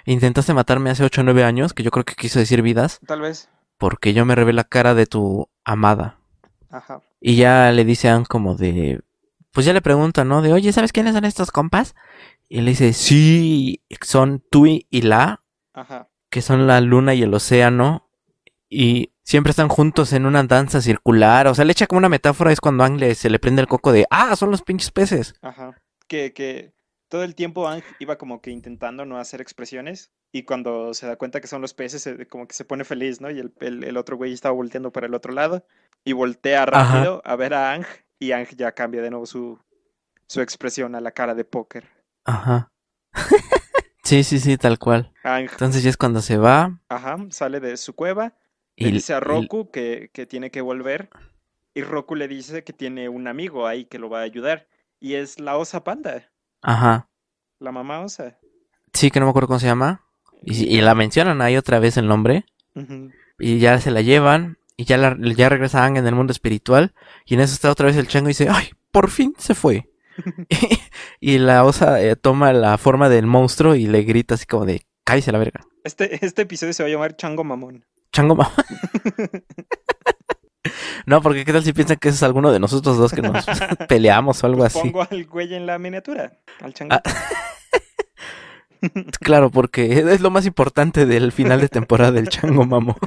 intentaste 0.05 0.53
matarme 0.55 0.91
hace 0.91 1.05
8 1.05 1.21
o 1.21 1.25
9 1.25 1.45
años, 1.45 1.73
que 1.73 1.85
yo 1.85 1.91
creo 1.93 2.05
que 2.05 2.15
quiso 2.17 2.39
decir 2.41 2.63
vidas, 2.63 2.99
Tal 3.07 3.21
vez. 3.21 3.49
Porque 3.81 4.13
yo 4.13 4.27
me 4.27 4.35
revé 4.37 4.53
la 4.53 4.65
cara 4.65 4.95
de 4.95 5.07
tu 5.07 5.49
amada. 5.65 6.19
Ajá. 6.69 7.01
Y 7.19 7.37
ya 7.37 7.73
le 7.73 7.85
dice 7.85 8.09
a 8.09 8.15
Aang 8.15 8.27
como 8.27 8.55
de, 8.55 9.01
pues 9.53 9.65
ya 9.67 9.73
le 9.73 9.81
pregunta, 9.81 10.23
¿no? 10.23 10.43
De, 10.43 10.53
oye, 10.53 10.73
¿sabes 10.73 10.93
quiénes 10.93 11.15
son 11.15 11.25
estos 11.25 11.51
compas? 11.51 11.97
Y 12.49 12.61
le 12.61 12.71
dice, 12.71 12.93
sí, 12.93 13.83
son 14.03 14.45
Tui 14.51 14.87
y 14.91 15.03
La, 15.03 15.43
Ajá. 15.73 16.09
que 16.29 16.43
son 16.43 16.67
la 16.67 16.81
luna 16.83 17.15
y 17.15 17.23
el 17.23 17.33
océano, 17.33 18.07
y 18.69 19.13
siempre 19.25 19.51
están 19.51 19.69
juntos 19.69 20.13
en 20.13 20.27
una 20.27 20.45
danza 20.45 20.83
circular. 20.83 21.49
O 21.49 21.55
sea, 21.55 21.65
le 21.65 21.73
echa 21.73 21.87
como 21.87 21.99
una 21.99 22.09
metáfora, 22.11 22.53
es 22.53 22.61
cuando 22.61 22.85
a 22.85 22.87
Aang 22.87 22.99
le, 22.99 23.15
se 23.15 23.31
le 23.31 23.39
prende 23.39 23.63
el 23.63 23.69
coco 23.69 23.93
de, 23.93 24.07
ah, 24.11 24.37
son 24.37 24.51
los 24.51 24.63
pinches 24.63 24.91
peces. 24.91 25.35
Ajá. 25.41 25.81
Que, 26.07 26.35
que 26.35 26.75
todo 27.09 27.25
el 27.25 27.35
tiempo 27.35 27.67
Ang 27.67 27.83
iba 27.99 28.17
como 28.17 28.41
que 28.41 28.51
intentando 28.51 29.05
no 29.07 29.19
hacer 29.19 29.41
expresiones 29.41 30.13
y 30.33 30.45
cuando 30.45 30.95
se 30.95 31.07
da 31.07 31.17
cuenta 31.17 31.41
que 31.41 31.47
son 31.49 31.61
los 31.63 31.75
peces, 31.75 32.03
se- 32.03 32.27
como 32.29 32.47
que 32.47 32.55
se 32.55 32.65
pone 32.65 32.85
feliz, 32.85 33.21
¿no? 33.21 33.31
Y 33.31 33.39
el, 33.41 33.53
el- 33.61 33.85
el 33.85 33.97
otro 33.97 34.17
güey 34.17 34.33
estaba 34.33 34.55
volteando 34.55 34.93
para 34.93 35.07
el 35.07 35.15
otro 35.15 35.33
lado 35.33 35.65
y 36.05 36.13
voltea 36.13 36.63
Ajá. 36.63 37.05
rápido 37.05 37.23
a 37.25 37.37
ver 37.37 37.55
a 37.55 37.73
Ang 37.73 37.87
y 38.19 38.33
Ang 38.33 38.47
ya 38.57 38.73
cambia 38.73 39.03
de 39.03 39.11
nuevo 39.11 39.27
su, 39.27 39.59
su 40.29 40.41
expresión 40.41 40.95
a 40.95 41.01
la 41.01 41.13
cara 41.13 41.35
de 41.35 41.45
póker. 41.45 41.89
Ajá. 42.25 42.71
sí, 44.05 44.25
sí, 44.25 44.39
sí, 44.39 44.57
tal 44.57 44.79
cual. 44.79 45.13
Ang, 45.25 45.49
Entonces 45.51 45.83
ya 45.83 45.91
es 45.91 45.97
cuando 45.97 46.21
se 46.21 46.37
va. 46.37 46.81
ajá, 46.89 47.17
sale 47.31 47.61
de 47.61 47.77
su 47.77 47.95
cueva, 47.95 48.35
le 48.77 48.89
Y, 48.89 48.93
dice 48.93 49.15
a 49.15 49.21
Roku 49.21 49.71
que, 49.71 50.11
que 50.13 50.27
tiene 50.27 50.51
que 50.51 50.61
volver 50.61 51.11
y 51.75 51.83
Roku 51.83 52.15
le 52.15 52.29
dice 52.29 52.65
que 52.65 52.73
tiene 52.73 53.09
un 53.09 53.29
amigo 53.29 53.67
ahí 53.67 53.85
que 53.85 53.99
lo 53.99 54.09
va 54.11 54.21
a 54.21 54.23
ayudar 54.25 54.69
y 55.01 55.15
es 55.15 55.39
la 55.41 55.57
osa 55.57 55.85
panda, 55.85 56.31
Ajá. 56.63 57.09
la 57.61 57.73
mamá 57.73 58.01
osa. 58.01 58.39
Sí, 58.93 59.11
que 59.11 59.21
no 59.21 59.27
me 59.27 59.31
acuerdo 59.31 59.49
cómo 59.49 59.61
se 59.61 59.67
llama. 59.67 60.05
Y, 60.43 60.65
y 60.77 60.81
la 60.81 60.95
mencionan 60.95 61.43
ahí 61.43 61.57
otra 61.57 61.79
vez 61.79 61.97
el 61.97 62.07
nombre. 62.09 62.45
Y 63.39 63.59
ya 63.59 63.79
se 63.81 63.91
la 63.91 64.01
llevan. 64.01 64.59
Y 64.77 64.85
ya, 64.85 64.97
la- 64.97 65.17
ya 65.37 65.49
en 65.49 65.97
el 66.07 66.15
mundo 66.15 66.33
espiritual. 66.33 66.95
Y 67.27 67.35
en 67.35 67.41
eso 67.41 67.53
está 67.55 67.71
otra 67.71 67.87
vez 67.87 67.97
el 67.97 68.09
chango 68.09 68.29
y 68.29 68.33
dice, 68.33 68.49
¡ay! 68.51 68.71
Por 68.91 69.11
fin 69.11 69.35
se 69.39 69.55
fue. 69.55 69.89
y 71.21 71.39
la 71.39 71.65
osa 71.65 72.03
eh, 72.03 72.17
toma 72.17 72.53
la 72.53 72.79
forma 72.79 73.09
del 73.09 73.27
monstruo 73.27 73.75
y 73.75 73.87
le 73.87 74.03
grita 74.03 74.35
así 74.35 74.47
como 74.47 74.65
de, 74.67 74.87
cállese 75.05 75.33
la 75.33 75.39
verga. 75.39 75.61
Este, 75.85 76.25
este 76.25 76.43
episodio 76.43 76.73
se 76.73 76.83
va 76.83 76.89
a 76.89 76.93
llamar 76.93 77.17
Chango 77.17 77.45
Mamón. 77.45 77.85
Chango 78.13 78.35
ma- 78.37 78.53
No, 81.07 81.23
porque 81.23 81.45
qué 81.45 81.53
tal 81.53 81.65
si 81.65 81.73
piensan 81.73 81.97
que 81.97 82.09
ese 82.11 82.17
es 82.17 82.23
alguno 82.23 82.53
de 82.53 82.61
nosotros 82.61 82.99
dos 82.99 83.13
que 83.13 83.23
nos 83.23 83.45
peleamos 83.89 84.43
o 84.43 84.47
algo 84.47 84.59
Pues 84.59 84.77
así. 84.77 84.91
Pongo 84.91 85.07
al 85.11 85.25
güey 85.25 85.55
en 85.55 85.65
la 85.67 85.79
miniatura, 85.79 86.39
al 86.61 86.75
chango. 86.75 86.95
Ah. 86.97 87.03
Claro, 89.21 89.51
porque 89.51 89.99
es 89.99 90.21
lo 90.21 90.31
más 90.31 90.47
importante 90.47 91.07
del 91.07 91.33
final 91.33 91.61
de 91.61 91.69
temporada 91.69 92.13
del 92.13 92.29
chango 92.29 92.65
mamo. 92.65 92.97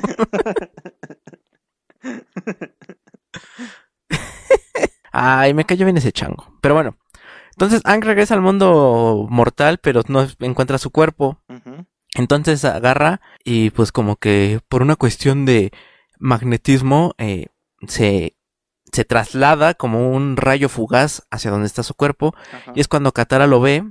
Ay, 5.11 5.53
me 5.53 5.65
cayó 5.65 5.85
bien 5.85 5.97
ese 5.97 6.11
chango. 6.11 6.57
Pero 6.61 6.73
bueno. 6.73 6.97
Entonces 7.51 7.81
Aang 7.85 8.01
regresa 8.01 8.33
al 8.33 8.41
mundo 8.41 9.27
mortal, 9.29 9.77
pero 9.77 10.01
no 10.07 10.27
encuentra 10.39 10.79
su 10.79 10.89
cuerpo. 10.89 11.39
Entonces 12.15 12.65
agarra 12.65 13.21
y 13.43 13.69
pues 13.71 13.91
como 13.91 14.15
que 14.15 14.59
por 14.69 14.81
una 14.81 14.95
cuestión 14.95 15.45
de 15.45 15.71
magnetismo 16.19 17.13
eh, 17.19 17.47
se, 17.87 18.37
se 18.91 19.05
traslada 19.05 19.75
como 19.75 20.09
un 20.11 20.35
rayo 20.35 20.67
fugaz 20.67 21.27
hacia 21.29 21.51
donde 21.51 21.67
está 21.67 21.83
su 21.83 21.93
cuerpo. 21.93 22.33
Y 22.73 22.81
es 22.81 22.87
cuando 22.87 23.11
Katara 23.11 23.45
lo 23.45 23.61
ve, 23.61 23.83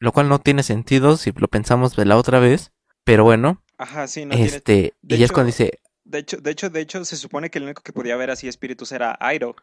lo 0.00 0.10
cual 0.12 0.28
no 0.28 0.40
tiene 0.40 0.62
sentido 0.64 1.16
si 1.16 1.30
lo 1.32 1.46
pensamos 1.48 1.94
de 1.94 2.04
la 2.06 2.16
otra 2.16 2.40
vez. 2.40 2.72
Pero 3.04 3.24
bueno, 3.24 3.62
Ajá, 3.78 4.06
sí, 4.08 4.24
no 4.26 4.34
tiene... 4.34 4.46
este, 4.46 4.94
de 5.02 5.14
y 5.14 5.18
ya 5.18 5.24
es 5.24 5.30
hecho- 5.30 5.34
cuando 5.34 5.46
dice, 5.46 5.80
De 6.04 6.18
hecho, 6.18 6.36
de 6.38 6.50
hecho, 6.50 6.68
de 6.70 6.80
hecho, 6.80 7.04
se 7.04 7.16
supone 7.16 7.50
que 7.50 7.58
el 7.58 7.64
único 7.64 7.82
que 7.82 7.92
podía 7.92 8.16
ver 8.16 8.30
así 8.30 8.48
espíritus 8.48 8.90
era 8.92 9.16
Airo. 9.20 9.54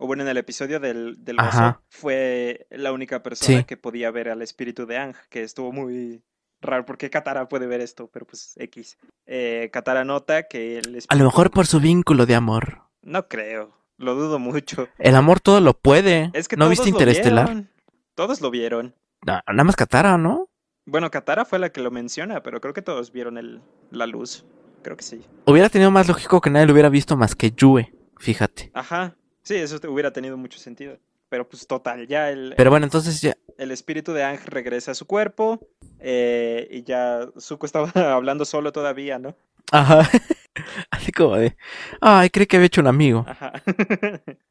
O 0.00 0.06
bueno, 0.06 0.22
en 0.22 0.28
el 0.28 0.36
episodio 0.36 0.78
del, 0.78 1.16
del 1.24 1.40
oso 1.40 1.48
Ajá. 1.48 1.82
fue 1.88 2.66
la 2.70 2.92
única 2.92 3.22
persona 3.22 3.58
Sí. 3.58 3.64
que 3.64 3.76
podía 3.76 4.10
ver 4.12 4.28
al 4.28 4.42
espíritu 4.42 4.86
de 4.86 4.96
Ang, 4.96 5.14
que 5.28 5.42
estuvo 5.42 5.72
muy 5.72 6.22
raro, 6.60 6.84
porque 6.84 7.10
Katara 7.10 7.48
puede 7.48 7.66
ver 7.66 7.80
esto, 7.80 8.08
pero 8.12 8.24
pues 8.26 8.54
X. 8.58 8.96
Eh, 9.26 9.70
Katara 9.72 10.04
nota 10.04 10.44
que 10.44 10.78
el 10.78 10.94
a 10.94 10.98
espíritu... 10.98 11.18
lo 11.18 11.24
mejor 11.24 11.50
por 11.50 11.66
su 11.66 11.80
vínculo 11.80 12.26
de 12.26 12.36
amor. 12.36 12.82
No 13.02 13.26
creo, 13.26 13.76
lo 13.96 14.14
dudo 14.14 14.38
mucho. 14.38 14.88
El 14.98 15.16
amor 15.16 15.40
todo 15.40 15.60
lo 15.60 15.74
puede. 15.76 16.30
Es 16.32 16.46
que 16.46 16.56
¿No 16.56 16.66
todos 16.66 16.70
viste 16.70 16.84
lo 16.90 16.90
Interestelar? 16.90 17.46
vieron. 17.46 17.70
Todos 18.14 18.40
lo 18.40 18.50
vieron. 18.52 18.94
Nada 19.22 19.64
más 19.64 19.76
Katara, 19.76 20.16
¿no? 20.18 20.48
Bueno, 20.86 21.10
Katara 21.10 21.44
fue 21.44 21.58
la 21.58 21.70
que 21.70 21.80
lo 21.82 21.90
menciona, 21.90 22.42
pero 22.42 22.60
creo 22.60 22.72
que 22.72 22.82
todos 22.82 23.12
vieron 23.12 23.36
el, 23.36 23.60
la 23.90 24.06
luz. 24.06 24.44
Creo 24.82 24.96
que 24.96 25.02
sí. 25.04 25.26
Hubiera 25.44 25.68
tenido 25.68 25.90
más 25.90 26.08
lógico 26.08 26.40
que 26.40 26.50
nadie 26.50 26.66
lo 26.66 26.72
hubiera 26.72 26.88
visto 26.88 27.16
más 27.16 27.34
que 27.34 27.50
Yue, 27.50 27.92
fíjate. 28.18 28.70
Ajá. 28.74 29.16
Sí, 29.42 29.56
eso 29.56 29.78
te- 29.80 29.88
hubiera 29.88 30.12
tenido 30.12 30.36
mucho 30.36 30.58
sentido. 30.58 30.98
Pero 31.28 31.46
pues 31.46 31.66
total, 31.66 32.06
ya 32.06 32.30
el, 32.30 32.54
Pero 32.56 32.70
bueno, 32.70 32.86
entonces 32.86 33.20
ya, 33.20 33.34
el 33.58 33.70
espíritu 33.70 34.12
de 34.14 34.24
Ang 34.24 34.38
regresa 34.46 34.92
a 34.92 34.94
su 34.94 35.06
cuerpo. 35.06 35.60
eh, 36.00 36.66
y 36.70 36.84
ya 36.84 37.28
Zuko 37.38 37.66
estaba 37.66 37.90
hablando 38.14 38.44
solo 38.46 38.72
todavía, 38.72 39.18
¿no? 39.18 39.34
Ajá. 39.72 40.08
Así 40.90 41.12
como 41.12 41.36
de, 41.36 41.56
ay, 42.00 42.30
creí 42.30 42.46
que 42.46 42.56
había 42.56 42.66
hecho 42.66 42.80
un 42.80 42.86
amigo. 42.86 43.24
Ajá. 43.28 43.52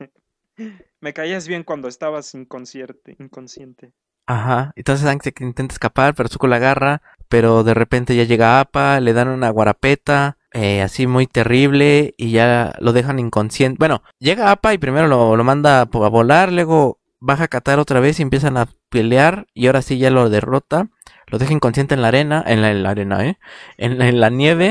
Me 1.01 1.13
caías 1.13 1.47
bien 1.47 1.63
cuando 1.63 1.87
estabas 1.87 2.33
inconsciente. 2.35 3.15
inconsciente. 3.19 3.93
Ajá. 4.27 4.73
Entonces 4.75 5.05
Aang 5.07 5.21
se 5.23 5.33
intenta 5.39 5.73
escapar, 5.73 6.13
pero 6.13 6.29
Zuko 6.29 6.47
la 6.47 6.57
agarra. 6.57 7.01
Pero 7.29 7.63
de 7.65 7.73
repente 7.73 8.15
ya 8.15 8.23
llega 8.23 8.61
Appa, 8.61 9.01
le 9.01 9.11
dan 9.11 9.27
una 9.27 9.49
guarapeta, 9.49 10.37
eh, 10.53 10.81
así 10.81 11.07
muy 11.07 11.27
terrible, 11.27 12.13
y 12.17 12.31
ya 12.31 12.73
lo 12.79 12.93
dejan 12.93 13.19
inconsciente. 13.19 13.75
Bueno, 13.79 14.01
llega 14.17 14.49
Appa 14.51 14.73
y 14.73 14.77
primero 14.77 15.07
lo, 15.07 15.35
lo 15.35 15.43
manda 15.43 15.81
a 15.81 15.85
volar, 15.85 16.53
luego 16.53 16.99
baja 17.19 17.43
a 17.43 17.47
Qatar 17.49 17.79
otra 17.79 17.99
vez 17.99 18.19
y 18.19 18.21
empiezan 18.21 18.55
a 18.55 18.69
pelear, 18.89 19.47
y 19.53 19.67
ahora 19.67 19.81
sí 19.81 19.97
ya 19.97 20.09
lo 20.09 20.29
derrota. 20.29 20.87
Lo 21.29 21.37
deja 21.37 21.51
inconsciente 21.51 21.95
en 21.95 22.01
la 22.01 22.07
arena, 22.07 22.41
en 22.47 22.61
la, 22.61 22.71
en 22.71 22.83
la 22.83 22.89
arena, 22.91 23.25
¿eh? 23.25 23.37
En, 23.77 23.97
la- 24.21 24.29
nieve. 24.29 24.69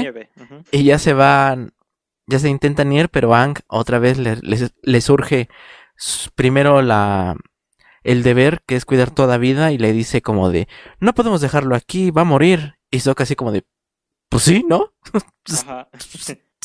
Y 0.73 0.85
ya 0.85 0.99
se 0.99 1.13
van, 1.13 1.75
ya 2.27 2.39
se 2.39 2.49
intentan 2.49 2.91
ir, 2.91 3.11
pero 3.11 3.35
Aang 3.35 3.57
otra 3.67 3.99
vez 3.99 4.17
le, 4.17 4.37
le- 4.37 4.71
le 4.83 5.01
surge 5.03 5.51
primero 6.35 6.81
la 6.81 7.37
el 8.07 8.23
deber, 8.23 8.63
que 8.67 8.77
es 8.77 8.85
cuidar 8.85 9.11
toda 9.11 9.37
vida, 9.39 9.73
y 9.73 9.79
le 9.79 9.93
dice 9.93 10.23
como 10.23 10.51
de, 10.51 10.69
no 11.01 11.15
podemos 11.15 11.41
dejarlo 11.41 11.75
aquí, 11.75 12.11
va 12.11 12.23
a 12.23 12.25
morir. 12.25 12.75
Y 12.91 13.01
Sokka 13.01 13.25
así 13.25 13.35
como 13.37 13.53
de, 13.53 13.65
pues 14.29 14.45
sí, 14.45 14.65
¿no? 14.69 14.93
Ajá. 15.67 15.89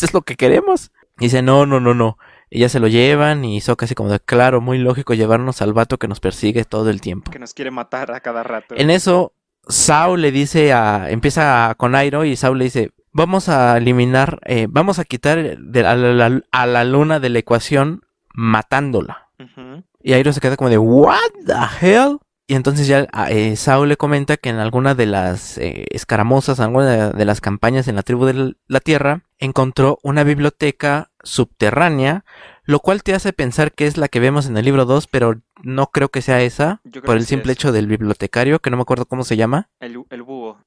Es 0.01 0.13
lo 0.13 0.21
que 0.21 0.36
queremos. 0.36 0.91
Y 1.19 1.25
dice, 1.25 1.41
no, 1.41 1.65
no, 1.65 1.80
no, 1.80 1.93
no. 1.93 2.17
Y 2.49 2.60
ya 2.60 2.69
se 2.69 2.80
lo 2.80 2.88
llevan, 2.88 3.45
y 3.45 3.62
Sokka 3.62 3.86
así 3.86 3.95
como 3.95 4.10
de, 4.10 4.19
claro, 4.19 4.62
muy 4.62 4.77
lógico 4.77 5.13
llevarnos 5.13 5.62
al 5.62 5.73
vato 5.73 5.97
que 5.97 6.08
nos 6.08 6.19
persigue 6.19 6.63
todo 6.65 6.89
el 6.89 7.01
tiempo. 7.01 7.32
que 7.32 7.39
nos 7.39 7.54
quiere 7.54 7.71
matar 7.71 8.12
a 8.12 8.19
cada 8.21 8.43
rato. 8.43 8.75
En 8.77 8.89
eso, 8.89 9.34
Sao 9.67 10.17
le 10.17 10.32
dice 10.32 10.73
a. 10.73 11.10
Empieza 11.12 11.73
con 11.77 11.93
Airo 11.95 12.25
y 12.25 12.36
Sao 12.36 12.56
le 12.56 12.63
dice: 12.65 12.91
Vamos 13.13 13.47
a 13.47 13.77
eliminar, 13.77 14.39
eh, 14.45 14.65
vamos 14.69 14.97
a 14.99 15.06
quitar 15.06 15.58
de- 15.60 15.86
a, 15.86 15.95
la, 15.95 16.41
a 16.51 16.65
la 16.65 16.84
luna 16.84 17.19
de 17.19 17.30
la 17.30 17.39
ecuación 17.39 18.04
matándola. 18.33 19.29
Ujú. 19.39 19.83
Y 20.04 20.13
Airo 20.13 20.33
se 20.33 20.39
queda 20.41 20.58
como 20.58 20.69
de: 20.69 20.77
¿What 20.77 21.31
the 21.45 21.85
hell? 21.85 22.17
Y 22.47 22.56
entonces 22.56 22.85
ya 22.85 23.08
eh, 23.29 23.56
Sao 23.56 23.85
le 23.85 23.95
comenta 23.95 24.35
que 24.35 24.49
en 24.49 24.58
alguna 24.58 24.93
de 24.93 25.06
las 25.06 25.58
eh, 25.58 25.85
escaramuzas, 25.91 26.60
en 26.60 26.65
alguna 26.65 26.85
de, 26.85 27.17
de 27.17 27.25
las 27.25 27.39
campañas 27.39 27.87
en 27.87 27.95
la 27.95 28.04
tribu 28.04 28.25
de 28.25 28.56
la 28.67 28.79
Tierra, 28.81 29.23
encontró 29.37 29.99
una 30.04 30.25
biblioteca 30.25 31.12
subterránea, 31.23 32.25
lo 32.63 32.79
cual 32.79 33.04
te 33.04 33.13
hace 33.13 33.31
pensar 33.31 33.71
que 33.71 33.87
es 33.87 33.97
la 33.97 34.08
que 34.10 34.19
vemos 34.19 34.47
en 34.47 34.58
el 34.58 34.65
libro 34.65 34.85
2, 34.85 35.08
pero 35.08 35.41
no 35.63 35.87
creo 35.87 36.10
que 36.10 36.21
sea 36.21 36.41
esa, 36.41 36.81
por 37.06 37.15
el 37.15 37.25
simple 37.25 37.54
es. 37.54 37.58
hecho 37.58 37.71
del 37.71 37.87
bibliotecario, 37.87 38.60
que 38.60 38.69
no 38.69 38.77
me 38.77 38.81
acuerdo 38.81 39.06
cómo 39.06 39.23
se 39.23 39.37
llama. 39.37 39.69
El, 39.79 40.04
el 40.10 40.21
búho. 40.23 40.58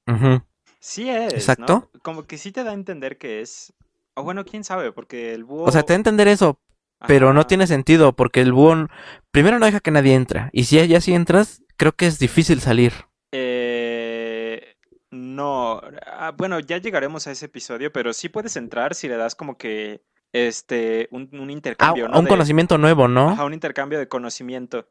Sí 0.80 1.10
es, 1.10 1.32
¿no? 1.32 1.38
Exacto. 1.38 1.90
Como 2.02 2.24
que 2.26 2.38
sí 2.38 2.52
te 2.52 2.64
da 2.64 2.70
a 2.70 2.74
entender 2.74 3.18
que 3.18 3.40
es... 3.40 3.72
O 4.14 4.22
bueno, 4.22 4.44
quién 4.44 4.64
sabe, 4.64 4.92
porque 4.92 5.34
el 5.34 5.44
búho... 5.44 5.64
O 5.64 5.72
sea, 5.72 5.82
te 5.82 5.92
da 5.92 5.96
a 5.96 5.96
entender 5.96 6.28
eso, 6.28 6.60
pero 7.06 7.32
no 7.32 7.46
tiene 7.46 7.66
sentido 7.66 8.12
porque 8.14 8.40
el 8.40 8.52
búho 8.52 8.88
primero 9.30 9.58
no 9.58 9.66
deja 9.66 9.80
que 9.80 9.90
nadie 9.90 10.14
entra 10.14 10.50
y 10.52 10.64
si 10.64 10.86
ya 10.86 11.00
si 11.00 11.14
entras, 11.14 11.62
creo 11.76 11.92
que 11.92 12.06
es 12.06 12.18
difícil 12.18 12.60
salir. 12.60 12.92
Eh, 13.32 14.76
no. 15.10 15.80
ah, 16.06 16.32
bueno, 16.36 16.60
ya 16.60 16.78
llegaremos 16.78 17.26
a 17.26 17.32
ese 17.32 17.46
episodio, 17.46 17.92
pero 17.92 18.12
sí 18.12 18.28
puedes 18.28 18.56
entrar 18.56 18.94
si 18.94 19.08
le 19.08 19.16
das 19.16 19.34
como 19.34 19.56
que 19.58 20.02
este 20.32 21.08
un, 21.10 21.28
un 21.32 21.50
Ah, 21.78 21.94
intercambio, 21.94 22.08
a 22.12 22.18
¿no? 22.18 22.18
un 22.18 22.26
De- 22.26 22.30
conocimiento 22.30 22.78
nuevo, 22.78 23.06
¿no? 23.08 23.26
Ajá, 23.28 23.44
un 23.44 23.54
intercambio 23.54 23.98
de 23.98 24.08
conocimiento. 24.08 24.88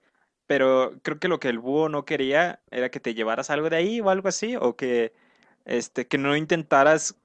Pero 0.48 0.94
creo 1.04 1.20
que 1.20 1.28
lo 1.30 1.40
que 1.40 1.50
el 1.50 1.60
búho 1.60 1.90
no 1.90 2.06
quería 2.06 2.62
era 2.72 2.90
que 2.92 3.00
te 3.00 3.14
llevaras 3.16 3.50
algo 3.50 3.70
de 3.70 3.78
ahí 3.78 4.02
o 4.02 4.10
algo 4.10 4.28
así, 4.30 4.56
o 4.58 4.76
que, 4.78 5.14
este, 5.66 6.08
que 6.08 6.18
no 6.18 6.36
intentaras 6.38 7.16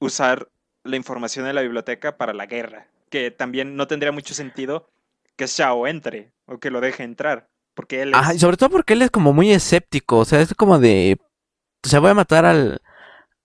usar 0.00 0.50
la 0.84 0.96
información 0.96 1.46
de 1.46 1.54
la 1.54 1.62
biblioteca 1.62 2.16
para 2.18 2.34
la 2.34 2.46
guerra. 2.46 2.88
Que 3.10 3.30
también 3.30 3.76
no 3.76 3.86
tendría 3.86 4.12
mucho 4.12 4.34
sentido 4.34 4.90
que 5.38 5.46
Shao 5.46 5.86
entre 5.86 6.32
o 6.46 6.58
que 6.58 6.70
lo 6.70 6.80
deje 6.80 7.04
entrar, 7.04 7.48
porque 7.74 8.02
él 8.02 8.14
Ajá, 8.14 8.34
y 8.34 8.38
sobre 8.38 8.56
todo 8.56 8.70
porque 8.70 8.94
él 8.94 9.02
es 9.02 9.10
como 9.10 9.32
muy 9.32 9.52
escéptico, 9.52 10.18
o 10.18 10.24
sea, 10.24 10.40
es 10.40 10.52
como 10.54 10.78
de, 10.78 11.18
o 11.84 11.88
sea, 11.88 12.00
voy 12.00 12.10
a 12.10 12.14
matar 12.14 12.44
al, 12.44 12.82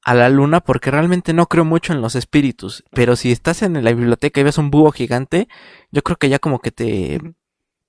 a 0.03 0.13
la 0.15 0.29
luna 0.29 0.61
porque 0.61 0.89
realmente 0.89 1.33
no 1.33 1.45
creo 1.45 1.65
mucho 1.65 1.93
en 1.93 2.01
los 2.01 2.15
espíritus, 2.15 2.83
pero 2.91 3.15
si 3.15 3.31
estás 3.31 3.61
en 3.61 3.81
la 3.83 3.93
biblioteca 3.93 4.41
y 4.41 4.43
ves 4.43 4.57
un 4.57 4.71
búho 4.71 4.91
gigante, 4.91 5.47
yo 5.91 6.01
creo 6.01 6.17
que 6.17 6.29
ya 6.29 6.39
como 6.39 6.59
que 6.59 6.71
te 6.71 7.21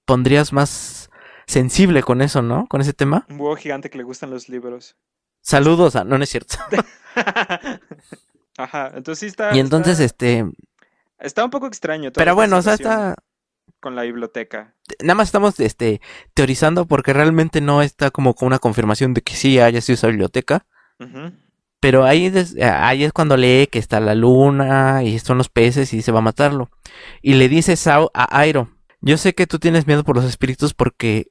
pondrías 0.04 0.52
más 0.52 1.10
sensible 1.46 2.02
con 2.02 2.20
eso, 2.20 2.42
¿no? 2.42 2.66
Con 2.66 2.82
ese 2.82 2.92
tema. 2.92 3.26
Un 3.30 3.38
búho 3.38 3.56
gigante 3.56 3.88
que 3.88 3.98
le 3.98 4.04
gustan 4.04 4.30
los 4.30 4.48
libros. 4.48 4.96
Saludos 5.40 5.96
a, 5.96 6.04
no, 6.04 6.18
no 6.18 6.24
es 6.24 6.30
cierto. 6.30 6.56
Ajá, 8.56 8.92
entonces 8.94 9.18
sí 9.18 9.26
está... 9.26 9.54
Y 9.54 9.60
entonces, 9.60 9.98
está, 9.98 10.04
este, 10.04 10.44
está 11.18 11.44
un 11.44 11.50
poco 11.50 11.66
extraño 11.66 12.10
toda 12.12 12.22
pero 12.24 12.34
bueno, 12.34 12.56
o 12.58 12.62
sea, 12.62 12.74
está, 12.74 13.14
con 13.80 13.94
la 13.96 14.02
biblioteca. 14.02 14.74
nada 15.00 15.14
más 15.14 15.28
estamos, 15.28 15.58
este, 15.60 16.00
teorizando 16.34 16.86
porque 16.86 17.12
realmente 17.12 17.60
no 17.60 17.82
está 17.82 18.10
como 18.10 18.34
con 18.34 18.46
una 18.46 18.58
confirmación 18.58 19.14
de 19.14 19.22
que 19.22 19.34
sí 19.34 19.58
haya 19.60 19.80
sido 19.80 19.94
esa 19.94 20.08
biblioteca. 20.08 20.66
Pero 21.80 22.04
ahí, 22.04 22.30
des- 22.30 22.56
ahí 22.62 23.04
es 23.04 23.12
cuando 23.12 23.36
lee 23.36 23.68
que 23.70 23.78
está 23.78 24.00
la 24.00 24.14
luna 24.14 25.02
y 25.02 25.18
son 25.18 25.36
los 25.36 25.50
peces 25.50 25.92
y 25.92 26.00
se 26.00 26.12
va 26.12 26.20
a 26.20 26.22
matarlo. 26.22 26.70
Y 27.20 27.34
le 27.34 27.48
dice 27.50 27.76
Sao 27.76 28.10
a 28.14 28.38
Airo, 28.38 28.70
yo 29.02 29.18
sé 29.18 29.34
que 29.34 29.46
tú 29.46 29.58
tienes 29.58 29.86
miedo 29.86 30.02
por 30.02 30.16
los 30.16 30.24
espíritus 30.24 30.72
porque 30.72 31.26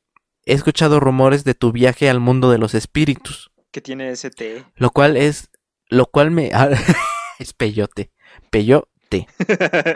he 0.45 0.53
escuchado 0.53 0.99
rumores 0.99 1.43
de 1.43 1.55
tu 1.55 1.71
viaje 1.71 2.07
al 2.07 2.19
mundo 2.19 2.51
de 2.51 2.59
los 2.59 2.75
espíritus. 2.75 3.51
Que 3.71 3.81
tiene 3.81 4.09
ese 4.11 4.29
té. 4.29 4.63
Lo 4.75 4.91
cual 4.91 5.17
es, 5.17 5.49
lo 5.87 6.05
cual 6.05 6.29
me... 6.29 6.51
es 7.39 7.53
peyote. 7.53 8.11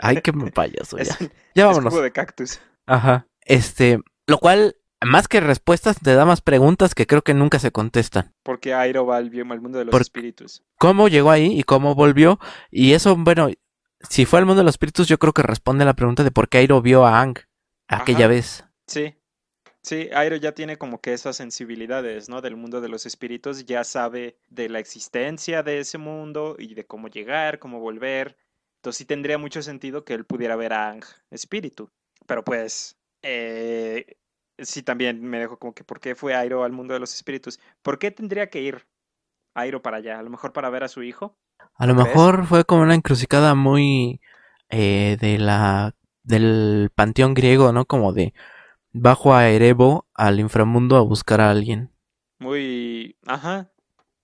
Ay, 0.02 0.20
qué 0.22 0.32
payaso 0.54 0.98
Es, 0.98 1.08
ya. 1.08 1.16
un- 1.20 1.32
Ya 1.54 1.70
es 1.70 1.76
vámonos. 1.76 2.02
de 2.02 2.12
cactus. 2.12 2.60
Ajá. 2.86 3.26
Este, 3.42 3.98
lo 4.26 4.38
cual, 4.38 4.76
más 5.04 5.28
que 5.28 5.40
respuestas, 5.40 5.98
te 6.02 6.14
da 6.14 6.24
más 6.24 6.40
preguntas 6.40 6.94
que 6.94 7.06
creo 7.06 7.22
que 7.22 7.34
nunca 7.34 7.58
se 7.58 7.70
contestan. 7.70 8.34
Porque 8.42 8.74
Airo 8.74 9.06
va 9.06 9.16
al, 9.18 9.30
mundo 9.60 9.78
de 9.78 9.84
los 9.84 9.92
Por- 9.92 10.00
espíritus. 10.02 10.62
cómo 10.78 11.08
llegó 11.08 11.30
ahí 11.30 11.58
y 11.58 11.62
cómo 11.62 11.94
volvió. 11.94 12.38
Y 12.70 12.92
eso, 12.92 13.16
bueno, 13.16 13.48
si 14.08 14.24
fue 14.26 14.38
al 14.38 14.46
mundo 14.46 14.60
de 14.60 14.64
los 14.64 14.74
espíritus, 14.74 15.08
yo 15.08 15.18
creo 15.18 15.32
que 15.32 15.42
responde 15.42 15.82
a 15.84 15.86
la 15.86 15.94
pregunta 15.94 16.24
de 16.24 16.30
por 16.30 16.48
qué 16.48 16.58
Airo 16.58 16.80
vio 16.82 17.04
a 17.06 17.20
Ang 17.20 17.38
aquella 17.88 18.20
Ajá. 18.26 18.28
vez. 18.28 18.64
Sí. 18.86 19.14
Sí, 19.80 20.10
Airo 20.12 20.36
ya 20.36 20.52
tiene 20.52 20.76
como 20.76 21.00
que 21.00 21.14
esas 21.14 21.36
sensibilidades, 21.36 22.28
¿no? 22.28 22.42
Del 22.42 22.56
mundo 22.56 22.80
de 22.80 22.88
los 22.88 23.06
espíritus. 23.06 23.64
Ya 23.64 23.84
sabe 23.84 24.36
de 24.48 24.68
la 24.68 24.80
existencia 24.80 25.62
de 25.62 25.78
ese 25.78 25.96
mundo 25.98 26.56
y 26.58 26.74
de 26.74 26.84
cómo 26.84 27.08
llegar, 27.08 27.58
cómo 27.58 27.78
volver. 27.80 28.36
Entonces 28.78 28.98
sí 28.98 29.04
tendría 29.04 29.38
mucho 29.38 29.60
sentido 29.60 30.04
que 30.04 30.14
él 30.14 30.24
pudiera 30.24 30.54
ver 30.54 30.72
a 30.72 30.90
Ang 30.90 31.04
espíritu. 31.30 31.90
Pero 32.26 32.44
pues, 32.44 32.96
eh, 33.22 34.16
sí 34.58 34.82
también 34.82 35.22
me 35.22 35.38
dejo 35.40 35.58
como 35.58 35.74
que 35.74 35.82
¿por 35.82 36.00
qué 36.00 36.14
fue 36.14 36.34
Airo 36.34 36.62
al 36.62 36.72
mundo 36.72 36.94
de 36.94 37.00
los 37.00 37.14
espíritus? 37.14 37.58
¿Por 37.82 37.98
qué 37.98 38.10
tendría 38.12 38.50
que 38.50 38.60
ir 38.60 38.86
Airo 39.54 39.82
para 39.82 39.96
allá? 39.96 40.18
A 40.18 40.22
lo 40.22 40.30
mejor 40.30 40.52
para 40.52 40.70
ver 40.70 40.84
a 40.84 40.88
su 40.88 41.02
hijo. 41.02 41.36
A 41.74 41.86
lo 41.86 41.94
mejor 41.94 42.46
fue 42.46 42.64
como 42.64 42.82
una 42.82 42.94
encrucijada 42.94 43.54
muy 43.56 44.20
eh, 44.68 45.16
de 45.20 45.38
la 45.38 45.94
del 46.22 46.90
panteón 46.94 47.34
griego, 47.34 47.72
¿no? 47.72 47.84
Como 47.84 48.12
de 48.12 48.32
bajo 48.92 49.34
a 49.34 49.48
Erebo 49.48 50.06
al 50.14 50.38
inframundo 50.38 50.96
a 50.96 51.00
buscar 51.00 51.40
a 51.40 51.50
alguien 51.50 51.90
Muy... 52.38 53.16
Ajá. 53.26 53.72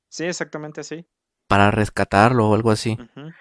Sí, 0.09 0.25
exactamente 0.25 0.81
así. 0.81 1.07
para 1.49 1.71
rescatarlo 1.71 2.49
o 2.49 2.55
algo 2.55 2.71
así. 2.71 2.99
Ujú. 3.01 3.33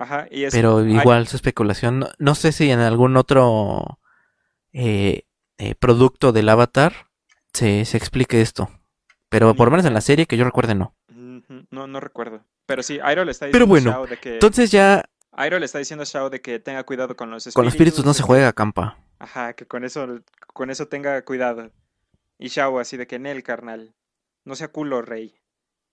Ajá, 0.00 0.26
y 0.30 0.44
es... 0.44 0.54
Pero 0.54 0.82
igual 0.82 1.28
su 1.28 1.36
especulación, 1.36 1.98
no, 1.98 2.08
no 2.18 2.34
sé 2.34 2.52
si 2.52 2.70
en 2.70 2.80
algún 2.80 3.18
otro 3.18 4.00
eh, 4.72 5.26
eh, 5.58 5.74
producto 5.74 6.32
del 6.32 6.48
avatar 6.48 7.10
se, 7.52 7.84
se 7.84 7.98
explique 7.98 8.40
esto. 8.40 8.70
Pero 9.28 9.54
por 9.54 9.66
lo 9.66 9.72
menos 9.72 9.84
en 9.84 9.92
la 9.92 10.00
serie 10.00 10.24
que 10.24 10.38
yo 10.38 10.44
recuerde 10.44 10.74
no. 10.74 10.96
No, 11.70 11.86
no 11.86 12.00
recuerdo. 12.00 12.46
Pero 12.64 12.82
sí, 12.82 12.98
Airo 13.02 13.26
le 13.26 13.32
está 13.32 13.46
Pero 13.50 13.66
diciendo 13.66 13.90
a 13.90 13.98
bueno, 13.98 14.06
Shao 14.06 14.06
de 14.06 14.16
que... 14.16 14.34
Entonces 14.34 14.70
ya 14.70 15.04
Airo 15.32 15.58
le 15.58 15.66
está 15.66 15.78
diciendo 15.78 16.02
a 16.02 16.06
Shao 16.06 16.30
de 16.30 16.40
que 16.40 16.58
tenga 16.58 16.82
cuidado 16.84 17.14
con 17.14 17.30
los 17.30 17.42
espíritus. 17.42 17.54
con 17.54 17.64
los 17.66 17.74
espíritus 17.74 18.04
no 18.06 18.14
se 18.14 18.22
juega, 18.22 18.54
campa. 18.54 18.98
Ajá, 19.18 19.52
que 19.52 19.66
con 19.66 19.84
eso, 19.84 20.22
con 20.54 20.70
eso 20.70 20.88
tenga 20.88 21.22
cuidado. 21.26 21.72
Y 22.38 22.48
Shao 22.48 22.78
así 22.78 22.96
de 22.96 23.06
que 23.06 23.16
en 23.16 23.26
el 23.26 23.42
carnal. 23.42 23.94
No 24.46 24.54
sea 24.54 24.68
culo, 24.68 25.02
rey. 25.02 25.34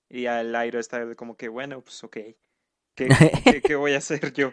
Y 0.10 0.28
al 0.28 0.56
Airo 0.56 0.80
está 0.80 1.14
como 1.16 1.36
que, 1.36 1.50
bueno, 1.50 1.82
pues 1.82 2.02
ok. 2.06 2.18
¿Qué, 2.98 3.08
qué- 3.46 3.62
qué 3.62 3.76
voy 3.78 3.94
a 3.94 4.00
hacer 4.00 4.34
yo? 4.34 4.52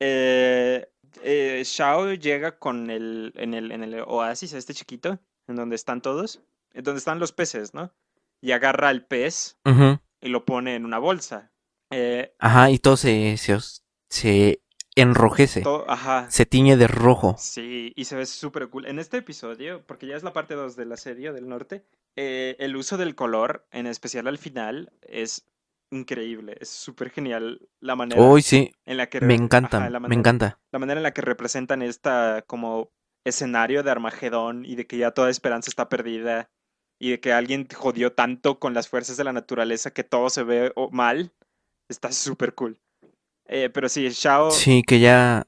Eh, 0.00 0.86
eh, 1.22 1.62
Shao 1.64 2.12
llega 2.14 2.58
con 2.58 2.90
el 2.90 3.32
en, 3.36 3.54
el, 3.54 3.72
en 3.72 3.82
el 3.82 4.00
oasis, 4.06 4.52
este 4.52 4.74
chiquito, 4.74 5.18
en 5.48 5.56
donde 5.56 5.74
están 5.76 6.00
todos, 6.02 6.40
en 6.74 6.84
donde 6.84 6.98
están 6.98 7.18
los 7.18 7.32
peces, 7.32 7.74
¿no? 7.74 7.92
Y 8.40 8.52
agarra 8.52 8.88
al 8.90 9.04
pez 9.04 9.58
y 10.20 10.28
lo 10.28 10.44
pone 10.44 10.76
en 10.76 10.84
una 10.84 10.98
bolsa. 10.98 11.50
Eh, 11.90 12.34
Ajá, 12.38 12.70
y 12.70 12.78
todo 12.78 12.96
se, 12.96 13.36
se, 13.38 13.58
se 14.10 14.62
enrojece, 14.94 15.62
todo, 15.62 15.90
ajá. 15.90 16.30
se 16.30 16.46
tiñe 16.46 16.76
de 16.76 16.86
rojo. 16.86 17.34
Sí, 17.38 17.92
y 17.96 18.04
se 18.04 18.14
ve 18.14 18.26
súper 18.26 18.68
cool. 18.68 18.86
En 18.86 18.98
este 19.00 19.16
episodio, 19.16 19.82
porque 19.86 20.06
ya 20.06 20.16
es 20.16 20.22
la 20.22 20.32
parte 20.32 20.54
2 20.54 20.76
de 20.76 20.84
la 20.84 20.96
serie 20.96 21.32
del 21.32 21.48
norte, 21.48 21.84
eh, 22.14 22.54
el 22.60 22.76
uso 22.76 22.96
del 22.96 23.14
color, 23.16 23.66
en 23.72 23.86
especial 23.88 24.28
al 24.28 24.38
final, 24.38 24.92
es 25.02 25.46
increíble. 25.90 26.56
Es 26.60 26.68
súper 26.68 27.10
genial 27.10 27.68
la 27.80 27.96
manera 27.96 28.22
sí, 28.42 28.72
en 28.84 28.96
la 28.96 29.08
que... 29.08 29.20
me 29.20 29.34
encanta, 29.34 29.84
ajá, 29.84 30.00
me 30.00 30.14
encanta. 30.14 30.58
La 30.72 30.78
manera 30.78 30.98
en 30.98 31.02
la 31.02 31.12
que 31.12 31.22
representan 31.22 31.82
esta 31.82 32.42
como 32.46 32.90
escenario 33.24 33.82
de 33.82 33.90
Armagedón 33.90 34.64
y 34.64 34.74
de 34.74 34.86
que 34.86 34.98
ya 34.98 35.10
toda 35.10 35.30
esperanza 35.30 35.70
está 35.70 35.88
perdida 35.88 36.50
y 36.98 37.10
de 37.10 37.20
que 37.20 37.32
alguien 37.32 37.68
jodió 37.72 38.12
tanto 38.12 38.58
con 38.58 38.74
las 38.74 38.88
fuerzas 38.88 39.16
de 39.16 39.24
la 39.24 39.32
naturaleza 39.32 39.92
que 39.92 40.04
todo 40.04 40.30
se 40.30 40.42
ve 40.42 40.72
mal. 40.90 41.32
Está 41.88 42.12
súper 42.12 42.54
cool. 42.54 42.78
Eh, 43.46 43.70
pero 43.70 43.88
sí, 43.88 44.08
Shao... 44.10 44.50
Sí, 44.50 44.82
que 44.82 45.00
ya 45.00 45.46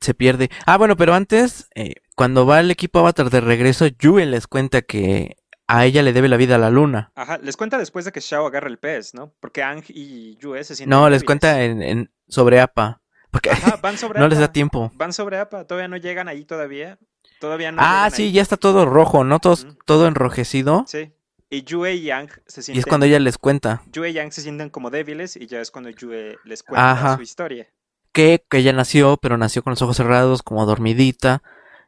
se 0.00 0.14
pierde. 0.14 0.50
Ah, 0.64 0.78
bueno, 0.78 0.96
pero 0.96 1.14
antes, 1.14 1.68
eh, 1.74 1.96
cuando 2.14 2.46
va 2.46 2.60
el 2.60 2.70
equipo 2.70 3.00
Avatar 3.00 3.30
de 3.30 3.40
regreso, 3.40 3.86
Yue 3.86 4.24
les 4.26 4.46
cuenta 4.46 4.82
que 4.82 5.36
a 5.68 5.84
ella 5.84 6.02
le 6.02 6.12
debe 6.12 6.28
la 6.28 6.36
vida 6.36 6.56
a 6.56 6.58
la 6.58 6.70
luna. 6.70 7.12
Ajá, 7.14 7.38
les 7.38 7.56
cuenta 7.56 7.78
después 7.78 8.04
de 8.04 8.12
que 8.12 8.20
Shao 8.20 8.46
agarra 8.46 8.68
el 8.68 8.78
pez, 8.78 9.14
¿no? 9.14 9.32
Porque 9.40 9.62
Ang 9.62 9.82
y 9.88 10.36
Yue 10.36 10.62
se 10.64 10.74
sienten 10.76 10.90
No, 10.98 11.08
les 11.10 11.24
cuenta 11.24 11.62
en, 11.64 11.82
en- 11.82 12.10
sobre 12.28 12.60
APA. 12.60 13.00
Porque 13.30 13.50
Ajá, 13.50 13.76
van 13.82 13.98
sobre 13.98 14.20
no 14.20 14.28
les 14.28 14.38
da 14.38 14.52
tiempo. 14.52 14.90
Van 14.94 15.12
sobre 15.12 15.38
APA, 15.38 15.64
todavía 15.66 15.88
no 15.88 15.96
llegan 15.96 16.28
ahí 16.28 16.44
todavía. 16.44 16.98
Todavía 17.40 17.70
no 17.72 17.82
Ah, 17.84 18.08
sí, 18.10 18.22
ahí. 18.24 18.32
ya 18.32 18.42
está 18.42 18.56
todo 18.56 18.86
rojo, 18.86 19.24
¿no? 19.24 19.40
Todo, 19.40 19.56
todo 19.84 20.06
enrojecido. 20.06 20.84
Sí. 20.86 21.12
Y 21.50 21.62
Yue 21.62 21.94
y 21.94 22.02
Yang 22.02 22.30
se 22.46 22.60
Y 22.60 22.64
sienten... 22.64 22.78
es 22.80 22.86
cuando 22.86 23.06
ella 23.06 23.20
les 23.20 23.38
cuenta 23.38 23.82
Yue 23.92 24.10
y 24.10 24.12
Yang 24.14 24.32
se 24.32 24.40
sienten 24.42 24.68
como 24.70 24.90
débiles 24.90 25.36
y 25.36 25.46
ya 25.46 25.60
es 25.60 25.70
cuando 25.70 25.90
Yue 25.90 26.38
les 26.44 26.62
cuenta 26.62 26.90
Ajá. 26.92 27.16
su 27.16 27.22
historia. 27.22 27.66
que, 28.12 28.44
que 28.48 28.58
ella 28.58 28.72
nació, 28.72 29.16
pero 29.18 29.36
nació 29.36 29.62
con 29.62 29.72
los 29.72 29.82
ojos 29.82 29.96
cerrados, 29.96 30.42
como 30.42 30.64
dormidita, 30.66 31.42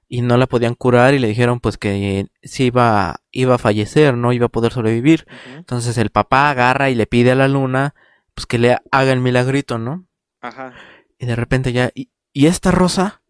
y 0.08 0.22
no 0.22 0.36
la 0.36 0.46
podían 0.46 0.74
curar 0.74 1.14
y 1.14 1.18
le 1.18 1.28
dijeron 1.28 1.60
pues 1.60 1.76
que 1.76 2.26
sí 2.42 2.64
iba, 2.64 3.20
iba 3.30 3.54
a 3.56 3.58
fallecer, 3.58 4.16
no 4.16 4.32
iba 4.32 4.46
a 4.46 4.50
poder 4.50 4.72
sobrevivir. 4.72 5.26
Entonces 5.54 5.98
el 5.98 6.10
papá 6.10 6.50
agarra 6.50 6.90
y 6.90 6.94
le 6.94 7.06
pide 7.06 7.32
a 7.32 7.34
la 7.34 7.48
luna 7.48 7.94
pues 8.34 8.46
que 8.46 8.58
le 8.58 8.78
haga 8.90 9.12
el 9.12 9.20
milagrito, 9.20 9.78
¿no? 9.78 10.06
Ajá. 10.40 10.72
Y 11.18 11.26
de 11.26 11.36
repente 11.36 11.72
ya, 11.72 11.90
¿y, 11.94 12.10
y 12.32 12.46
esta 12.46 12.70
rosa? 12.70 13.22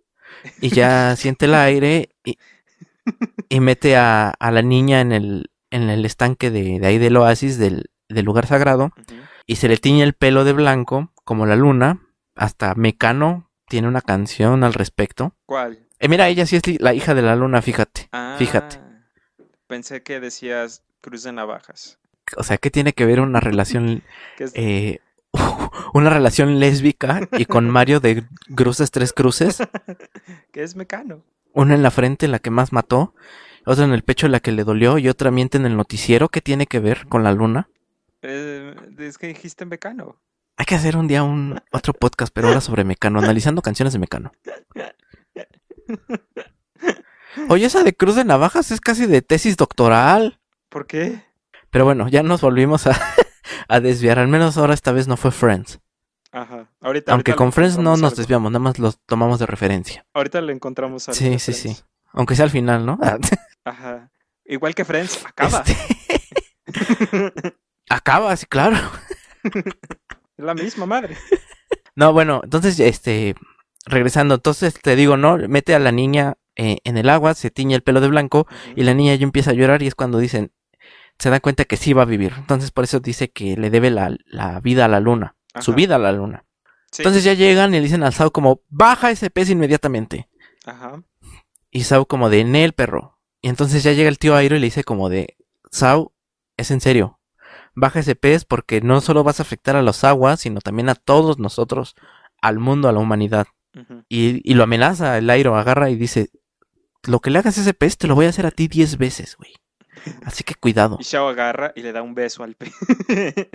Y 0.61 0.69
ya 0.69 1.17
siente 1.17 1.47
el 1.47 1.55
aire 1.55 2.11
y, 2.25 2.39
y 3.49 3.61
mete 3.61 3.97
a, 3.97 4.31
a 4.31 4.51
la 4.53 4.63
niña 4.63 5.01
en 5.01 5.13
el, 5.13 5.51
en 5.71 5.91
el 5.91 6.05
estanque 6.05 6.51
de, 6.51 6.79
de 6.79 6.87
ahí 6.87 6.99
del 6.99 7.17
oasis, 7.17 7.59
del, 7.59 7.91
del 8.09 8.25
lugar 8.25 8.47
sagrado, 8.47 8.93
y 9.47 9.57
se 9.57 9.69
le 9.69 9.79
tiñe 9.79 10.03
el 10.03 10.13
pelo 10.13 10.45
de 10.45 10.53
blanco, 10.53 11.13
como 11.25 11.47
la 11.47 11.57
luna. 11.57 12.03
Hasta 12.35 12.75
Mecano 12.75 13.51
tiene 13.67 13.89
una 13.89 14.01
canción 14.01 14.63
al 14.63 14.75
respecto. 14.75 15.35
¿Cuál? 15.47 15.88
Eh, 16.01 16.09
mira, 16.09 16.29
ella 16.29 16.47
sí 16.47 16.57
es 16.57 16.81
la 16.81 16.95
hija 16.95 17.15
de 17.15 17.23
la 17.23 17.35
luna, 17.37 17.61
fíjate. 17.63 18.09
Ah, 18.13 18.37
Fíjate. 18.39 18.81
Pensé 19.67 20.03
que 20.03 20.21
decías 20.21 20.83
Cruz 21.01 21.25
de 21.25 21.33
Navajas. 21.33 21.99
O 22.37 22.43
sea, 22.43 22.59
¿qué 22.59 22.71
tiene 22.71 22.93
que 22.93 23.05
ver 23.05 23.21
una 23.21 23.41
relación, 23.41 24.03
eh, 24.55 25.01
una 25.95 26.11
relación 26.11 26.61
lésbica 26.61 27.29
y 27.33 27.47
con 27.47 27.69
Mario 27.69 28.01
de 28.01 28.25
Cruces 28.55 28.91
Tres 28.91 29.13
Cruces? 29.13 29.59
que 30.53 30.63
es 30.63 30.77
Mecano. 30.77 31.23
Una 31.53 31.75
en 31.75 31.83
la 31.83 31.91
frente, 31.91 32.29
la 32.29 32.39
que 32.39 32.51
más 32.51 32.73
mató, 32.73 33.15
otra 33.67 33.85
en 33.85 33.93
el 33.93 34.05
pecho, 34.05 34.29
la 34.29 34.41
que 34.41 34.53
le 34.53 34.65
dolió, 34.65 34.99
y 34.99 35.09
otra 35.09 35.31
miente 35.31 35.59
en 35.59 35.67
el 35.67 35.77
noticiero. 35.77 36.29
¿Qué 36.29 36.41
tiene 36.41 36.67
que 36.67 36.79
ver 36.79 37.07
con 37.09 37.25
la 37.25 37.33
luna? 37.33 37.69
Eh, 38.23 38.75
es 38.99 39.19
que 39.19 39.27
dijiste 39.27 39.65
Mecano. 39.65 40.17
Hay 40.57 40.67
que 40.67 40.75
hacer 40.75 40.97
un 40.97 41.09
día 41.09 41.23
un 41.23 41.61
otro 41.73 41.93
podcast, 41.93 42.33
pero 42.33 42.49
ahora 42.49 42.61
sobre 42.61 42.85
Mecano, 42.85 43.19
analizando 43.19 43.63
canciones 43.63 43.93
de 43.93 43.99
Mecano. 43.99 44.33
Oye, 47.49 47.67
esa 47.67 47.83
de 47.85 47.95
Cruz 47.95 48.17
de 48.17 48.25
Navajas 48.25 48.71
es 48.71 48.81
casi 48.81 49.07
de 49.07 49.23
tesis 49.23 49.57
doctoral. 49.57 50.41
¿Por 50.69 50.87
qué? 50.87 51.23
Pero 51.71 51.85
bueno, 51.85 52.09
ya 52.09 52.23
nos 52.23 52.41
volvimos 52.41 52.87
a, 52.87 52.99
a 53.69 53.81
desviar. 53.81 54.19
Al 54.19 54.29
menos 54.29 54.57
ahora 54.57 54.75
esta 54.75 54.93
vez 54.93 55.07
no 55.09 55.17
fue 55.17 55.31
Friends. 55.31 55.81
Ajá. 56.33 56.71
Ahorita, 56.81 57.13
Aunque 57.13 57.31
ahorita 57.33 57.37
con 57.37 57.53
Friends 57.53 57.79
no 57.79 57.93
nos 57.97 58.03
algo. 58.13 58.17
desviamos, 58.17 58.53
nada 58.53 58.61
más 58.63 58.79
los 58.79 58.99
tomamos 59.07 59.39
de 59.39 59.47
referencia. 59.47 60.05
Ahorita 60.15 60.41
le 60.41 60.53
encontramos 60.53 61.09
algo. 61.09 61.19
Sí, 61.19 61.39
sí, 61.39 61.53
sí. 61.53 61.77
Aunque 62.13 62.35
sea 62.37 62.45
al 62.45 62.51
final, 62.51 62.85
¿no? 62.85 62.99
Ajá. 63.65 64.11
Igual 64.45 64.75
que 64.75 64.85
Friends, 64.85 65.25
acaba. 65.27 65.63
Este, 65.67 65.77
Acaba, 67.91 68.37
sí, 68.37 68.47
claro. 68.47 68.77
es 69.45 69.65
la 70.45 70.55
misma 70.55 70.85
madre. 70.87 71.17
No, 71.95 72.13
bueno, 72.13 72.41
entonces, 72.45 72.79
este, 72.81 73.35
regresando, 73.89 74.35
entonces 74.35 74.75
te 74.81 74.97
digo, 74.97 75.17
¿no? 75.17 75.37
Mete 75.49 75.75
a 75.75 75.79
la 75.79 75.93
niña 75.93 76.37
eh, 76.57 76.79
en 76.85 76.97
el 76.97 77.09
agua, 77.09 77.35
se 77.35 77.51
tiñe 77.51 77.75
el 77.75 77.83
pelo 77.83 78.01
de 78.01 78.09
blanco 78.09 78.47
y 78.75 78.83
la 78.83 78.95
niña 78.95 79.15
ya 79.15 79.25
empieza 79.25 79.51
a 79.51 79.55
llorar 79.55 79.83
y 79.83 79.87
es 79.87 79.95
cuando 79.95 80.19
dicen, 80.19 80.53
se 81.19 81.31
dan 81.31 81.41
cuenta 81.41 81.65
que 81.65 81.77
sí 81.77 81.93
va 81.93 82.03
a 82.03 82.07
vivir. 82.07 82.33
Entonces 82.37 82.71
por 82.71 82.85
eso 82.85 83.01
dice 83.01 83.31
que 83.31 83.57
le 83.57 83.71
debe 83.71 83.91
la, 83.91 84.17
la 84.27 84.61
vida 84.61 84.85
a 84.85 84.89
la 84.89 85.01
luna, 85.01 85.37
su 85.61 85.75
vida 85.75 85.97
a 85.97 85.99
la 85.99 86.13
luna. 86.13 86.45
Sí. 86.91 87.03
Entonces 87.03 87.25
ya 87.25 87.35
llegan 87.35 87.75
y 87.75 87.79
le 87.79 87.83
dicen 87.83 88.03
al 88.03 88.15
Sao 88.15 88.33
como, 88.33 88.63
baja 88.69 89.11
ese 89.11 89.31
pez 89.31 89.51
inmediatamente. 89.51 90.29
Ajá. 90.65 91.03
Y 91.71 91.85
Sao 91.85 92.07
como 92.07 92.31
de, 92.31 92.41
en 92.41 92.57
el 92.57 92.73
perro. 92.73 93.19
Y 93.41 93.49
entonces 93.49 93.83
ya 93.83 93.93
llega 93.93 94.09
el 94.09 94.19
tío 94.19 94.35
Airo 94.35 94.57
y 94.57 94.59
le 94.59 94.67
dice 94.67 94.85
como 94.85 95.09
de, 95.09 95.37
Sao, 95.71 96.13
es 96.57 96.71
en 96.71 96.81
serio. 96.81 97.21
Baja 97.75 98.01
ese 98.01 98.17
pez 98.17 98.45
porque 98.45 98.81
no 98.81 99.01
solo 99.01 99.23
vas 99.23 99.39
a 99.39 99.43
afectar 99.43 99.77
a 99.77 99.83
los 99.83 100.03
aguas, 100.03 100.41
sino 100.41 100.61
también 100.61 100.89
a 100.89 100.95
todos 100.95 101.39
nosotros, 101.39 101.95
al 102.41 102.59
mundo, 102.59 102.89
a 102.89 102.93
la 102.93 102.99
humanidad. 102.99 103.47
Y, 104.09 104.41
y 104.51 104.55
lo 104.55 104.65
amenaza, 104.65 105.19
el 105.19 105.29
Airo 105.31 105.57
agarra 105.57 105.91
y 105.91 105.97
dice, 105.97 106.31
lo 107.05 107.21
que 107.21 107.31
le 107.31 107.39
hagas 107.39 107.59
a 107.59 107.61
ese 107.61 107.75
pez 107.75 107.97
te 107.99 108.07
lo 108.07 108.15
voy 108.15 108.27
a 108.27 108.31
hacer 108.31 108.47
a 108.47 108.51
ti 108.51 108.69
diez 108.69 108.99
veces, 108.99 109.37
güey. 109.37 109.55
Así 110.25 110.45
que 110.45 110.55
cuidado. 110.55 110.97
Y 111.01 111.05
Shao 111.05 111.29
agarra 111.29 111.73
y 111.75 111.83
le 111.83 111.93
da 111.93 112.03
un 112.03 112.15
beso 112.15 112.45
al 112.45 112.55
pez. 112.55 112.73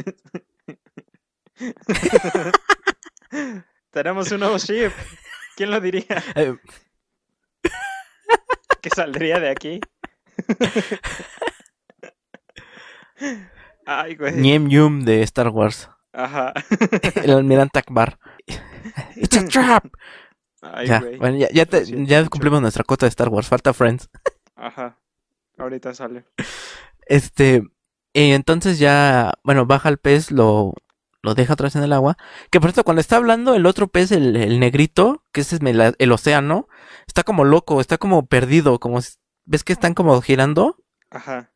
Tenemos 3.91 4.31
un 4.31 4.39
nuevo 4.39 4.57
ship. 4.57 4.91
¿Quién 5.55 5.71
lo 5.71 5.79
diría? 5.79 6.05
Eh, 6.35 6.55
Que 8.81 8.89
saldría 8.89 9.39
de 9.39 9.49
aquí. 9.49 9.79
Ay, 13.85 14.15
güey. 14.15 14.35
Niem 14.35 14.69
Yum 14.69 15.05
de 15.05 15.21
Star 15.23 15.49
Wars. 15.49 15.89
Ajá. 16.11 16.53
El 17.15 17.31
almirante 17.31 17.79
Akbar. 17.79 18.19
It's 19.15 19.37
a 19.37 19.47
trap. 19.47 19.85
Ay, 20.61 20.87
ya, 20.87 20.99
güey. 20.99 21.17
bueno, 21.17 21.37
ya, 21.37 21.49
ya, 21.51 21.65
te- 21.65 22.05
ya 22.05 22.25
cumplimos 22.29 22.61
nuestra 22.61 22.83
cota 22.83 23.05
de 23.05 23.09
Star 23.09 23.29
Wars. 23.29 23.47
Falta 23.47 23.73
Friends. 23.73 24.09
Ajá. 24.55 24.97
Ahorita 25.57 25.93
sale. 25.93 26.25
Este, 27.05 27.63
y 28.13 28.31
entonces 28.31 28.79
ya, 28.79 29.33
bueno, 29.43 29.65
baja 29.65 29.89
el 29.89 29.97
pez, 29.97 30.31
lo, 30.31 30.73
lo 31.21 31.35
deja 31.35 31.53
atrás 31.53 31.75
en 31.75 31.83
el 31.83 31.93
agua. 31.93 32.17
Que 32.49 32.59
por 32.59 32.69
cierto, 32.69 32.83
cuando 32.85 33.01
está 33.01 33.17
hablando 33.17 33.55
el 33.55 33.65
otro 33.65 33.87
pez, 33.87 34.11
el, 34.11 34.35
el 34.35 34.59
negrito, 34.59 35.23
que 35.31 35.41
ese 35.41 35.57
es 35.57 35.61
el, 35.61 35.95
el 35.97 36.11
océano, 36.11 36.67
está 37.07 37.23
como 37.23 37.43
loco, 37.43 37.81
está 37.81 37.97
como 37.97 38.25
perdido, 38.25 38.79
como, 38.79 38.99
¿ves 39.45 39.63
que 39.63 39.73
están 39.73 39.93
como 39.93 40.19
girando? 40.21 40.77
Ajá. 41.11 41.51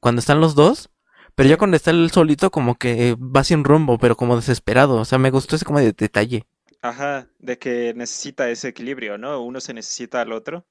Cuando 0.00 0.20
están 0.20 0.40
los 0.40 0.54
dos. 0.54 0.90
Pero 1.34 1.50
ya 1.50 1.58
cuando 1.58 1.76
está 1.76 1.90
él 1.90 2.10
solito, 2.10 2.50
como 2.50 2.76
que 2.76 3.14
va 3.20 3.44
sin 3.44 3.62
rumbo, 3.64 3.98
pero 3.98 4.16
como 4.16 4.36
desesperado. 4.36 4.96
O 4.96 5.04
sea, 5.04 5.18
me 5.18 5.30
gustó 5.30 5.56
ese 5.56 5.66
como 5.66 5.78
de 5.80 5.92
detalle. 5.92 6.46
Ajá. 6.82 7.28
De 7.38 7.58
que 7.58 7.92
necesita 7.94 8.48
ese 8.50 8.68
equilibrio, 8.68 9.18
¿no? 9.18 9.42
Uno 9.42 9.60
se 9.60 9.74
necesita 9.74 10.20
al 10.20 10.32
otro. 10.32 10.66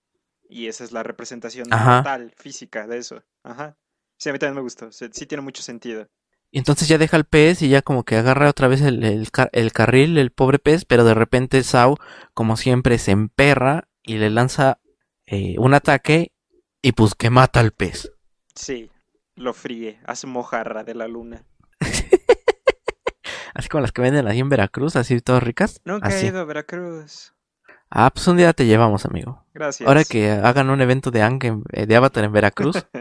Y 0.47 0.67
esa 0.67 0.83
es 0.83 0.91
la 0.91 1.03
representación 1.03 1.73
Ajá. 1.73 1.97
total, 1.97 2.33
física 2.37 2.87
de 2.87 2.97
eso. 2.97 3.23
Ajá. 3.43 3.77
Sí, 4.17 4.29
a 4.29 4.33
mí 4.33 4.39
también 4.39 4.55
me 4.55 4.61
gustó. 4.61 4.91
Sí, 4.91 5.07
sí 5.11 5.25
tiene 5.25 5.41
mucho 5.41 5.61
sentido. 5.63 6.07
Y 6.51 6.59
entonces 6.59 6.87
ya 6.87 6.97
deja 6.97 7.17
el 7.17 7.25
pez 7.25 7.61
y 7.61 7.69
ya 7.69 7.81
como 7.81 8.03
que 8.03 8.15
agarra 8.15 8.49
otra 8.49 8.67
vez 8.67 8.81
el, 8.81 9.03
el 9.03 9.71
carril, 9.73 10.17
el 10.17 10.31
pobre 10.31 10.59
pez, 10.59 10.85
pero 10.85 11.03
de 11.03 11.13
repente 11.13 11.63
Sao, 11.63 11.97
como 12.33 12.55
siempre, 12.55 12.97
se 12.97 13.11
emperra 13.11 13.89
y 14.03 14.17
le 14.17 14.29
lanza 14.29 14.79
eh, 15.25 15.55
un 15.57 15.73
ataque 15.73 16.31
y 16.81 16.93
pues 16.93 17.15
que 17.15 17.29
mata 17.29 17.59
al 17.59 17.71
pez. 17.71 18.11
Sí. 18.53 18.89
Lo 19.35 19.53
fríe. 19.53 19.99
Hace 20.05 20.27
mojarra 20.27 20.83
de 20.85 20.95
la 20.95 21.07
luna. 21.09 21.43
Así 23.55 23.67
como 23.69 23.81
las 23.81 23.91
que 23.91 24.01
venden 24.03 24.27
ahí 24.27 24.39
en 24.39 24.49
Veracruz, 24.49 24.95
así 24.97 25.19
todas 25.21 25.41
ricas. 25.41 25.81
Nunca 25.85 26.09
he 26.09 26.13
Así. 26.15 26.27
ido 26.27 26.39
a 26.41 26.43
Veracruz. 26.43 27.33
Ah, 27.89 28.11
pues 28.13 28.27
un 28.27 28.37
día 28.37 28.51
te 28.53 28.65
llevamos, 28.65 29.05
amigo. 29.05 29.43
Gracias. 29.53 29.87
Ahora 29.87 30.03
que 30.03 30.29
hagan 30.29 30.69
un 30.69 30.81
evento 30.81 31.09
de, 31.09 31.21
Ang 31.23 31.39
en- 31.45 31.63
eh, 31.71 31.85
de 31.87 31.95
Avatar 31.95 32.23
en 32.25 32.31
Veracruz, 32.33 32.85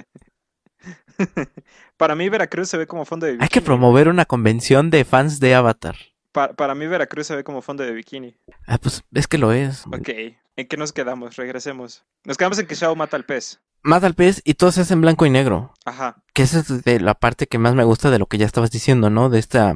Para 1.97 2.15
mí 2.15 2.29
Veracruz 2.29 2.69
se 2.69 2.77
ve 2.77 2.87
como 2.87 3.05
fondo 3.05 3.27
de 3.27 3.33
bikini. 3.33 3.45
hay 3.45 3.49
que 3.49 3.61
promover 3.63 4.09
una 4.09 4.25
convención 4.25 4.91
de 4.91 5.05
fans 5.05 5.39
de 5.41 5.55
Avatar. 5.55 5.97
Pa- 6.33 6.53
para 6.53 6.75
mí 6.75 6.87
Veracruz 6.87 7.27
se 7.29 7.37
ve 7.37 7.45
como 7.45 7.63
fondo 7.63 7.85
de 7.85 7.93
bikini. 7.93 8.37
Ah, 8.67 8.79
pues 8.79 9.03
es 9.13 9.27
que 9.29 9.39
lo 9.39 9.53
es. 9.53 9.87
Ok. 9.87 10.09
¿En 10.57 10.67
qué 10.69 10.77
nos 10.77 10.93
quedamos? 10.93 11.37
Regresemos. 11.37 12.05
Nos 12.25 12.37
quedamos 12.37 12.59
en 12.59 12.67
que 12.67 12.75
Shao 12.75 12.95
mata 12.97 13.17
al 13.17 13.25
pez. 13.25 13.61
Mata 13.83 14.07
al 14.07 14.15
pez 14.15 14.41
y 14.45 14.55
todo 14.55 14.73
se 14.73 14.81
hace 14.81 14.95
en 14.95 15.01
blanco 15.03 15.25
y 15.27 15.31
negro. 15.31 15.73
Ajá. 15.85 16.17
Que 16.33 16.43
esa 16.43 16.61
es 16.61 16.83
de 16.85 17.01
la 17.01 17.15
parte 17.15 17.47
que 17.47 17.59
más 17.59 17.75
me 17.75 17.85
gusta 17.85 18.11
de 18.11 18.19
lo 18.19 18.27
que 18.27 18.39
ya 18.39 18.47
estabas 18.47 18.71
diciendo, 18.71 19.11
¿no? 19.11 19.31
De 19.31 19.39
esta 19.39 19.75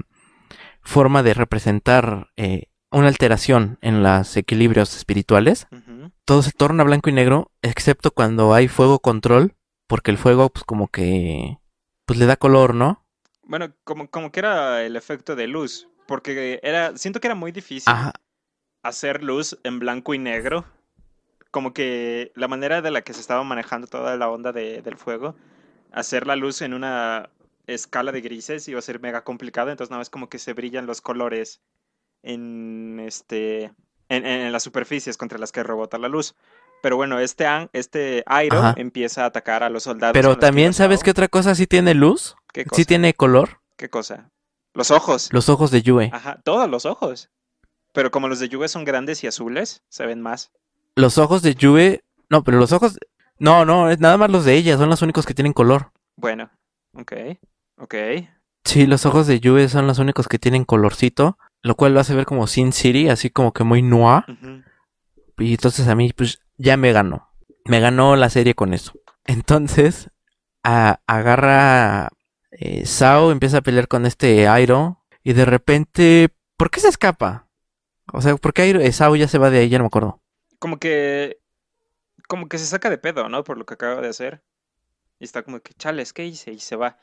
forma 0.83 1.23
de 1.23 1.35
representar 1.35 2.31
eh, 2.37 2.65
una 2.91 3.09
alteración 3.09 3.79
en 3.83 4.03
los 4.03 4.37
equilibrios 4.37 4.97
espirituales. 4.97 5.67
Todo 6.25 6.43
se 6.43 6.53
torna 6.53 6.85
blanco 6.85 7.11
y 7.11 7.13
negro, 7.13 7.51
excepto 7.63 8.11
cuando 8.11 8.55
hay 8.55 8.69
fuego 8.69 8.99
control, 9.01 9.55
porque 9.87 10.11
el 10.11 10.19
fuego, 10.19 10.51
pues 10.51 10.65
como 10.65 10.89
que, 10.89 11.59
pues 12.07 12.19
le 12.19 12.27
da 12.27 12.37
color, 12.37 12.75
¿no? 12.75 13.05
Bueno, 13.43 13.73
como, 13.85 14.11
como 14.11 14.31
que 14.31 14.41
era 14.41 14.83
el 14.85 14.97
efecto 14.97 15.37
de 15.37 15.47
luz. 15.47 15.89
Porque 16.07 16.61
era. 16.63 16.97
Siento 16.97 17.21
que 17.21 17.29
era 17.29 17.35
muy 17.35 17.53
difícil 17.53 17.93
Ajá, 17.93 18.13
hacer 18.83 19.23
luz 19.23 19.59
en 19.65 19.79
blanco 19.79 20.15
y 20.15 20.19
negro. 20.19 20.65
Como 21.51 21.73
que 21.73 22.33
la 22.35 22.49
manera 22.49 22.83
de 22.83 22.91
la 22.91 23.03
que 23.03 23.15
se 23.15 23.21
estaba 23.21 23.43
manejando 23.45 23.87
toda 23.87 24.17
la 24.17 24.29
onda 24.31 24.53
de- 24.53 24.83
del 24.83 24.97
fuego, 24.97 25.35
hacer 25.93 26.27
la 26.27 26.37
luz 26.37 26.61
en 26.63 26.75
una 26.75 27.31
escala 27.69 28.11
de 28.13 28.21
grises 28.21 28.67
iba 28.69 28.79
a 28.79 28.83
ser 28.83 29.01
mega 29.01 29.23
complicado. 29.25 29.71
Entonces 29.71 29.91
nada 29.91 30.01
más 30.01 30.11
como 30.11 30.29
que 30.29 30.39
se 30.39 30.53
brillan 30.53 30.87
los 30.87 31.01
colores 31.01 31.61
en 32.23 33.01
este 33.01 33.73
en, 34.09 34.27
en 34.27 34.53
las 34.53 34.63
superficies 34.63 35.17
contra 35.17 35.39
las 35.39 35.53
que 35.53 35.63
rebota 35.63 35.99
la 35.99 36.09
luz. 36.09 36.35
Pero 36.83 36.97
bueno, 36.97 37.19
este 37.19 37.47
este 37.73 38.23
Airo 38.27 38.59
Ajá. 38.59 38.75
empieza 38.77 39.25
a 39.25 39.27
atacar 39.27 39.63
a 39.63 39.71
los 39.71 39.85
soldados. 39.85 40.13
pero 40.13 40.31
los 40.31 40.39
también 40.39 40.75
sabes 40.75 41.03
que 41.03 41.11
otra 41.11 41.29
cosa 41.29 41.55
sí 41.55 41.67
tiene 41.67 41.95
luz, 41.95 42.37
¿Qué 42.53 42.65
cosa? 42.65 42.77
sí 42.77 42.85
tiene 42.85 43.15
color, 43.15 43.61
¿Qué 43.77 43.91
cosa? 43.91 44.31
Los 44.75 44.91
ojos. 44.93 45.29
los 45.33 45.49
ojos 45.49 45.71
de 45.71 45.83
Yue. 45.83 46.11
Ajá, 46.13 46.41
todos 46.45 46.69
los 46.71 46.87
ojos. 46.87 47.31
Pero 47.93 48.11
como 48.13 48.29
los 48.29 48.39
de 48.39 48.49
Yuge 48.49 48.69
son 48.69 48.85
grandes 48.85 49.25
y 49.25 49.27
azules, 49.27 49.83
se 49.89 50.07
ven 50.07 50.21
más. 50.21 50.53
Los 50.95 51.19
ojos 51.19 51.43
de 51.43 51.55
Yue, 51.57 52.05
no, 52.29 52.45
pero 52.45 52.59
los 52.59 52.71
ojos, 52.73 52.97
no, 53.39 53.65
no, 53.65 53.91
es 53.91 53.99
nada 53.99 54.17
más 54.19 54.31
los 54.31 54.45
de 54.45 54.55
ella, 54.55 54.77
son 54.77 54.89
los 54.91 55.03
únicos 55.03 55.27
que 55.27 55.35
tienen 55.35 55.53
color. 55.53 55.91
Bueno, 56.17 56.51
ok, 56.93 57.13
ok. 57.79 57.95
Sí, 58.65 58.87
los 58.87 59.07
ojos 59.07 59.27
de 59.27 59.41
Yue 59.41 59.69
son 59.69 59.87
los 59.87 59.99
únicos 59.99 60.29
que 60.29 60.39
tienen 60.39 60.65
colorcito, 60.65 61.39
lo 61.63 61.75
cual 61.75 61.95
lo 61.95 62.01
hace 62.01 62.15
ver 62.15 62.27
como 62.27 62.47
Sin 62.47 62.73
City, 62.73 63.09
así 63.09 63.31
como 63.31 63.53
que 63.53 63.65
muy 63.65 63.83
noir. 63.83 64.25
Y 65.39 65.53
entonces 65.53 65.89
a 65.89 65.95
mí, 65.95 66.13
pues, 66.13 66.41
ya 66.57 66.77
me 66.77 66.93
ganó. 66.93 67.31
Me 67.65 67.81
ganó 67.81 68.17
la 68.17 68.29
serie 68.31 68.55
con 68.55 68.75
eso. 68.75 68.93
Entonces, 69.25 70.11
a- 70.63 71.01
agarra 71.07 72.11
eh, 72.51 72.85
Sao, 72.87 73.31
empieza 73.31 73.59
a 73.59 73.63
pelear 73.63 73.89
con 73.89 74.05
este 74.07 74.49
Airo. 74.49 75.03
Y 75.23 75.33
de 75.35 75.45
repente, 75.45 76.29
¿por 76.57 76.71
qué 76.71 76.81
se 76.81 76.89
escapa? 76.89 77.49
O 78.13 78.21
sea, 78.23 78.35
¿por 78.37 78.53
qué 78.53 78.63
Airo, 78.63 78.81
eh, 78.81 78.93
Sao 78.93 79.15
ya 79.17 79.29
se 79.29 79.39
va 79.39 79.51
de 79.51 79.59
ahí? 79.61 79.69
Ya 79.69 79.79
no 79.79 79.85
me 79.85 79.89
acuerdo. 79.89 80.21
Como 80.59 80.79
que. 80.79 81.39
Como 82.27 82.49
que 82.49 82.59
se 82.59 82.67
saca 82.67 82.91
de 82.91 82.99
pedo, 82.99 83.29
¿no? 83.29 83.45
Por 83.45 83.57
lo 83.59 83.65
que 83.67 83.75
acaba 83.75 84.01
de 84.01 84.09
hacer. 84.09 84.43
Y 85.21 85.25
está 85.25 85.43
como 85.43 85.61
que, 85.61 85.73
chales, 85.75 86.13
¿qué 86.13 86.27
hice? 86.27 86.53
Y 86.53 86.59
se 86.59 86.77
va. 86.77 86.99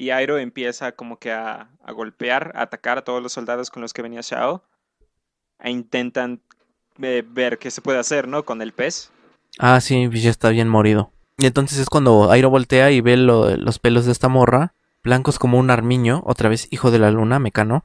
Y 0.00 0.10
Airo 0.10 0.38
empieza 0.38 0.92
como 0.92 1.18
que 1.18 1.30
a, 1.30 1.68
a 1.84 1.92
golpear, 1.92 2.52
a 2.54 2.62
atacar 2.62 2.96
a 2.96 3.04
todos 3.04 3.22
los 3.22 3.32
soldados 3.32 3.70
con 3.70 3.82
los 3.82 3.92
que 3.92 4.00
venía 4.02 4.22
Shao. 4.22 4.62
E 5.58 5.70
intentan 5.70 6.40
eh, 7.02 7.22
ver 7.26 7.58
qué 7.58 7.70
se 7.70 7.82
puede 7.82 7.98
hacer, 7.98 8.26
¿no? 8.26 8.44
Con 8.44 8.62
el 8.62 8.72
pez. 8.72 9.10
Ah, 9.58 9.80
sí, 9.80 10.08
pues 10.08 10.22
ya 10.22 10.30
está 10.30 10.48
bien 10.50 10.68
morido. 10.68 11.12
Y 11.36 11.46
entonces 11.46 11.78
es 11.78 11.88
cuando 11.90 12.30
Airo 12.30 12.50
voltea 12.50 12.90
y 12.90 13.00
ve 13.00 13.16
lo- 13.16 13.56
los 13.56 13.78
pelos 13.78 14.06
de 14.06 14.12
esta 14.12 14.28
morra, 14.28 14.72
blancos 15.02 15.38
como 15.38 15.58
un 15.58 15.70
armiño, 15.70 16.22
otra 16.24 16.48
vez 16.48 16.68
hijo 16.70 16.90
de 16.90 16.98
la 16.98 17.10
luna, 17.10 17.38
mecano. 17.38 17.84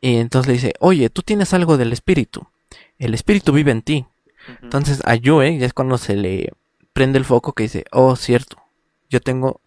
Y 0.00 0.16
entonces 0.18 0.46
le 0.48 0.52
dice, 0.54 0.74
oye, 0.80 1.10
tú 1.10 1.22
tienes 1.22 1.52
algo 1.54 1.76
del 1.76 1.92
espíritu. 1.92 2.46
El 2.98 3.14
espíritu 3.14 3.52
vive 3.52 3.72
en 3.72 3.82
ti. 3.82 4.06
Entonces 4.62 5.02
a 5.04 5.16
Yue 5.16 5.58
ya 5.58 5.66
es 5.66 5.72
cuando 5.72 5.98
se 5.98 6.14
le 6.16 6.52
prende 6.92 7.18
el 7.18 7.24
foco 7.24 7.54
que 7.54 7.64
dice, 7.64 7.84
oh, 7.92 8.14
cierto, 8.16 8.58
yo 9.10 9.20
tengo, 9.20 9.60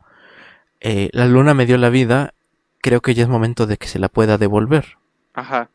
eh, 0.82 1.10
la 1.14 1.26
luna 1.26 1.54
me 1.54 1.66
dio 1.66 1.78
la 1.78 1.90
vida 1.90 2.34
creo 2.82 3.02
que 3.02 3.14
ya 3.14 3.24
es 3.24 3.30
momento 3.30 3.68
de 3.68 3.78
que 3.78 3.88
se 3.88 4.00
la 4.00 4.10
pueda 4.10 4.38
devolver. 4.38 4.98
Ajá. 5.34 5.70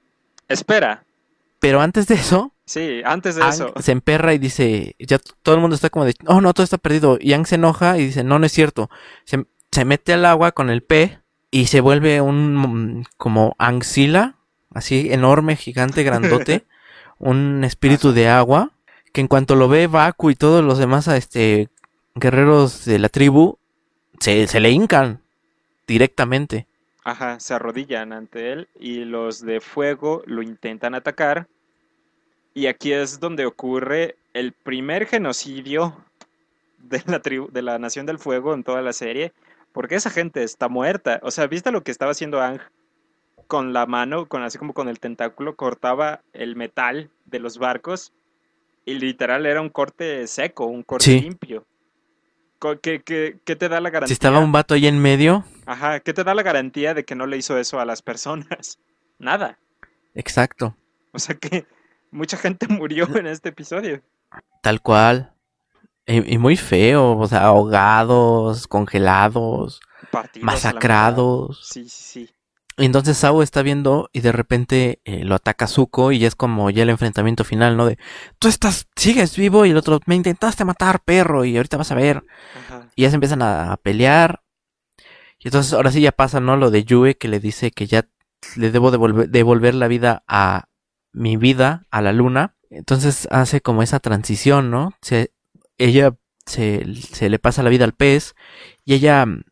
Espera. 0.48 1.04
Pero 1.60 1.80
antes 1.80 2.06
de 2.06 2.14
eso, 2.14 2.52
Sí, 2.66 3.02
antes 3.04 3.36
de 3.36 3.46
eso. 3.46 3.72
se 3.78 3.92
emperra 3.92 4.32
y 4.32 4.38
dice, 4.38 4.96
ya 4.98 5.18
todo 5.42 5.54
el 5.54 5.60
mundo 5.60 5.74
está 5.74 5.90
como 5.90 6.04
de, 6.04 6.14
oh 6.26 6.40
no, 6.40 6.52
todo 6.54 6.64
está 6.64 6.78
perdido. 6.78 7.18
Y 7.20 7.32
Aang 7.32 7.46
se 7.46 7.56
enoja 7.56 7.98
y 7.98 8.06
dice, 8.06 8.24
no, 8.24 8.38
no 8.38 8.46
es 8.46 8.52
cierto. 8.52 8.90
Se, 9.24 9.44
se 9.70 9.84
mete 9.84 10.14
al 10.14 10.24
agua 10.24 10.52
con 10.52 10.70
el 10.70 10.82
P 10.82 11.18
y 11.50 11.66
se 11.66 11.80
vuelve 11.80 12.20
un 12.20 12.56
mm, 12.56 13.04
como 13.16 13.54
Angsila, 13.58 14.36
así 14.72 15.12
enorme, 15.12 15.56
gigante, 15.56 16.02
grandote, 16.02 16.64
un 17.18 17.64
espíritu 17.64 18.12
de 18.12 18.28
agua, 18.28 18.72
que 19.12 19.20
en 19.20 19.28
cuanto 19.28 19.56
lo 19.56 19.68
ve 19.68 19.86
Baku 19.86 20.30
y 20.30 20.34
todos 20.34 20.64
los 20.64 20.78
demás 20.78 21.06
este, 21.08 21.68
guerreros 22.14 22.84
de 22.84 22.98
la 22.98 23.08
tribu, 23.08 23.58
se, 24.24 24.46
se 24.46 24.58
le 24.58 24.70
hincan 24.70 25.20
directamente. 25.86 26.66
Ajá, 27.04 27.38
se 27.38 27.52
arrodillan 27.52 28.14
ante 28.14 28.52
él 28.52 28.68
y 28.80 29.04
los 29.04 29.44
de 29.44 29.60
fuego 29.60 30.22
lo 30.24 30.40
intentan 30.40 30.94
atacar. 30.94 31.46
Y 32.54 32.66
aquí 32.66 32.92
es 32.92 33.20
donde 33.20 33.44
ocurre 33.44 34.16
el 34.32 34.52
primer 34.52 35.06
genocidio 35.06 35.94
de 36.78 37.02
la 37.06 37.20
tribu, 37.20 37.50
de 37.52 37.60
la 37.60 37.78
Nación 37.78 38.06
del 38.06 38.18
Fuego 38.18 38.54
en 38.54 38.64
toda 38.64 38.80
la 38.80 38.94
serie, 38.94 39.32
porque 39.72 39.96
esa 39.96 40.08
gente 40.08 40.42
está 40.42 40.68
muerta. 40.68 41.20
O 41.22 41.30
sea, 41.30 41.46
¿viste 41.46 41.70
lo 41.70 41.82
que 41.82 41.90
estaba 41.90 42.12
haciendo 42.12 42.40
Ang 42.40 42.60
con 43.46 43.74
la 43.74 43.84
mano, 43.84 44.24
con 44.26 44.42
así 44.42 44.56
como 44.56 44.72
con 44.72 44.88
el 44.88 45.00
tentáculo, 45.00 45.54
cortaba 45.56 46.22
el 46.32 46.56
metal 46.56 47.10
de 47.26 47.40
los 47.40 47.58
barcos 47.58 48.12
y 48.86 48.94
literal 48.94 49.44
era 49.44 49.60
un 49.60 49.68
corte 49.68 50.26
seco, 50.26 50.64
un 50.64 50.82
corte 50.82 51.04
Sí. 51.04 51.20
limpio. 51.20 51.66
¿Qué, 52.80 53.02
qué- 53.02 53.38
qué 53.44 53.56
te 53.56 53.68
da 53.68 53.80
la 53.80 53.90
garantía? 53.90 54.08
Si 54.08 54.12
estaba 54.14 54.38
un 54.40 54.52
vato 54.52 54.74
ahí 54.74 54.86
en 54.86 54.98
medio, 55.00 55.44
Ajá, 55.66 56.00
¿qué 56.00 56.12
te 56.12 56.24
da 56.24 56.34
la 56.34 56.42
garantía 56.42 56.94
de 56.94 57.04
que 57.04 57.14
no 57.14 57.26
le 57.26 57.36
hizo 57.36 57.58
eso 57.58 57.80
a 57.80 57.84
las 57.84 58.02
personas? 58.02 58.78
Nada. 59.18 59.58
exacto, 60.14 60.76
O 61.12 61.18
sea 61.18 61.34
que 61.36 61.66
mucha 62.10 62.36
gente 62.36 62.66
murió 62.68 63.06
en 63.16 63.26
este 63.26 63.50
episodio. 63.50 64.02
tal 64.62 64.80
cual. 64.80 65.32
Y, 66.06 66.34
y 66.34 66.38
muy 66.38 66.56
feo, 66.56 67.16
o 67.16 67.26
sea, 67.26 67.44
ahogados, 67.44 68.66
congelados, 68.68 69.80
Partidos 70.10 70.44
masacrados. 70.44 71.66
Sí, 71.68 71.88
sí, 71.88 72.02
sí. 72.26 72.30
Entonces 72.76 73.16
Sao 73.16 73.42
está 73.42 73.62
viendo 73.62 74.10
y 74.12 74.20
de 74.20 74.32
repente 74.32 75.00
eh, 75.04 75.24
lo 75.24 75.36
ataca 75.36 75.68
Zuko 75.68 76.10
y 76.10 76.24
es 76.24 76.34
como 76.34 76.70
ya 76.70 76.82
el 76.82 76.90
enfrentamiento 76.90 77.44
final, 77.44 77.76
¿no? 77.76 77.86
De, 77.86 77.98
tú 78.38 78.48
estás, 78.48 78.88
sigues 78.96 79.36
vivo 79.36 79.64
y 79.64 79.70
el 79.70 79.76
otro, 79.76 80.00
me 80.06 80.16
intentaste 80.16 80.64
matar, 80.64 81.02
perro, 81.04 81.44
y 81.44 81.56
ahorita 81.56 81.76
vas 81.76 81.92
a 81.92 81.94
ver. 81.94 82.24
Ajá. 82.58 82.88
Y 82.96 83.02
ya 83.02 83.10
se 83.10 83.14
empiezan 83.14 83.42
a, 83.42 83.72
a 83.72 83.76
pelear. 83.76 84.42
Y 85.38 85.48
entonces 85.48 85.72
ahora 85.72 85.92
sí 85.92 86.00
ya 86.00 86.12
pasa, 86.12 86.40
¿no? 86.40 86.56
Lo 86.56 86.70
de 86.70 86.84
Yue 86.84 87.16
que 87.16 87.28
le 87.28 87.38
dice 87.38 87.70
que 87.70 87.86
ya 87.86 88.08
le 88.56 88.70
debo 88.70 88.90
devolver, 88.90 89.28
devolver 89.28 89.74
la 89.74 89.88
vida 89.88 90.24
a 90.26 90.68
mi 91.12 91.36
vida, 91.36 91.86
a 91.90 92.02
la 92.02 92.12
luna. 92.12 92.56
Entonces 92.70 93.28
hace 93.30 93.60
como 93.60 93.82
esa 93.82 94.00
transición, 94.00 94.70
¿no? 94.70 94.94
Se, 95.00 95.32
ella 95.78 96.16
se, 96.44 96.84
se 96.94 97.30
le 97.30 97.38
pasa 97.38 97.62
la 97.62 97.70
vida 97.70 97.84
al 97.84 97.94
pez 97.94 98.34
y 98.84 98.94
ella 98.94 99.24
mm, 99.24 99.44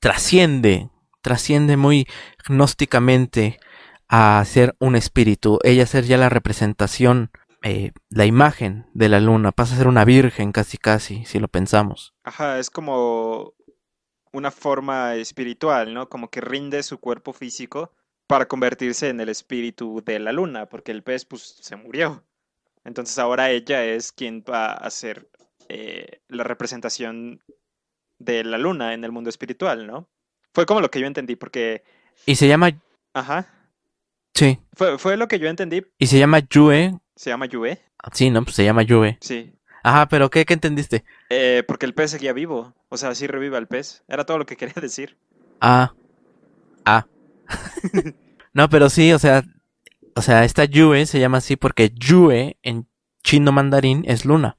trasciende, 0.00 0.90
trasciende 1.26 1.76
muy 1.76 2.06
gnósticamente 2.46 3.58
a 4.06 4.40
ser 4.44 4.76
un 4.78 4.94
espíritu. 4.94 5.58
Ella 5.64 5.84
ser 5.84 6.04
ya 6.04 6.16
la 6.18 6.28
representación, 6.28 7.32
eh, 7.62 7.90
la 8.10 8.26
imagen 8.26 8.86
de 8.94 9.08
la 9.08 9.18
luna. 9.18 9.50
Pasa 9.50 9.74
a 9.74 9.78
ser 9.78 9.88
una 9.88 10.04
virgen 10.04 10.52
casi 10.52 10.78
casi, 10.78 11.24
si 11.24 11.40
lo 11.40 11.48
pensamos. 11.48 12.14
Ajá, 12.22 12.60
es 12.60 12.70
como 12.70 13.54
una 14.30 14.52
forma 14.52 15.16
espiritual, 15.16 15.92
¿no? 15.92 16.08
Como 16.08 16.30
que 16.30 16.40
rinde 16.40 16.84
su 16.84 17.00
cuerpo 17.00 17.32
físico 17.32 17.90
para 18.28 18.46
convertirse 18.46 19.08
en 19.08 19.18
el 19.18 19.28
espíritu 19.28 20.04
de 20.06 20.20
la 20.20 20.30
luna, 20.30 20.66
porque 20.66 20.92
el 20.92 21.02
pez 21.02 21.24
pues 21.24 21.58
se 21.60 21.74
murió. 21.74 22.22
Entonces 22.84 23.18
ahora 23.18 23.50
ella 23.50 23.84
es 23.84 24.12
quien 24.12 24.44
va 24.48 24.66
a 24.66 24.74
hacer 24.74 25.28
eh, 25.68 26.20
la 26.28 26.44
representación 26.44 27.42
de 28.20 28.44
la 28.44 28.58
luna 28.58 28.94
en 28.94 29.02
el 29.02 29.10
mundo 29.10 29.28
espiritual, 29.28 29.88
¿no? 29.88 30.08
Fue 30.56 30.64
como 30.64 30.80
lo 30.80 30.90
que 30.90 31.00
yo 31.00 31.06
entendí, 31.06 31.36
porque, 31.36 31.84
Y 32.24 32.36
se 32.36 32.48
llama, 32.48 32.70
ajá, 33.12 33.46
sí, 34.32 34.58
fue, 34.72 34.96
fue 34.96 35.18
lo 35.18 35.28
que 35.28 35.38
yo 35.38 35.48
entendí. 35.50 35.82
y 35.98 36.06
se 36.06 36.18
llama 36.18 36.38
Yue. 36.38 36.98
Se 37.14 37.28
llama 37.28 37.44
Yue, 37.44 37.78
Sí, 38.14 38.30
no, 38.30 38.42
pues 38.42 38.56
se 38.56 38.64
llama 38.64 38.82
Yue. 38.82 39.18
sí. 39.20 39.52
Ajá, 39.82 40.08
pero 40.08 40.30
¿qué, 40.30 40.46
qué 40.46 40.54
entendiste? 40.54 41.04
Eh, 41.28 41.62
porque 41.68 41.84
el 41.84 41.92
pez 41.92 42.10
seguía 42.10 42.32
vivo, 42.32 42.72
o 42.88 42.96
sea, 42.96 43.14
sí 43.14 43.26
reviva 43.26 43.58
el 43.58 43.66
pez. 43.66 44.02
Era 44.08 44.24
todo 44.24 44.38
lo 44.38 44.46
que 44.46 44.56
quería 44.56 44.72
decir. 44.80 45.18
Ah. 45.60 45.92
Ah. 46.86 47.06
no, 48.54 48.70
pero 48.70 48.88
sí, 48.88 49.12
o 49.12 49.18
sea, 49.18 49.44
o 50.14 50.22
sea, 50.22 50.44
esta 50.44 50.64
Yue 50.64 51.04
se 51.04 51.20
llama 51.20 51.36
así 51.38 51.56
porque 51.56 51.90
Yue 51.94 52.56
en 52.62 52.88
chino 53.22 53.52
mandarín 53.52 54.04
es 54.08 54.24
luna. 54.24 54.56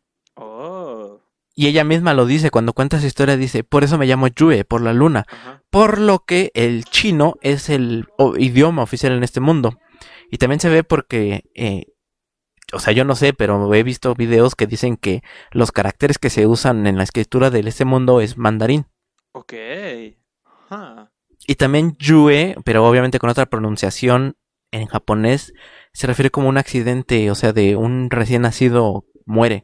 Y 1.59 1.65
ella 1.65 1.83
misma 1.83 2.13
lo 2.13 2.27
dice 2.27 2.51
cuando 2.51 2.73
cuenta 2.73 2.99
su 2.99 3.07
historia, 3.07 3.35
dice, 3.35 3.63
por 3.63 3.83
eso 3.83 3.97
me 3.97 4.05
llamo 4.05 4.27
Yue, 4.27 4.63
por 4.63 4.79
la 4.79 4.93
luna. 4.93 5.25
Por 5.71 5.97
lo 5.97 6.19
que 6.19 6.51
el 6.53 6.85
chino 6.85 7.33
es 7.41 7.69
el 7.69 8.05
idioma 8.37 8.83
oficial 8.83 9.13
en 9.13 9.23
este 9.23 9.39
mundo. 9.39 9.79
Y 10.29 10.37
también 10.37 10.59
se 10.59 10.69
ve 10.69 10.83
porque, 10.83 11.45
eh, 11.55 11.87
o 12.73 12.79
sea, 12.79 12.93
yo 12.93 13.05
no 13.05 13.15
sé, 13.15 13.33
pero 13.33 13.73
he 13.73 13.81
visto 13.81 14.13
videos 14.13 14.53
que 14.53 14.67
dicen 14.67 14.97
que 14.97 15.23
los 15.49 15.71
caracteres 15.71 16.19
que 16.19 16.29
se 16.29 16.45
usan 16.45 16.85
en 16.85 16.95
la 16.95 17.03
escritura 17.03 17.49
de 17.49 17.61
este 17.61 17.85
mundo 17.85 18.21
es 18.21 18.37
mandarín. 18.37 18.85
Ok. 19.31 19.53
Y 21.47 21.55
también 21.55 21.97
Yue, 21.97 22.55
pero 22.65 22.87
obviamente 22.87 23.17
con 23.17 23.31
otra 23.31 23.47
pronunciación 23.47 24.37
en 24.69 24.85
japonés, 24.85 25.53
se 25.91 26.05
refiere 26.05 26.29
como 26.29 26.49
un 26.49 26.59
accidente, 26.59 27.31
o 27.31 27.35
sea, 27.35 27.51
de 27.51 27.75
un 27.75 28.11
recién 28.11 28.43
nacido 28.43 29.05
muere. 29.25 29.63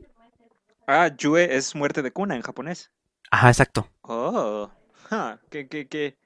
Ah, 0.87 1.07
Yue 1.15 1.55
es 1.55 1.75
muerte 1.75 2.01
de 2.01 2.11
cuna 2.11 2.35
en 2.35 2.41
japonés. 2.41 2.91
Ajá, 3.31 3.49
exacto. 3.49 3.87
Oh, 4.01 4.69
ja, 5.09 5.39
qué, 5.49 5.67
qué, 5.67 5.87
qué, 5.87 6.17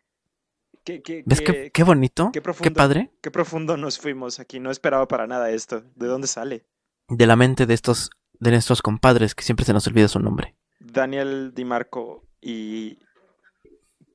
qué, 0.83 1.01
qué, 1.01 1.23
¿Ves 1.25 1.41
qué- 1.41 1.83
bonito? 1.83 2.31
qué 2.33 2.71
padre. 2.71 3.11
qué 3.21 3.31
profundo 3.31 3.77
nos 3.77 3.99
fuimos 3.99 4.39
aquí. 4.39 4.59
No 4.59 4.71
esperaba 4.71 5.07
para 5.07 5.27
nada 5.27 5.49
esto. 5.51 5.83
¿De 5.95 6.07
dónde 6.07 6.27
sale? 6.27 6.65
De 7.07 7.27
la 7.27 7.35
mente 7.35 7.65
de 7.65 7.73
estos, 7.73 8.09
de 8.39 8.51
nuestros 8.51 8.81
compadres, 8.81 9.35
que 9.35 9.43
siempre 9.43 9.65
se 9.65 9.73
nos 9.73 9.87
olvida 9.87 10.07
su 10.07 10.19
nombre. 10.19 10.55
Daniel 10.79 11.53
Di 11.53 11.63
Marco 11.65 12.25
y 12.41 12.99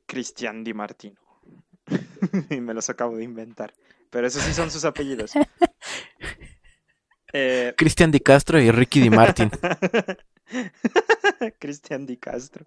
Cristian 0.07 0.64
Di 0.64 0.74
Martino. 0.74 1.20
y 2.51 2.61
me 2.61 2.74
los 2.74 2.90
acabo 2.90 3.16
de 3.16 3.24
inventar. 3.24 3.72
Pero 4.11 4.26
esos 4.26 4.43
sí 4.43 4.53
son 4.53 4.70
sus 4.70 4.84
apellidos. 4.84 5.32
Eh, 7.34 7.72
Cristian 7.78 8.11
Di 8.11 8.20
Castro 8.20 8.61
y 8.61 8.70
Ricky 8.70 9.01
Di 9.01 9.09
Martin. 9.09 9.51
Cristian 11.59 12.07
Di 12.07 12.17
Castro. 12.17 12.65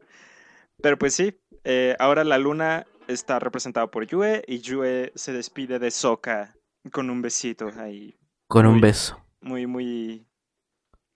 Pero 0.81 0.97
pues 0.97 1.13
sí, 1.13 1.39
eh, 1.63 1.95
ahora 1.99 2.23
la 2.23 2.37
luna 2.37 2.85
está 3.07 3.39
representada 3.39 3.87
por 3.89 4.05
Yue 4.05 4.43
y 4.47 4.59
Yue 4.59 5.11
se 5.15 5.31
despide 5.33 5.79
de 5.79 5.91
Sokka 5.91 6.55
con 6.91 7.09
un 7.09 7.21
besito 7.21 7.71
ahí. 7.77 8.17
Con 8.47 8.65
un 8.65 8.81
beso. 8.81 9.23
Muy, 9.41 9.67
muy 9.67 10.25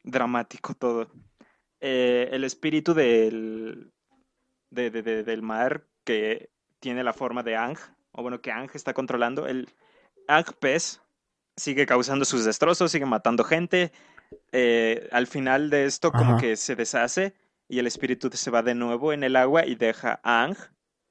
dramático 0.04 0.74
todo. 0.74 1.12
Eh, 1.82 2.30
el 2.32 2.44
espíritu 2.44 2.94
del, 2.94 3.92
de- 4.70 4.92
de- 4.92 5.02
de- 5.04 5.24
del 5.24 5.42
mar 5.42 5.86
que 6.04 6.50
tiene 6.80 7.04
la 7.04 7.14
forma 7.14 7.44
de 7.44 7.56
Ang, 7.56 7.78
o 8.12 8.22
bueno, 8.22 8.42
que 8.42 8.52
Ang 8.52 8.70
está 8.74 8.94
controlando, 8.94 9.48
el 9.48 9.70
Ang 10.28 10.46
pez 10.60 11.02
sigue 11.56 11.86
causando 11.86 12.26
sus 12.26 12.46
destrozos, 12.46 12.92
sigue 12.92 13.06
matando 13.06 13.44
gente. 13.44 13.92
Eh, 14.52 15.08
al 15.12 15.28
final 15.28 15.70
de 15.70 15.86
esto 15.86 16.12
como 16.12 16.34
Ajá. 16.34 16.42
que 16.42 16.56
se 16.56 16.76
deshace 16.76 17.34
y 17.68 17.80
el 17.80 17.88
espíritu 17.88 18.30
se 18.34 18.52
va 18.52 18.62
de 18.64 18.76
nuevo 18.76 19.14
en 19.14 19.24
el 19.24 19.36
agua 19.36 19.66
y 19.66 19.76
deja 19.76 20.20
a 20.24 20.44
Ang, 20.44 20.56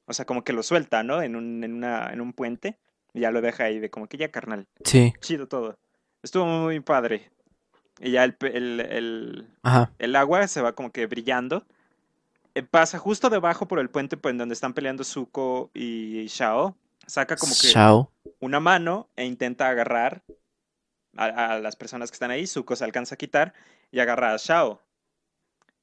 o 0.06 0.12
sea, 0.12 0.24
como 0.24 0.44
que 0.44 0.52
lo 0.52 0.62
suelta, 0.62 1.02
¿no? 1.02 1.22
En 1.22 1.36
un, 1.36 1.62
en 1.64 1.74
una, 1.74 2.12
en 2.12 2.20
un 2.20 2.32
puente 2.32 2.78
y 3.12 3.20
ya 3.20 3.30
lo 3.30 3.40
deja 3.40 3.64
ahí 3.64 3.78
de 3.78 3.90
como 3.90 4.06
que 4.08 4.16
ya 4.16 4.30
carnal 4.30 4.66
Sí. 4.84 5.12
chido 5.20 5.46
todo. 5.48 5.78
Estuvo 6.22 6.46
muy 6.46 6.80
padre. 6.80 7.30
Y 8.00 8.12
ya 8.12 8.24
el, 8.24 8.36
el, 8.40 8.80
el- 8.80 9.48
Ajá. 9.62 9.92
el 9.98 10.14
agua 10.16 10.46
se 10.48 10.60
va 10.62 10.72
como 10.72 10.90
que 10.92 11.06
brillando. 11.06 11.64
Eh, 12.54 12.62
pasa 12.62 12.98
justo 12.98 13.28
debajo 13.30 13.66
por 13.68 13.78
el 13.80 13.90
puente 13.90 14.16
pues, 14.16 14.32
en 14.32 14.38
donde 14.38 14.52
están 14.54 14.72
peleando 14.74 15.04
Zuko 15.04 15.70
y 15.74 16.26
Shao. 16.28 16.76
Saca 17.06 17.36
como 17.36 17.52
que 17.60 17.72
una 18.40 18.60
mano 18.60 19.08
e 19.16 19.24
intenta 19.24 19.68
agarrar 19.68 20.22
a, 21.24 21.54
a 21.54 21.60
las 21.60 21.76
personas 21.76 22.10
que 22.10 22.14
están 22.16 22.30
ahí. 22.30 22.46
Zuko 22.46 22.76
se 22.76 22.84
alcanza 22.84 23.14
a 23.14 23.18
quitar 23.18 23.54
y 23.90 24.00
agarra 24.00 24.32
a 24.34 24.36
Shao. 24.38 24.82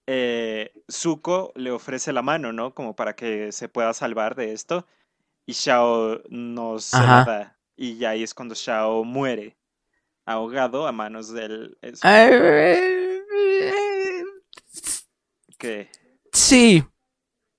Eh, 0.07 0.71
Zuko 0.91 1.51
le 1.55 1.71
ofrece 1.71 2.13
la 2.13 2.21
mano, 2.21 2.53
¿no? 2.53 2.73
Como 2.73 2.95
para 2.95 3.15
que 3.15 3.51
se 3.51 3.69
pueda 3.69 3.93
salvar 3.93 4.35
de 4.35 4.53
esto. 4.53 4.85
Y 5.45 5.53
Shao 5.53 6.21
no 6.29 6.79
se 6.79 6.97
la 6.97 7.23
da. 7.23 7.59
Y 7.75 7.97
ya 7.97 8.11
ahí 8.11 8.23
es 8.23 8.33
cuando 8.33 8.55
Shao 8.55 9.03
muere. 9.03 9.57
Ahogado 10.25 10.87
a 10.87 10.91
manos 10.91 11.31
del... 11.33 11.77
Sí, 16.33 16.83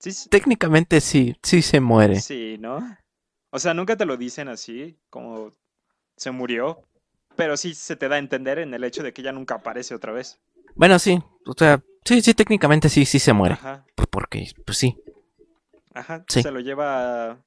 Sí, 0.01 0.13
sí, 0.13 0.29
técnicamente 0.31 1.01
sí, 1.01 1.37
sí 1.43 1.63
se 1.63 1.81
muere. 1.81 2.21
sí, 2.21 2.57
¿no? 2.59 2.79
O 3.51 3.59
sea, 3.59 3.75
nunca 3.75 3.97
te 3.97 4.05
lo 4.05 4.17
dicen 4.17 4.49
así, 4.49 4.99
como 5.11 5.53
se 6.17 6.31
murió, 6.31 6.83
pero 7.37 7.57
sí 7.57 7.75
se 7.75 7.97
te 7.97 8.09
da 8.09 8.17
a 8.17 8.19
entender 8.19 8.59
en 8.59 8.75
el 8.75 8.85
hecho 8.85 9.03
de 9.03 9.13
que 9.13 9.21
ella 9.23 9.33
nunca 9.33 9.57
aparece 9.57 9.95
otra 9.95 10.13
vez. 10.13 10.39
Bueno, 10.75 10.99
sí, 10.99 11.19
o 11.47 11.55
sea, 11.57 11.83
sí, 12.05 12.21
sí, 12.23 12.35
técnicamente 12.35 12.89
sí, 12.89 13.05
sí 13.07 13.19
se 13.19 13.33
muere. 13.33 13.55
Ajá, 13.55 13.85
Pues 13.95 14.09
porque, 14.11 14.51
pues 14.65 14.79
sí. 14.79 14.97
ajá. 15.95 16.25
Sí. 16.29 16.43
Se 16.43 16.51
lo 16.51 16.61
lleva 16.61 17.39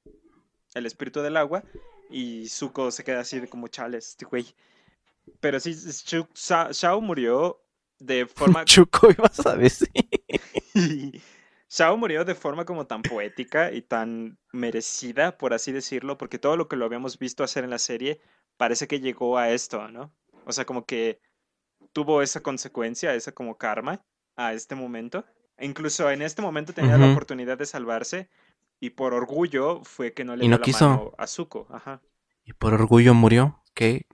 el 0.74 0.86
espíritu 0.86 1.20
del 1.20 1.36
agua 1.36 1.62
y 2.10 2.48
Zuko 2.48 2.90
se 2.90 3.04
queda 3.04 3.20
así 3.20 3.38
de 3.40 3.48
como 3.48 3.68
chales, 3.68 4.08
este 4.08 4.24
güey. 4.24 4.46
Pero 5.40 5.60
sí, 5.60 5.74
Sa- 6.34 6.70
Shao 6.72 7.00
murió 7.00 7.60
de 7.98 8.26
forma 8.26 8.64
Chuco, 8.66 9.10
ibas 9.10 9.44
a 9.46 9.56
decir. 9.56 9.88
Shao 11.68 11.96
murió 11.96 12.24
de 12.24 12.34
forma 12.34 12.64
como 12.64 12.86
tan 12.86 13.02
poética 13.02 13.70
y 13.70 13.82
tan 13.82 14.38
merecida, 14.52 15.38
por 15.38 15.54
así 15.54 15.70
decirlo, 15.70 16.18
porque 16.18 16.38
todo 16.40 16.56
lo 16.56 16.66
que 16.68 16.74
lo 16.74 16.84
habíamos 16.84 17.16
visto 17.18 17.44
hacer 17.44 17.62
en 17.62 17.70
la 17.70 17.78
serie 17.78 18.20
parece 18.60 18.86
que 18.86 19.00
llegó 19.00 19.38
a 19.38 19.48
esto, 19.48 19.88
¿no? 19.88 20.12
O 20.44 20.52
sea, 20.52 20.66
como 20.66 20.84
que 20.84 21.18
tuvo 21.94 22.20
esa 22.20 22.42
consecuencia, 22.42 23.14
esa 23.14 23.32
como 23.32 23.56
karma 23.56 24.04
a 24.36 24.52
este 24.52 24.74
momento. 24.74 25.24
E 25.56 25.64
incluso 25.64 26.10
en 26.10 26.20
este 26.20 26.42
momento 26.42 26.74
tenía 26.74 26.98
la 26.98 27.06
oportunidad 27.10 27.56
de 27.56 27.64
salvarse 27.64 28.28
y 28.78 28.90
por 28.90 29.14
orgullo 29.14 29.82
fue 29.82 30.12
que 30.12 30.24
no 30.26 30.36
le 30.36 30.44
Y 30.44 30.48
dio 30.48 30.50
no 30.50 30.58
la 30.58 30.62
quiso. 30.62 30.88
mano 30.90 31.12
a 31.16 31.26
Zuko. 31.26 31.66
Ajá. 31.70 32.02
Y 32.44 32.52
por 32.52 32.74
orgullo 32.74 33.14
murió. 33.14 33.62
Qué, 33.72 34.06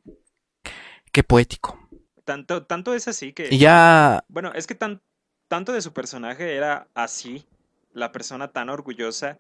qué 1.11 1.25
poético. 1.25 1.77
Tanto, 2.25 2.67
tanto 2.67 2.95
es 2.95 3.09
así 3.09 3.33
que... 3.33 3.49
Y 3.51 3.59
ya, 3.59 4.25
Bueno, 4.29 4.53
es 4.55 4.69
que 4.69 4.77
tan, 4.77 5.03
tanto 5.49 5.73
de 5.73 5.83
su 5.83 5.93
personaje 5.93 6.55
era 6.55 6.89
así, 6.95 7.47
la 7.93 8.13
persona 8.13 8.53
tan 8.53 8.69
orgullosa 8.69 9.39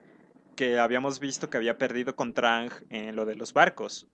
que 0.57 0.78
habíamos 0.80 1.20
visto 1.20 1.50
que 1.50 1.59
había 1.59 1.78
perdido 1.78 2.16
con 2.16 2.32
Trang 2.32 2.72
en 2.88 3.14
lo 3.14 3.24
de 3.26 3.36
los 3.36 3.52
barcos, 3.52 4.09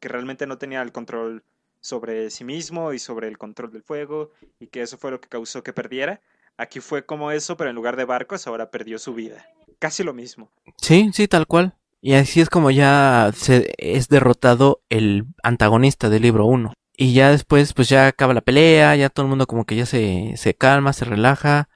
que 0.00 0.08
realmente 0.08 0.46
no 0.46 0.58
tenía 0.58 0.82
el 0.82 0.92
control 0.92 1.42
sobre 1.80 2.30
sí 2.30 2.44
mismo 2.44 2.92
y 2.92 2.98
sobre 2.98 3.28
el 3.28 3.38
control 3.38 3.72
del 3.72 3.82
fuego 3.82 4.30
y 4.58 4.66
que 4.66 4.82
eso 4.82 4.98
fue 4.98 5.10
lo 5.10 5.20
que 5.20 5.28
causó 5.28 5.62
que 5.62 5.72
perdiera. 5.72 6.20
Aquí 6.58 6.80
fue 6.80 7.04
como 7.04 7.30
eso, 7.30 7.56
pero 7.56 7.70
en 7.70 7.76
lugar 7.76 7.96
de 7.96 8.04
barcos 8.04 8.46
ahora 8.46 8.70
perdió 8.70 8.98
su 8.98 9.14
vida. 9.14 9.46
Casi 9.78 10.02
lo 10.02 10.14
mismo. 10.14 10.50
sí, 10.78 11.10
sí, 11.12 11.28
tal 11.28 11.46
cual. 11.46 11.74
Y 12.00 12.14
así 12.14 12.40
es 12.40 12.48
como 12.48 12.70
ya 12.70 13.30
se 13.34 13.74
es 13.78 14.08
derrotado 14.08 14.80
el 14.88 15.26
antagonista 15.42 16.08
del 16.08 16.22
libro 16.22 16.46
1. 16.46 16.72
Y 16.96 17.12
ya 17.12 17.30
después, 17.30 17.74
pues 17.74 17.88
ya 17.88 18.06
acaba 18.06 18.32
la 18.32 18.40
pelea, 18.40 18.96
ya 18.96 19.10
todo 19.10 19.26
el 19.26 19.30
mundo 19.30 19.46
como 19.46 19.64
que 19.64 19.76
ya 19.76 19.86
se, 19.86 20.34
se 20.36 20.54
calma, 20.54 20.92
se 20.92 21.04
relaja. 21.04 21.68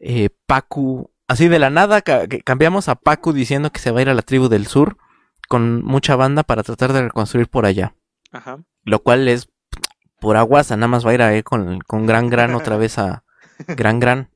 Eh, 0.00 0.30
Pacu, 0.46 1.10
así 1.26 1.48
de 1.48 1.58
la 1.58 1.70
nada, 1.70 2.02
cambiamos 2.02 2.88
a 2.88 2.94
Pacu 2.94 3.32
diciendo 3.32 3.70
que 3.70 3.80
se 3.80 3.90
va 3.90 3.98
a 3.98 4.02
ir 4.02 4.08
a 4.08 4.14
la 4.14 4.22
tribu 4.22 4.48
del 4.48 4.66
sur 4.66 4.96
con 5.48 5.84
mucha 5.84 6.16
banda 6.16 6.42
para 6.42 6.62
tratar 6.62 6.92
de 6.92 7.02
reconstruir 7.02 7.48
por 7.48 7.66
allá. 7.66 7.94
Ajá. 8.30 8.62
Lo 8.84 9.02
cual 9.02 9.26
es 9.28 9.48
por 10.20 10.36
aguas, 10.36 10.70
nada 10.70 10.88
más 10.88 11.06
va 11.06 11.10
a 11.10 11.14
ir 11.14 11.22
ahí 11.22 11.42
con, 11.42 11.80
con 11.80 12.06
Gran 12.06 12.28
Gran 12.28 12.54
otra 12.54 12.76
vez 12.76 12.98
a 12.98 13.24
Gran 13.76 14.00
Gran. 14.00 14.30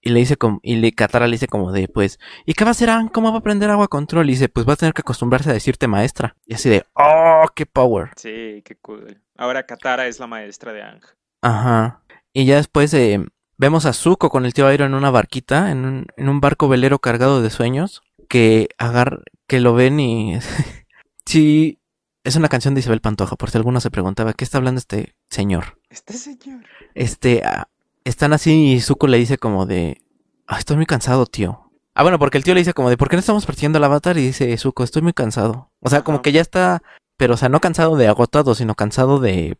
Y 0.00 0.10
le 0.10 0.20
dice 0.20 0.36
como, 0.36 0.60
y 0.62 0.76
le 0.76 0.92
Katara 0.92 1.26
le 1.26 1.32
dice 1.32 1.48
como 1.48 1.72
de, 1.72 1.88
pues, 1.88 2.18
¿y 2.46 2.54
qué 2.54 2.64
va 2.64 2.70
a 2.70 2.72
hacer? 2.72 2.88
¿Cómo 3.12 3.30
va 3.30 3.36
a 3.36 3.40
aprender 3.40 3.68
agua 3.68 3.88
control? 3.88 4.28
Y 4.28 4.32
dice, 4.32 4.48
pues 4.48 4.66
va 4.66 4.74
a 4.74 4.76
tener 4.76 4.94
que 4.94 5.00
acostumbrarse 5.00 5.50
a 5.50 5.52
decirte 5.52 5.88
maestra. 5.88 6.36
Y 6.46 6.54
así 6.54 6.68
de, 6.68 6.84
oh, 6.94 7.44
qué 7.54 7.66
power. 7.66 8.10
Sí, 8.16 8.62
qué 8.64 8.76
cool. 8.80 9.20
Ahora 9.36 9.64
Katara 9.64 10.06
es 10.06 10.20
la 10.20 10.26
maestra 10.26 10.72
de 10.72 10.82
Ang. 10.82 11.02
Ajá. 11.42 12.02
Y 12.32 12.46
ya 12.46 12.56
después 12.56 12.94
eh, 12.94 13.24
vemos 13.56 13.86
a 13.86 13.92
Zuko 13.92 14.30
con 14.30 14.46
el 14.46 14.54
tío 14.54 14.66
Airo 14.68 14.86
en 14.86 14.94
una 14.94 15.10
barquita, 15.10 15.72
en 15.72 15.84
un, 15.84 16.06
en 16.16 16.28
un 16.28 16.40
barco 16.40 16.68
velero 16.68 17.00
cargado 17.00 17.42
de 17.42 17.50
sueños, 17.50 18.02
que 18.28 18.68
agar 18.78 19.22
que 19.46 19.60
lo 19.60 19.74
ven 19.74 20.00
y... 20.00 20.38
sí, 21.26 21.80
es 22.24 22.36
una 22.36 22.48
canción 22.48 22.74
de 22.74 22.80
Isabel 22.80 23.00
Pantoja, 23.00 23.36
por 23.36 23.50
si 23.50 23.58
alguno 23.58 23.80
se 23.80 23.90
preguntaba, 23.90 24.34
¿qué 24.34 24.44
está 24.44 24.58
hablando 24.58 24.78
este 24.78 25.14
señor? 25.30 25.80
Este 25.88 26.12
señor. 26.14 26.64
Este, 26.94 27.42
ah, 27.44 27.68
están 28.04 28.32
así 28.32 28.72
y 28.72 28.80
Zuko 28.80 29.06
le 29.06 29.18
dice 29.18 29.38
como 29.38 29.66
de, 29.66 30.02
"Ah, 30.46 30.58
estoy 30.58 30.76
muy 30.76 30.86
cansado, 30.86 31.26
tío. 31.26 31.70
Ah, 31.94 32.02
bueno, 32.02 32.18
porque 32.18 32.38
el 32.38 32.44
tío 32.44 32.54
le 32.54 32.60
dice 32.60 32.74
como 32.74 32.90
de, 32.90 32.96
¿por 32.96 33.08
qué 33.08 33.16
no 33.16 33.20
estamos 33.20 33.44
partiendo 33.46 33.78
el 33.78 33.84
avatar? 33.84 34.16
Y 34.18 34.22
dice, 34.22 34.56
Zuko, 34.56 34.84
estoy 34.84 35.02
muy 35.02 35.12
cansado. 35.12 35.72
O 35.80 35.90
sea, 35.90 36.04
como 36.04 36.22
que 36.22 36.30
ya 36.30 36.40
está, 36.40 36.80
pero 37.16 37.34
o 37.34 37.36
sea, 37.36 37.48
no 37.48 37.60
cansado 37.60 37.96
de 37.96 38.06
agotado, 38.06 38.54
sino 38.54 38.74
cansado 38.76 39.18
de, 39.18 39.58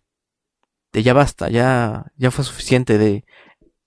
de 0.92 1.02
ya 1.02 1.14
basta, 1.14 1.48
ya, 1.48 2.12
ya 2.16 2.30
fue 2.30 2.44
suficiente 2.44 2.96
de 2.96 3.24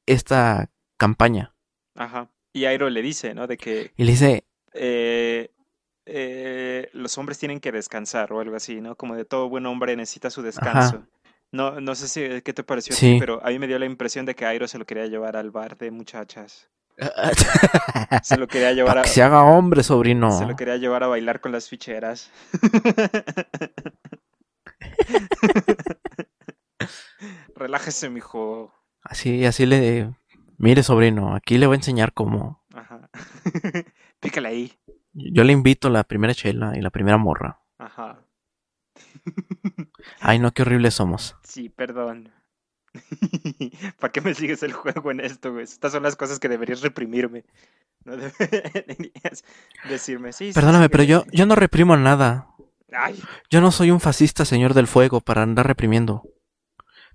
esta 0.05 0.69
campaña. 0.97 1.55
Ajá. 1.95 2.29
Y 2.51 2.65
Airo 2.65 2.89
le 2.89 3.01
dice, 3.01 3.33
¿no? 3.33 3.47
De 3.47 3.55
que 3.57 3.93
Y 3.95 4.03
le 4.03 4.11
dice, 4.11 4.45
eh, 4.73 5.51
eh, 6.05 6.89
los 6.93 7.17
hombres 7.17 7.37
tienen 7.39 7.59
que 7.59 7.71
descansar 7.71 8.31
o 8.33 8.39
algo 8.39 8.55
así, 8.55 8.81
¿no? 8.81 8.95
Como 8.95 9.15
de 9.15 9.25
todo 9.25 9.49
buen 9.49 9.65
hombre 9.65 9.95
necesita 9.95 10.29
su 10.29 10.41
descanso. 10.41 11.05
No, 11.51 11.81
no 11.81 11.95
sé 11.95 12.07
si 12.07 12.41
qué 12.41 12.53
te 12.53 12.63
pareció 12.63 12.95
a 12.95 12.99
ti, 12.99 13.13
Sí. 13.13 13.17
pero 13.19 13.45
a 13.45 13.49
mí 13.49 13.59
me 13.59 13.67
dio 13.67 13.77
la 13.77 13.85
impresión 13.85 14.25
de 14.25 14.35
que 14.35 14.45
Airo 14.45 14.67
se 14.67 14.77
lo 14.77 14.85
quería 14.85 15.05
llevar 15.07 15.35
al 15.35 15.51
bar 15.51 15.77
de 15.77 15.91
muchachas. 15.91 16.69
Se 18.23 18.37
lo 18.37 18.47
quería 18.47 18.73
llevar 18.73 18.99
a, 18.99 19.01
que 19.03 19.09
se 19.09 19.23
haga 19.23 19.43
hombre, 19.43 19.81
sobrino. 19.81 20.37
se 20.37 20.45
lo 20.45 20.55
quería 20.55 20.77
llevar 20.77 21.03
a 21.03 21.07
bailar 21.07 21.39
con 21.39 21.51
las 21.51 21.67
ficheras. 21.67 22.29
Relájese, 27.55 28.09
mijo. 28.09 28.73
Así, 29.03 29.45
así 29.45 29.65
le, 29.65 30.13
mire, 30.57 30.83
sobrino, 30.83 31.35
aquí 31.35 31.57
le 31.57 31.67
voy 31.67 31.75
a 31.75 31.77
enseñar 31.77 32.13
cómo. 32.13 32.63
Ajá. 32.73 33.09
Pícale 34.21 34.47
ahí. 34.47 34.79
Yo 35.13 35.43
le 35.43 35.51
invito 35.51 35.89
la 35.89 36.05
primera 36.05 36.33
chela 36.33 36.73
y 36.77 36.81
la 36.81 36.89
primera 36.89 37.17
morra. 37.17 37.59
Ajá. 37.77 38.23
Ay, 40.21 40.39
no, 40.39 40.51
qué 40.51 40.61
horribles 40.61 40.93
somos. 40.93 41.35
Sí, 41.43 41.69
perdón. 41.69 42.31
¿Para 43.99 44.11
qué 44.11 44.21
me 44.21 44.33
sigues 44.33 44.63
el 44.63 44.73
juego 44.73 45.11
en 45.11 45.19
esto, 45.21 45.51
güey? 45.51 45.63
Estas 45.63 45.91
son 45.91 46.03
las 46.03 46.15
cosas 46.15 46.39
que 46.39 46.49
deberías 46.49 46.81
reprimirme. 46.81 47.45
No 48.05 48.15
deberías 48.17 49.43
decirme, 49.89 50.33
sí. 50.33 50.51
Perdóname, 50.53 50.85
sí, 50.85 50.89
pero 50.89 51.03
yo, 51.03 51.25
yo 51.31 51.45
no 51.45 51.55
reprimo 51.55 51.97
nada. 51.97 52.47
Ay, 52.93 53.21
Yo 53.49 53.61
no 53.61 53.71
soy 53.71 53.89
un 53.89 54.01
fascista 54.01 54.43
señor 54.45 54.73
del 54.73 54.87
fuego 54.87 55.21
para 55.21 55.43
andar 55.43 55.65
reprimiendo. 55.65 56.23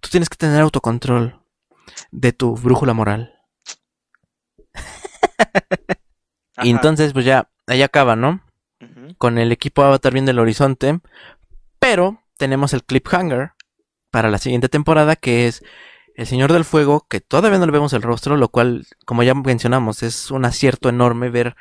Tú 0.01 0.09
tienes 0.11 0.29
que 0.29 0.37
tener 0.37 0.61
autocontrol 0.61 1.43
de 2.11 2.33
tu 2.33 2.57
brújula 2.57 2.95
moral. 2.95 3.35
Y 6.63 6.71
entonces, 6.71 7.13
pues 7.13 7.25
ya, 7.25 7.49
ahí 7.67 7.83
acaba, 7.83 8.17
¿no? 8.17 8.41
Con 9.19 9.39
el 9.39 9.53
equipo 9.53 9.83
Avatar 9.83 10.13
viendo 10.13 10.31
el 10.31 10.39
horizonte. 10.39 11.01
Pero 11.79 12.23
tenemos 12.37 12.73
el 12.73 12.85
cliffhanger 12.85 13.53
para 14.11 14.31
la 14.31 14.39
siguiente 14.39 14.69
temporada, 14.69 15.17
que 15.17 15.47
es 15.47 15.63
el 16.15 16.27
Señor 16.27 16.53
del 16.53 16.65
Fuego, 16.65 17.07
que 17.09 17.21
todavía 17.21 17.59
no 17.59 17.67
le 17.67 17.73
vemos 17.73 17.93
el 17.93 18.03
rostro, 18.03 18.37
lo 18.37 18.49
cual, 18.49 18.87
como 19.05 19.23
ya 19.23 19.35
mencionamos, 19.35 20.03
es 20.03 20.31
un 20.31 20.45
acierto 20.45 20.89
enorme 20.89 21.29
ver 21.29 21.57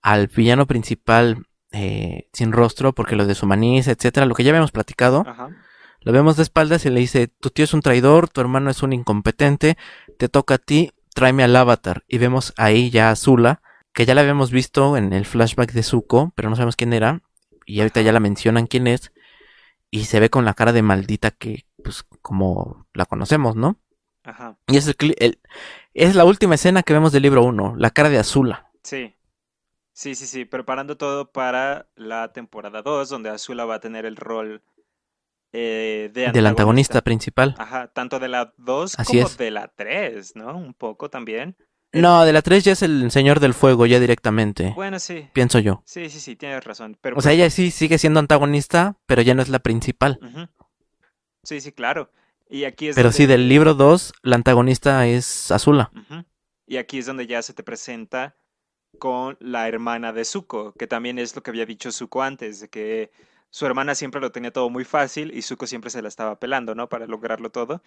al 0.00 0.26
villano 0.26 0.66
principal 0.66 1.46
eh, 1.70 2.28
sin 2.32 2.52
rostro, 2.52 2.92
porque 2.92 3.14
lo 3.14 3.26
deshumaniza, 3.26 3.92
etcétera, 3.92 4.26
lo 4.26 4.34
que 4.34 4.42
ya 4.42 4.50
habíamos 4.50 4.72
platicado. 4.72 5.24
Ajá. 5.26 5.50
Lo 6.04 6.12
vemos 6.12 6.36
de 6.36 6.42
espaldas 6.42 6.84
y 6.84 6.90
le 6.90 7.00
dice, 7.00 7.28
tu 7.28 7.50
tío 7.50 7.64
es 7.64 7.74
un 7.74 7.80
traidor, 7.80 8.28
tu 8.28 8.40
hermano 8.40 8.70
es 8.70 8.82
un 8.82 8.92
incompetente, 8.92 9.78
te 10.18 10.28
toca 10.28 10.54
a 10.54 10.58
ti, 10.58 10.92
tráeme 11.14 11.44
al 11.44 11.54
avatar. 11.54 12.02
Y 12.08 12.18
vemos 12.18 12.52
ahí 12.56 12.90
ya 12.90 13.10
a 13.10 13.16
Zula, 13.16 13.62
que 13.92 14.06
ya 14.06 14.14
la 14.14 14.22
habíamos 14.22 14.50
visto 14.50 14.96
en 14.96 15.12
el 15.12 15.26
flashback 15.26 15.72
de 15.72 15.82
Zuko, 15.82 16.32
pero 16.34 16.50
no 16.50 16.56
sabemos 16.56 16.76
quién 16.76 16.92
era. 16.92 17.22
Y 17.66 17.80
ahorita 17.80 18.02
ya 18.02 18.12
la 18.12 18.20
mencionan 18.20 18.66
quién 18.66 18.86
es. 18.86 19.12
Y 19.90 20.04
se 20.06 20.20
ve 20.20 20.30
con 20.30 20.44
la 20.44 20.54
cara 20.54 20.72
de 20.72 20.82
maldita 20.82 21.30
que, 21.30 21.66
pues, 21.84 22.04
como 22.22 22.86
la 22.94 23.06
conocemos, 23.06 23.56
¿no? 23.56 23.78
Ajá. 24.24 24.56
Y 24.68 24.76
es, 24.76 24.88
el, 24.88 24.96
el- 25.18 25.40
es 25.94 26.14
la 26.14 26.24
última 26.24 26.54
escena 26.54 26.82
que 26.82 26.92
vemos 26.92 27.12
del 27.12 27.22
libro 27.22 27.44
1, 27.44 27.74
la 27.76 27.90
cara 27.90 28.08
de 28.08 28.18
Azula. 28.18 28.70
Sí. 28.82 29.14
Sí, 29.92 30.14
sí, 30.14 30.26
sí. 30.26 30.44
Preparando 30.44 30.96
todo 30.96 31.30
para 31.30 31.88
la 31.96 32.32
temporada 32.32 32.82
2, 32.82 33.08
donde 33.10 33.30
Azula 33.30 33.64
va 33.66 33.76
a 33.76 33.80
tener 33.80 34.06
el 34.06 34.16
rol 34.16 34.62
eh, 35.52 36.10
de 36.14 36.32
Del 36.32 36.46
antagonista 36.46 37.00
principal. 37.02 37.54
Ajá, 37.58 37.88
tanto 37.88 38.18
de 38.18 38.28
la 38.28 38.54
2 38.56 38.98
Así 38.98 39.18
como 39.18 39.26
es. 39.26 39.36
de 39.36 39.50
la 39.50 39.68
3, 39.68 40.36
¿no? 40.36 40.56
Un 40.56 40.74
poco 40.74 41.10
también. 41.10 41.56
No, 41.92 42.24
de 42.24 42.32
la 42.32 42.40
3 42.42 42.64
ya 42.64 42.72
es 42.72 42.82
el 42.82 43.10
Señor 43.10 43.38
del 43.40 43.52
Fuego, 43.54 43.84
ya 43.86 44.00
directamente. 44.00 44.72
Bueno, 44.74 44.98
sí. 44.98 45.28
Pienso 45.32 45.58
yo. 45.58 45.82
Sí, 45.84 46.08
sí, 46.08 46.20
sí, 46.20 46.36
tienes 46.36 46.64
razón. 46.64 46.96
Pero 47.00 47.16
O 47.18 47.20
sea, 47.20 47.32
ella 47.32 47.50
sí 47.50 47.70
sigue 47.70 47.98
siendo 47.98 48.18
antagonista, 48.20 48.96
pero 49.06 49.20
ya 49.22 49.34
no 49.34 49.42
es 49.42 49.48
la 49.50 49.58
principal. 49.58 50.18
Sí, 51.42 51.60
sí, 51.60 51.72
claro. 51.72 52.10
Y 52.48 52.64
aquí 52.64 52.88
es 52.88 52.94
Pero 52.96 53.08
donde- 53.08 53.16
sí, 53.16 53.26
del 53.26 53.48
libro 53.48 53.74
2, 53.74 54.12
la 54.22 54.36
antagonista 54.36 55.06
es 55.06 55.50
Azula. 55.50 55.90
Y 56.66 56.76
aquí 56.78 56.98
es 56.98 57.06
donde 57.06 57.26
ya 57.26 57.42
se 57.42 57.52
te 57.52 57.62
presenta 57.62 58.36
con 58.98 59.36
la 59.40 59.68
hermana 59.68 60.12
de 60.12 60.24
Zuko, 60.24 60.72
que 60.72 60.86
también 60.86 61.18
es 61.18 61.34
lo 61.36 61.42
que 61.42 61.50
había 61.50 61.66
dicho 61.66 61.90
Zuko 61.92 62.22
antes, 62.22 62.60
de 62.60 62.68
que 62.68 63.10
su 63.50 63.66
hermana 63.66 63.94
siempre 63.94 64.20
lo 64.20 64.32
tenía 64.32 64.50
todo 64.50 64.70
muy 64.70 64.84
fácil 64.84 65.34
y 65.36 65.42
Zuko 65.42 65.66
siempre 65.66 65.90
se 65.90 66.00
la 66.00 66.08
estaba 66.08 66.38
pelando, 66.38 66.74
¿no? 66.74 66.88
Para 66.88 67.06
lograrlo 67.06 67.50
todo. 67.50 67.82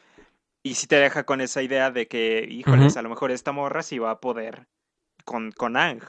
Y 0.65 0.73
sí 0.73 0.87
te 0.87 0.95
deja 0.95 1.25
con 1.25 1.41
esa 1.41 1.61
idea 1.61 1.91
de 1.91 2.07
que, 2.07 2.43
híjoles, 2.49 2.97
a 2.97 3.03
lo 3.03 3.09
mejor 3.09 3.29
esta 3.31 3.51
morra 3.51 3.83
sí 3.83 3.99
va 3.99 4.09
a 4.11 4.19
poder 4.19 4.67
con, 5.23 5.51
con 5.51 5.77
Ang, 5.77 6.01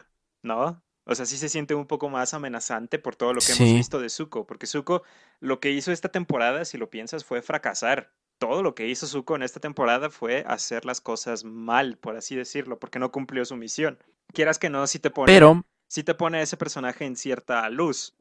¿no? 0.43 0.83
O 1.05 1.15
sea, 1.15 1.27
sí 1.27 1.37
se 1.37 1.51
siente 1.51 1.75
un 1.75 1.87
poco 1.87 2.09
más 2.09 2.33
amenazante 2.33 2.99
por 2.99 3.17
todo 3.17 3.35
lo 3.35 3.41
que 3.41 3.53
Sí. 3.53 3.63
hemos 3.65 3.75
visto 3.75 4.01
de 4.01 4.09
Zuko, 4.09 4.47
porque 4.47 4.67
Zuko 4.67 5.03
lo 5.41 5.61
que 5.61 5.73
hizo 5.73 5.93
esta 5.93 6.09
temporada, 6.09 6.65
si 6.65 6.79
lo 6.79 6.89
piensas, 6.89 7.23
fue 7.25 7.43
fracasar. 7.43 8.15
Todo 8.39 8.63
lo 8.63 8.75
que 8.75 8.89
hizo 8.89 9.07
Zuko 9.07 9.37
en 9.37 9.43
esta 9.43 9.61
temporada 9.61 10.09
fue 10.11 10.43
hacer 10.47 10.87
las 10.87 11.03
cosas 11.03 11.45
mal, 11.45 11.99
por 11.99 12.17
así 12.17 12.35
decirlo, 12.35 12.79
porque 12.79 12.99
no 12.99 13.13
cumplió 13.13 13.45
su 13.45 13.57
misión. 13.57 13.99
Quieras 14.33 14.59
que 14.59 14.71
no, 14.71 14.87
sí 14.87 14.99
te 14.99 15.11
pone, 15.11 15.33
Pero, 15.33 15.65
sí 15.89 16.03
te 16.03 16.15
pone 16.15 16.39
a 16.39 16.43
ese 16.43 16.57
personaje 16.57 17.05
en 17.05 17.17
cierta 17.17 17.69
luz. 17.71 18.15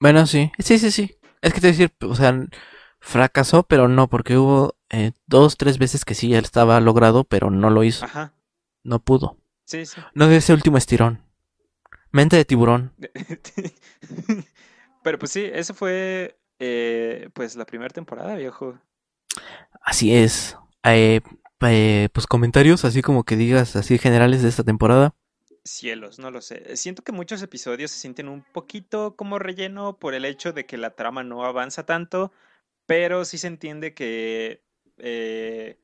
bueno, 0.00 0.26
sí. 0.26 0.50
Sí, 0.58 0.78
sí, 0.78 0.90
sí. 0.90 1.16
Es 1.40 1.52
que 1.52 1.60
te 1.60 1.68
voy 1.68 1.76
a 1.76 1.78
decir, 1.78 1.92
o 2.02 2.14
sea, 2.14 2.34
fracasó, 3.00 3.62
pero 3.64 3.88
no, 3.88 4.08
porque 4.08 4.36
hubo 4.36 4.75
eh, 4.90 5.12
dos, 5.26 5.56
tres 5.56 5.78
veces 5.78 6.04
que 6.04 6.14
sí, 6.14 6.34
él 6.34 6.44
estaba 6.44 6.80
logrado, 6.80 7.24
pero 7.24 7.50
no 7.50 7.70
lo 7.70 7.84
hizo. 7.84 8.04
Ajá. 8.04 8.32
No 8.82 9.00
pudo. 9.00 9.36
Sí, 9.64 9.84
sí. 9.84 10.00
No 10.14 10.28
dio 10.28 10.38
ese 10.38 10.52
último 10.52 10.78
estirón. 10.78 11.22
Mente 12.12 12.36
de 12.36 12.44
tiburón. 12.44 12.94
Pero 15.02 15.18
pues 15.18 15.32
sí, 15.32 15.48
esa 15.52 15.74
fue 15.74 16.38
eh, 16.58 17.28
pues 17.34 17.56
la 17.56 17.66
primera 17.66 17.92
temporada, 17.92 18.34
viejo. 18.36 18.78
Así 19.82 20.14
es. 20.14 20.56
Eh, 20.82 21.20
eh, 21.60 22.08
pues 22.12 22.26
comentarios, 22.26 22.84
así 22.84 23.02
como 23.02 23.24
que 23.24 23.36
digas, 23.36 23.76
así 23.76 23.98
generales 23.98 24.42
de 24.42 24.48
esta 24.48 24.64
temporada. 24.64 25.14
Cielos, 25.64 26.18
no 26.18 26.30
lo 26.30 26.40
sé. 26.40 26.76
Siento 26.76 27.02
que 27.02 27.12
muchos 27.12 27.42
episodios 27.42 27.90
se 27.90 27.98
sienten 27.98 28.28
un 28.28 28.44
poquito 28.52 29.16
como 29.16 29.38
relleno 29.38 29.98
por 29.98 30.14
el 30.14 30.24
hecho 30.24 30.52
de 30.52 30.64
que 30.64 30.76
la 30.76 30.90
trama 30.90 31.22
no 31.22 31.44
avanza 31.44 31.86
tanto, 31.86 32.32
pero 32.86 33.24
sí 33.24 33.36
se 33.36 33.48
entiende 33.48 33.94
que 33.94 34.62
eh, 34.98 35.78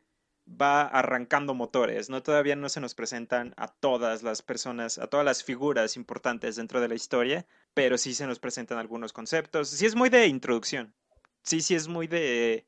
va 0.49 0.83
arrancando 0.83 1.55
motores, 1.55 2.11
¿no? 2.11 2.23
Todavía 2.23 2.57
no 2.57 2.69
se 2.69 2.81
nos 2.81 2.95
presentan 2.95 3.55
a 3.57 3.69
todas 3.69 4.23
las 4.23 4.43
personas, 4.43 4.99
a 4.99 5.07
todas 5.07 5.25
las 5.25 5.45
figuras 5.45 5.97
importantes 5.97 6.57
dentro 6.57 6.81
de 6.81 6.89
la 6.89 6.95
historia, 6.95 7.47
pero 7.75 7.97
sí 7.99 8.15
se 8.15 8.27
nos 8.27 8.39
presentan 8.39 8.79
algunos 8.79 9.13
conceptos. 9.13 9.69
Sí 9.69 9.87
es 9.87 9.95
muy 9.95 10.09
de 10.09 10.27
introducción. 10.27 10.95
Sí, 11.43 11.61
sí 11.61 11.75
es 11.75 11.89
muy 11.89 12.07
de... 12.07 12.67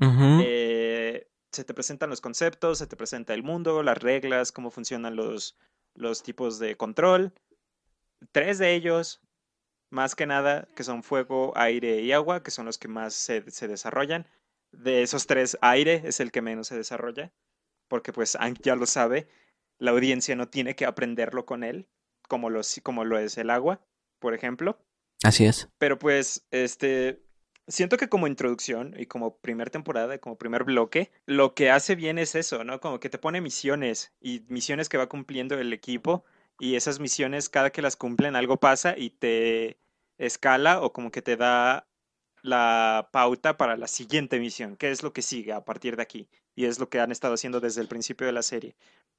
Eh, 0.00 1.28
se 1.52 1.64
te 1.64 1.72
presentan 1.72 2.10
los 2.10 2.20
conceptos, 2.20 2.78
se 2.78 2.86
te 2.86 2.96
presenta 2.96 3.32
el 3.32 3.44
mundo, 3.44 3.82
las 3.82 3.98
reglas, 3.98 4.50
cómo 4.50 4.70
funcionan 4.70 5.14
los, 5.14 5.56
los 5.94 6.22
tipos 6.22 6.58
de 6.58 6.76
control. 6.76 7.32
Tres 8.32 8.58
de 8.58 8.74
ellos, 8.74 9.20
más 9.90 10.16
que 10.16 10.26
nada, 10.26 10.68
que 10.74 10.82
son 10.82 11.04
fuego, 11.04 11.52
aire 11.56 12.00
y 12.00 12.12
agua, 12.12 12.42
que 12.42 12.50
son 12.50 12.66
los 12.66 12.78
que 12.78 12.88
más 12.88 13.14
se, 13.14 13.48
se 13.50 13.68
desarrollan. 13.68 14.26
De 14.78 15.02
esos 15.02 15.26
tres, 15.26 15.56
aire 15.60 16.02
es 16.04 16.20
el 16.20 16.32
que 16.32 16.42
menos 16.42 16.68
se 16.68 16.76
desarrolla, 16.76 17.32
porque 17.88 18.12
pues 18.12 18.36
Aang 18.36 18.58
ya 18.62 18.76
lo 18.76 18.86
sabe, 18.86 19.28
la 19.78 19.92
audiencia 19.92 20.36
no 20.36 20.48
tiene 20.48 20.74
que 20.74 20.86
aprenderlo 20.86 21.46
con 21.46 21.64
él, 21.64 21.88
como 22.28 22.50
lo, 22.50 22.60
como 22.82 23.04
lo 23.04 23.18
es 23.18 23.38
el 23.38 23.50
agua, 23.50 23.80
por 24.18 24.34
ejemplo. 24.34 24.78
Así 25.22 25.44
es. 25.46 25.68
Pero 25.78 25.98
pues, 25.98 26.46
este, 26.50 27.22
siento 27.68 27.96
que 27.96 28.08
como 28.08 28.26
introducción 28.26 28.94
y 28.98 29.06
como 29.06 29.38
primer 29.38 29.70
temporada, 29.70 30.14
y 30.14 30.18
como 30.18 30.36
primer 30.36 30.64
bloque, 30.64 31.10
lo 31.26 31.54
que 31.54 31.70
hace 31.70 31.94
bien 31.94 32.18
es 32.18 32.34
eso, 32.34 32.64
¿no? 32.64 32.80
Como 32.80 33.00
que 33.00 33.10
te 33.10 33.18
pone 33.18 33.40
misiones 33.40 34.12
y 34.20 34.44
misiones 34.48 34.88
que 34.88 34.98
va 34.98 35.08
cumpliendo 35.08 35.58
el 35.58 35.72
equipo 35.72 36.24
y 36.58 36.76
esas 36.76 37.00
misiones, 37.00 37.48
cada 37.48 37.70
que 37.70 37.82
las 37.82 37.96
cumplen, 37.96 38.36
algo 38.36 38.58
pasa 38.58 38.94
y 38.96 39.10
te 39.10 39.78
escala 40.18 40.80
o 40.80 40.92
como 40.92 41.10
que 41.10 41.22
te 41.22 41.36
da 41.36 41.88
la 42.44 43.08
pauta 43.10 43.56
para 43.56 43.74
la 43.78 43.88
siguiente 43.88 44.38
misión, 44.38 44.76
qué 44.76 44.90
es 44.90 45.02
lo 45.02 45.14
que 45.14 45.22
sigue 45.22 45.54
a 45.54 45.64
partir 45.64 45.96
de 45.96 46.02
aquí. 46.02 46.28
Y 46.54 46.66
es 46.66 46.78
lo 46.78 46.90
que 46.90 47.00
han 47.00 47.10
estado 47.10 47.34
haciendo 47.34 47.58
desde 47.58 47.80
el 47.80 47.88
principio 47.88 48.26
de 48.26 48.34
la 48.34 48.42
serie. 48.42 48.76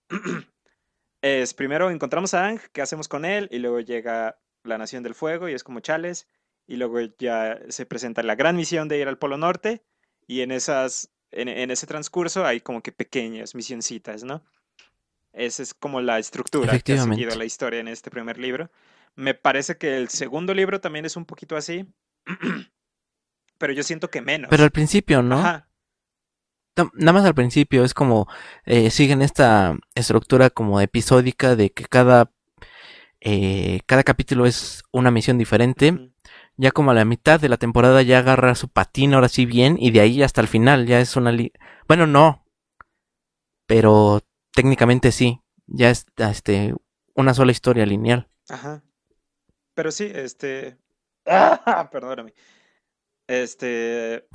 es 1.23 1.55
primero 1.55 1.89
encontramos 1.89 2.36
a 2.36 2.45
Ang, 2.45 2.59
qué 2.71 2.84
hacemos 2.84 3.07
con 3.07 3.26
él, 3.26 3.49
y 3.51 3.57
luego 3.57 3.80
llega 3.80 4.38
la 4.63 4.78
Nación 4.78 5.01
del 5.01 5.15
Fuego 5.15 5.49
y 5.49 5.53
es 5.53 5.63
como 5.63 5.80
Chales, 5.80 6.28
y 6.67 6.76
luego 6.76 6.99
ya 7.17 7.59
se 7.69 7.88
presenta 7.88 8.21
la 8.21 8.36
gran 8.36 8.55
misión 8.55 8.88
de 8.88 8.99
ir 8.99 9.07
al 9.07 9.17
Polo 9.17 9.38
Norte, 9.38 9.84
y 10.28 10.41
en 10.41 10.51
esas, 10.51 11.09
en, 11.32 11.47
en 11.47 11.71
ese 11.71 11.88
transcurso 11.88 12.45
hay 12.45 12.61
como 12.61 12.84
que 12.84 12.91
pequeñas 12.91 13.55
misioncitas, 13.55 14.23
¿no? 14.23 14.45
Esa 15.34 15.63
es 15.63 15.73
como 15.73 15.99
la 15.99 16.19
estructura 16.19 16.80
que 16.80 16.93
ha 16.93 17.03
seguido 17.03 17.36
la 17.36 17.45
historia 17.45 17.80
en 17.80 17.88
este 17.88 18.11
primer 18.11 18.38
libro. 18.38 18.69
Me 19.15 19.34
parece 19.34 19.78
que 19.80 19.97
el 19.97 20.09
segundo 20.09 20.53
libro 20.53 20.80
también 20.80 21.05
es 21.05 21.17
un 21.17 21.26
poquito 21.26 21.57
así, 21.57 21.91
pero 23.58 23.74
yo 23.74 23.84
siento 23.84 24.10
que 24.10 24.22
menos. 24.22 24.49
Pero 24.49 24.64
al 24.64 24.72
principio, 24.72 25.22
¿no? 25.22 25.39
Ajá, 25.39 25.70
Nada 26.93 27.14
más 27.14 27.26
al 27.26 27.36
principio 27.36 27.86
es 27.86 27.93
como 27.93 28.28
eh, 28.66 28.89
siguen 28.89 29.22
esta 29.22 29.78
estructura 29.95 30.49
como 30.49 30.82
episódica 30.82 31.56
de 31.56 31.72
que 31.72 31.86
cada 31.86 32.32
eh, 33.22 33.80
cada 33.86 34.03
capítulo 34.03 34.45
es 34.45 34.84
una 34.91 35.10
misión 35.10 35.38
diferente. 35.38 36.12
Ya 36.58 36.72
como 36.72 36.91
a 36.91 36.93
la 36.93 37.06
mitad 37.06 37.39
de 37.39 37.49
la 37.49 37.58
temporada 37.58 38.01
ya 38.01 38.20
agarra 38.20 38.56
su 38.56 38.70
patín 38.70 39.14
ahora 39.14 39.30
sí 39.30 39.45
bien 39.45 39.78
y 39.80 39.91
de 39.91 40.01
ahí 40.01 40.22
hasta 40.22 40.41
el 40.41 40.47
final 40.47 40.86
ya 40.86 40.99
es 40.99 41.16
una 41.16 41.32
li 41.32 41.51
bueno 41.88 42.08
no, 42.08 42.45
pero 43.68 44.22
técnicamente 44.53 45.12
sí, 45.12 45.41
ya 45.68 45.89
es 45.89 46.06
este 46.18 46.76
una 47.14 47.34
sola 47.34 47.51
historia 47.51 47.86
lineal. 47.86 48.30
Ajá. 48.49 48.84
Pero 49.74 49.91
sí, 49.91 50.12
este. 50.14 50.78
¡Ah! 51.26 51.89
Perdóname. 51.91 52.34
Este. 53.28 54.28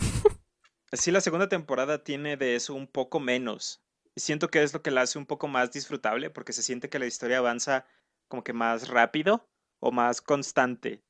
Sí, 0.92 1.10
la 1.10 1.20
segunda 1.20 1.48
temporada 1.48 2.02
tiene 2.02 2.36
de 2.36 2.56
eso 2.56 2.74
un 2.74 2.86
poco 2.88 3.20
menos. 3.20 3.80
Siento 4.16 4.48
que 4.48 4.62
es 4.62 4.74
lo 4.74 4.82
que 4.82 4.90
la 4.90 5.02
hace 5.02 5.18
un 5.18 5.26
poco 5.26 5.46
más 5.46 5.70
disfrutable 5.70 6.30
porque 6.30 6.52
se 6.52 6.62
siente 6.62 6.88
que 6.88 6.98
la 6.98 7.06
historia 7.06 7.38
avanza 7.38 7.86
como 8.28 8.42
que 8.42 8.52
más 8.52 8.88
rápido 8.88 9.48
o 9.80 9.92
más 9.92 10.20
constante 10.20 11.02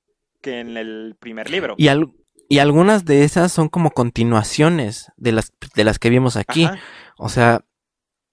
que 0.42 0.60
en 0.60 0.76
el 0.76 1.16
primer 1.18 1.50
libro. 1.50 1.74
Y 1.78 1.88
al- 1.88 2.12
y 2.48 2.58
algunas 2.58 3.04
de 3.04 3.24
esas 3.24 3.52
son 3.52 3.68
como 3.68 3.90
continuaciones 3.92 5.10
de 5.16 5.32
las 5.32 5.52
de 5.74 5.84
las 5.84 5.98
que 5.98 6.10
vimos 6.10 6.36
aquí. 6.36 6.64
Ajá, 6.64 6.78
O 7.16 7.28
sea, 7.28 7.64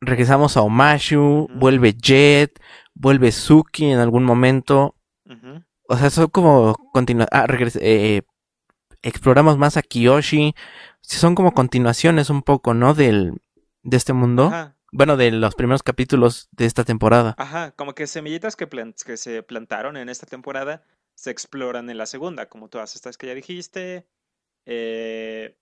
regresamos 0.02 0.58
a 0.58 0.62
Omashu, 0.62 1.48
vuelve 1.56 1.94
Jet, 1.94 2.60
vuelve 2.94 3.32
Suki 3.32 3.86
en 3.86 4.00
algún 4.00 4.24
momento. 4.24 4.96
O 5.90 5.98
sea, 5.98 6.10
son 6.10 6.28
como 6.28 6.76
continua 6.92 7.28
ah, 7.32 7.48
eh, 7.80 8.22
exploramos 9.08 9.58
más 9.58 9.78
a 9.78 9.82
Kiyoshi. 9.82 10.54
Son 11.02 11.36
como 11.36 11.54
continuaciones 11.54 12.30
un 12.30 12.42
poco, 12.44 12.74
¿no? 12.74 12.94
Del, 12.94 13.42
de 13.84 13.98
este 13.98 14.14
mundo. 14.14 14.48
Ajá, 14.48 14.76
Bueno, 14.92 15.18
de 15.18 15.32
los 15.32 15.56
primeros 15.56 15.84
capítulos 15.84 16.50
de 16.52 16.66
esta 16.66 16.84
temporada. 16.84 17.36
ajá, 17.38 17.72
como 17.72 17.94
que 17.96 18.08
semillitas 18.08 18.56
que, 18.56 18.68
que 19.06 19.18
se 19.18 19.44
plantaron 19.44 19.98
en 19.98 20.10
esta 20.10 20.26
temporada 20.26 20.84
se 21.16 21.32
exploran 21.32 21.90
en 21.90 21.98
la 21.98 22.06
segunda, 22.06 22.48
como 22.48 22.70
todas 22.70 22.96
estas 22.96 23.18
que 23.18 23.28
ya 23.28 23.34
dijiste. 23.36 24.08
Eh, 24.66 25.58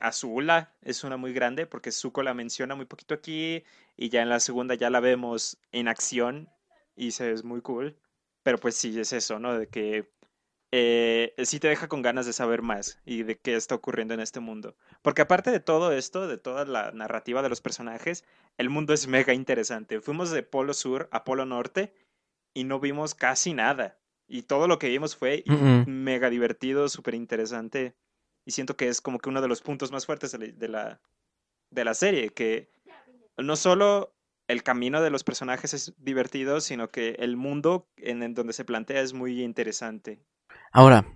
Azula 0.00 0.74
es 0.82 1.04
una 1.04 1.16
muy 1.16 1.32
grande 1.32 1.66
porque 1.66 1.92
Zuko 1.92 2.22
la 2.22 2.34
menciona 2.34 2.74
muy 2.74 2.86
poquito 2.86 3.14
aquí 3.14 3.64
y 3.96 4.08
ya 4.10 4.22
en 4.22 4.28
la 4.28 4.40
segunda 4.40 4.74
ya 4.74 4.90
la 4.90 5.00
vemos 5.00 5.58
en 5.72 5.88
acción 5.88 6.48
y 6.96 7.12
se 7.12 7.32
es 7.32 7.44
muy 7.44 7.60
cool. 7.62 7.98
Pero 8.42 8.58
pues 8.58 8.76
sí, 8.76 8.98
es 8.98 9.12
eso, 9.12 9.38
¿no? 9.38 9.58
De 9.58 9.68
que 9.68 10.10
eh, 10.72 11.34
sí 11.44 11.60
te 11.60 11.68
deja 11.68 11.88
con 11.88 12.02
ganas 12.02 12.26
de 12.26 12.32
saber 12.32 12.62
más 12.62 13.00
y 13.04 13.22
de 13.22 13.38
qué 13.38 13.54
está 13.54 13.74
ocurriendo 13.74 14.14
en 14.14 14.20
este 14.20 14.40
mundo. 14.40 14.76
Porque 15.02 15.22
aparte 15.22 15.50
de 15.50 15.60
todo 15.60 15.92
esto, 15.92 16.26
de 16.26 16.38
toda 16.38 16.64
la 16.64 16.90
narrativa 16.92 17.42
de 17.42 17.48
los 17.48 17.60
personajes, 17.60 18.24
el 18.58 18.70
mundo 18.70 18.92
es 18.92 19.06
mega 19.06 19.32
interesante. 19.32 20.00
Fuimos 20.00 20.30
de 20.30 20.42
Polo 20.42 20.74
Sur 20.74 21.08
a 21.12 21.24
Polo 21.24 21.46
Norte 21.46 21.94
y 22.52 22.64
no 22.64 22.80
vimos 22.80 23.14
casi 23.14 23.54
nada. 23.54 23.98
Y 24.28 24.42
todo 24.42 24.66
lo 24.66 24.78
que 24.78 24.88
vimos 24.88 25.14
fue 25.14 25.44
mega 25.86 26.30
divertido, 26.30 26.88
súper 26.88 27.14
interesante. 27.14 27.94
Y 28.44 28.50
siento 28.52 28.76
que 28.76 28.88
es 28.88 29.00
como 29.00 29.18
que 29.18 29.28
uno 29.28 29.40
de 29.40 29.48
los 29.48 29.62
puntos 29.62 29.92
más 29.92 30.06
fuertes 30.06 30.32
de 30.32 30.38
la, 30.38 30.46
de 30.46 30.68
la, 30.68 31.00
de 31.70 31.84
la 31.84 31.94
serie, 31.94 32.30
que 32.30 32.70
no 33.36 33.54
solo 33.54 34.16
el 34.48 34.62
camino 34.62 35.00
de 35.00 35.10
los 35.10 35.22
personajes 35.22 35.74
es 35.74 35.94
divertido, 35.98 36.60
sino 36.60 36.90
que 36.90 37.10
el 37.18 37.36
mundo 37.36 37.88
en, 37.96 38.22
en 38.22 38.34
donde 38.34 38.52
se 38.52 38.64
plantea 38.64 39.00
es 39.00 39.12
muy 39.12 39.42
interesante. 39.42 40.20
Ahora, 40.72 41.06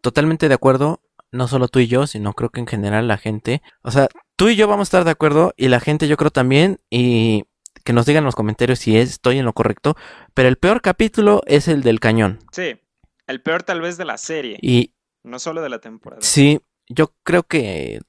totalmente 0.00 0.48
de 0.48 0.54
acuerdo, 0.54 1.00
no 1.32 1.48
solo 1.48 1.68
tú 1.68 1.80
y 1.80 1.86
yo, 1.86 2.06
sino 2.06 2.32
creo 2.34 2.50
que 2.50 2.60
en 2.60 2.66
general 2.66 3.08
la 3.08 3.18
gente, 3.18 3.62
o 3.82 3.90
sea, 3.90 4.08
tú 4.36 4.48
y 4.48 4.56
yo 4.56 4.68
vamos 4.68 4.86
a 4.86 4.88
estar 4.88 5.04
de 5.04 5.10
acuerdo 5.10 5.52
y 5.56 5.68
la 5.68 5.80
gente 5.80 6.08
yo 6.08 6.16
creo 6.16 6.30
también 6.30 6.80
y 6.90 7.44
que 7.84 7.92
nos 7.92 8.06
digan 8.06 8.22
en 8.22 8.26
los 8.26 8.34
comentarios 8.34 8.78
si 8.80 8.96
estoy 8.96 9.38
en 9.38 9.44
lo 9.44 9.52
correcto, 9.52 9.96
pero 10.34 10.48
el 10.48 10.56
peor 10.56 10.80
capítulo 10.80 11.42
es 11.46 11.68
el 11.68 11.82
del 11.82 12.00
cañón. 12.00 12.40
Sí, 12.52 12.80
el 13.26 13.42
peor 13.42 13.62
tal 13.62 13.80
vez 13.80 13.96
de 13.96 14.04
la 14.04 14.18
serie, 14.18 14.58
Y 14.60 14.94
no 15.22 15.38
solo 15.38 15.62
de 15.62 15.68
la 15.68 15.80
temporada. 15.80 16.22
sí, 16.22 16.60
yo 16.88 17.12
creo 17.24 17.42
que 17.42 18.00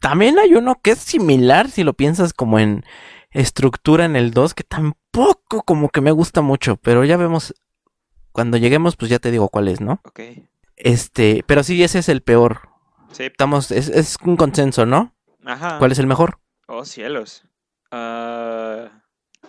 también 0.00 0.38
hay 0.38 0.54
uno 0.54 0.80
que 0.82 0.92
es 0.92 0.98
similar 0.98 1.70
si 1.70 1.84
lo 1.84 1.94
piensas 1.94 2.32
como 2.32 2.58
en 2.58 2.84
estructura 3.30 4.04
en 4.04 4.16
el 4.16 4.30
2, 4.30 4.54
que 4.54 4.64
tampoco 4.64 5.62
como 5.62 5.88
que 5.88 6.00
me 6.00 6.10
gusta 6.10 6.40
mucho, 6.40 6.76
pero 6.76 7.04
ya 7.04 7.16
vemos 7.16 7.54
cuando 8.34 8.56
lleguemos 8.58 8.96
pues 8.96 9.10
ya 9.10 9.18
te 9.20 9.30
digo 9.30 9.48
cuál 9.48 9.68
es, 9.68 9.80
¿no? 9.80 10.00
Ok, 10.04 10.20
Este, 10.76 11.42
pero 11.46 11.62
sí 11.62 11.82
ese 11.82 12.00
es 12.00 12.08
el 12.08 12.20
peor. 12.20 12.68
sí, 13.12 13.22
Estamos, 13.24 13.70
es, 13.70 13.88
es 13.88 14.16
un 14.24 14.36
consenso, 14.36 14.84
¿no? 14.84 15.14
ajá. 15.46 15.78
¿Cuál 15.78 15.92
es 15.92 15.98
el 16.00 16.06
mejor? 16.08 16.40
Oh, 16.66 16.84
cielos. 16.84 17.46
Ah, 17.90 19.02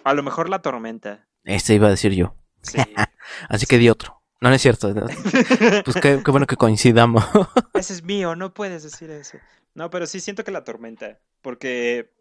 a 0.03 0.13
lo 0.13 0.21
mejor 0.23 0.49
la 0.49 0.61
tormenta. 0.61 1.27
Ese 1.43 1.73
iba 1.73 1.87
a 1.87 1.89
decir 1.89 2.13
yo. 2.13 2.35
Sí. 2.61 2.77
Así 3.49 3.65
que 3.65 3.77
di 3.79 3.89
otro. 3.89 4.21
No, 4.41 4.49
no 4.49 4.55
es 4.55 4.61
cierto. 4.61 4.93
¿no? 4.93 5.07
Pues 5.85 5.95
qué, 6.01 6.21
qué 6.23 6.31
bueno 6.31 6.45
que 6.45 6.57
coincidamos. 6.57 7.23
Ese 7.73 7.93
es 7.93 8.03
mío, 8.03 8.35
no 8.35 8.53
puedes 8.53 8.83
decir 8.83 9.09
eso. 9.09 9.39
No, 9.73 9.89
pero 9.89 10.05
sí 10.05 10.19
siento 10.19 10.43
que 10.43 10.51
la 10.51 10.63
tormenta, 10.63 11.19
porque 11.41 12.13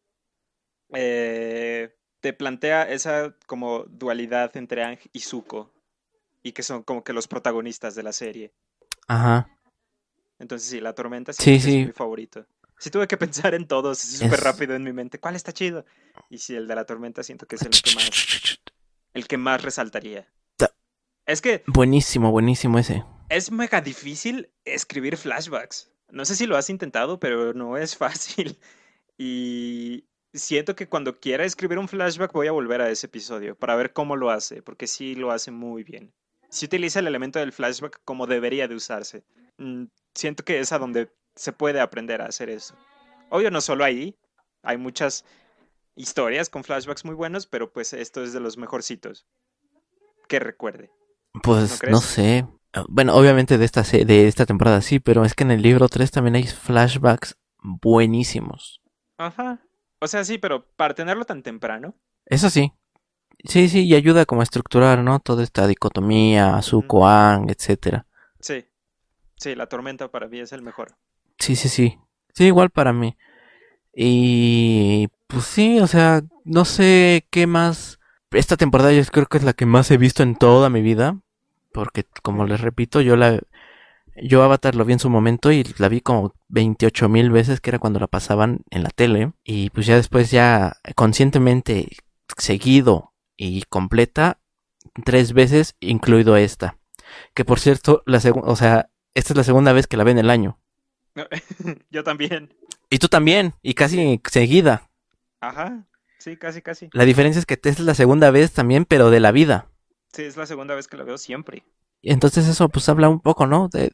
eh, 0.93 1.95
te 2.21 2.33
plantea 2.33 2.85
esa 2.85 3.35
como 3.47 3.85
dualidad 3.89 4.57
entre 4.57 4.83
Ang 4.85 4.99
y 5.13 5.21
Zuko, 5.21 5.73
y 6.45 6.53
que 6.53 6.63
son 6.63 6.85
como 6.85 7.03
que 7.03 7.13
los 7.13 7.27
protagonistas 7.27 7.97
de 7.97 8.05
la 8.05 8.13
serie. 8.13 8.53
Ajá. 9.09 9.49
Entonces 10.39 10.69
sí, 10.69 10.81
la 10.81 10.95
tormenta 10.95 11.33
Sí, 11.33 11.59
sí. 11.59 11.81
es 11.81 11.87
mi 11.89 11.93
favorito. 11.93 12.47
Sí 12.79 12.91
tuve 12.91 13.09
que 13.09 13.17
pensar 13.17 13.55
en 13.55 13.67
todos 13.67 13.99
súper 13.99 14.35
Es- 14.35 14.43
rápido 14.45 14.75
en 14.75 14.85
mi 14.85 14.93
mente. 14.93 15.19
¿Cuál 15.19 15.37
está 15.37 15.53
chido? 15.53 15.85
Y 16.31 16.39
sí, 16.39 16.55
el 16.55 16.69
de 16.69 16.75
la 16.75 16.85
tormenta 16.85 17.23
siento 17.23 17.47
que 17.47 17.57
es 17.57 17.63
el 17.63 17.71
que 17.71 17.95
más, 17.95 18.11
el 19.15 19.27
que 19.27 19.37
más 19.39 19.63
resaltaría. 19.63 20.29
Ta- 20.57 20.75
Es 21.27 21.41
que 21.41 21.63
Buenísimo, 21.67 22.31
buenísimo 22.31 22.79
ese. 22.79 23.05
es 23.31 23.51
mega 23.51 23.81
difícil 23.81 24.51
escribir 24.65 25.17
flashbacks. 25.17 25.91
No 26.11 26.25
sé 26.25 26.37
si 26.37 26.47
lo 26.47 26.57
has 26.57 26.69
intentado, 26.69 27.19
pero 27.19 27.55
no 27.55 27.77
es 27.79 27.97
fácil. 27.97 28.59
Y 29.17 30.05
siento 30.33 30.75
que 30.75 30.89
cuando 30.89 31.21
quiera 31.21 31.45
escribir 31.45 31.79
un 31.79 31.89
flashback 31.89 32.33
voy 32.33 32.49
a 32.49 32.53
volver 32.53 32.81
a 32.83 32.91
ese 32.91 33.07
episodio 33.07 33.55
para 33.57 33.77
ver 33.77 33.93
cómo 33.93 34.17
lo 34.17 34.31
hace, 34.31 34.63
porque 34.63 34.87
sí 34.89 35.15
lo 35.15 35.31
hace 35.31 35.53
muy 35.53 35.85
bien. 35.85 36.13
Sí 36.55 36.67
utiliza 36.67 37.01
el 37.01 37.09
elemento 37.09 37.41
del 37.41 37.51
flashback 37.51 38.01
como 38.05 38.29
debería 38.29 38.69
de 38.69 38.77
usarse. 38.77 39.25
Mm, 39.59 39.87
Siento 40.15 40.45
que 40.45 40.61
es 40.61 40.71
a 40.71 40.79
donde 40.79 41.11
se 41.35 41.51
puede 41.51 41.81
aprender 41.81 42.23
a 42.23 42.27
hacer 42.27 42.49
eso. 42.49 42.77
Obvio, 43.29 43.51
no 43.51 43.61
solo 43.61 43.83
ahí. 43.83 44.17
Hay 44.63 44.79
muchas 44.79 45.25
historias 45.97 46.51
con 46.51 46.63
flashbacks 46.63 47.05
muy 47.05 47.17
buenos, 47.17 47.49
pero 47.49 47.73
pues 47.73 47.93
esto 47.93 48.23
es 48.23 48.33
de 48.33 48.39
los 48.39 48.57
mejorcitos. 48.57 49.27
Que 50.29 50.39
recuerde. 50.39 50.93
Pues 51.43 51.83
¿No 51.91 52.01
sé. 52.01 52.47
Ah, 52.73 52.85
Bueno, 52.89 53.17
obviamente 53.17 53.59
de 53.59 53.65
esta, 53.65 53.83
de 53.83 54.29
esta 54.29 54.47
temporada 54.47 54.81
sí, 54.81 55.01
pero 55.01 55.25
es 55.25 55.35
que 55.35 55.43
en 55.43 55.51
el 55.51 55.61
libro 55.63 55.89
3 55.89 56.13
también 56.13 56.37
hay 56.37 56.47
flashbacks 56.47 57.37
buenísimos. 57.59 58.81
Ajá. 59.19 59.61
O 60.01 60.07
sea, 60.07 60.25
sí, 60.25 60.39
pero 60.39 60.65
para 60.77 60.95
tenerlo 60.95 61.25
tan 61.25 61.43
temprano. 61.43 61.97
Eso 62.27 62.49
sí. 62.49 62.73
Sí, 63.43 63.69
sí, 63.69 63.85
y 63.85 63.95
ayuda 63.95 64.27
como 64.27 64.41
a 64.41 64.45
estructurar, 64.45 65.03
¿no? 65.03 65.21
Toda 65.21 65.43
esta 65.43 65.67
dicotomía, 65.67 66.61
Zuko, 66.63 67.07
Aang, 67.07 67.51
etcétera. 67.51 68.07
Sí. 68.41 68.65
Sí, 69.37 69.55
la 69.55 69.67
tormenta 69.67 70.09
para 70.11 70.29
mí 70.29 70.41
es 70.41 70.53
el 70.53 70.63
mejor. 70.63 70.97
Sí, 71.39 71.57
sí, 71.57 71.69
sí. 71.69 71.99
Sí, 72.33 72.45
igual 72.45 72.71
para 72.71 72.93
mí. 72.93 73.17
Y 73.95 75.09
pues 75.27 75.45
sí, 75.45 75.81
o 75.81 75.87
sea, 75.87 76.23
no 76.45 76.65
sé 76.65 77.27
qué 77.31 77.47
más. 77.47 78.01
Esta 78.31 78.57
temporada 78.57 78.93
yo 78.93 79.05
creo 79.05 79.27
que 79.27 79.39
es 79.39 79.45
la 79.45 79.53
que 79.53 79.67
más 79.67 79.91
he 79.91 79.97
visto 79.97 80.23
en 80.23 80.37
toda 80.37 80.71
mi 80.71 80.83
vida. 80.83 81.21
Porque, 81.73 82.05
como 82.23 82.47
les 82.47 82.61
repito, 82.61 83.01
yo 83.01 83.17
la. 83.17 83.41
Yo 84.17 84.45
Avatar 84.45 84.77
lo 84.77 84.85
vi 84.85 84.93
en 84.93 85.01
su 85.01 85.11
momento 85.11 85.51
y 85.51 85.65
la 85.79 85.89
vi 85.89 86.01
como 86.01 86.35
28 86.49 87.09
mil 87.09 87.31
veces, 87.31 87.61
que 87.61 87.71
era 87.71 87.81
cuando 87.81 87.99
la 87.99 88.07
pasaban 88.07 88.61
en 88.71 88.85
la 88.85 88.91
tele. 88.91 89.33
Y 89.43 89.71
pues 89.71 89.87
ya 89.87 89.97
después, 89.97 90.31
ya 90.31 90.77
conscientemente, 90.95 91.89
seguido 92.39 93.14
y 93.37 93.63
completa, 93.63 94.41
tres 95.05 95.33
veces, 95.33 95.77
incluido 95.81 96.37
esta. 96.37 96.79
Que 97.35 97.45
por 97.45 97.61
cierto, 97.61 98.03
la 98.07 98.21
segunda, 98.21 98.49
o 98.49 98.57
sea, 98.57 98.91
esta 99.15 99.33
es 99.33 99.37
la 99.37 99.45
segunda 99.45 99.73
vez 99.73 99.87
que 99.87 99.97
la 99.97 100.05
ve 100.05 100.13
en 100.13 100.19
el 100.19 100.31
año. 100.31 100.59
Yo 101.91 102.05
también. 102.05 102.55
Y 102.91 102.99
tú 102.99 103.09
también, 103.09 103.55
y 103.63 103.75
casi 103.75 104.21
seguida. 104.31 104.91
Ajá. 105.41 105.87
Sí, 106.19 106.37
casi, 106.37 106.63
casi. 106.63 106.89
La 106.93 107.05
diferencia 107.05 107.39
es 107.39 107.47
que 107.47 107.55
esta 107.55 107.69
es 107.69 107.81
la 107.81 107.95
segunda 107.95 108.31
vez 108.31 108.53
también, 108.53 108.85
pero 108.85 109.11
de 109.11 109.21
la 109.21 109.31
vida. 109.31 109.69
Sí, 110.13 110.23
es 110.23 110.37
la 110.37 110.47
segunda 110.47 110.75
vez 110.75 110.89
que 110.89 110.97
la 110.97 111.05
veo 111.05 111.19
siempre. 111.19 111.65
Y 112.01 112.13
Entonces 112.13 112.47
eso 112.49 112.69
pues 112.69 112.89
habla 112.89 113.09
un 113.09 113.21
poco, 113.21 113.47
¿no? 113.47 113.69
De, 113.69 113.93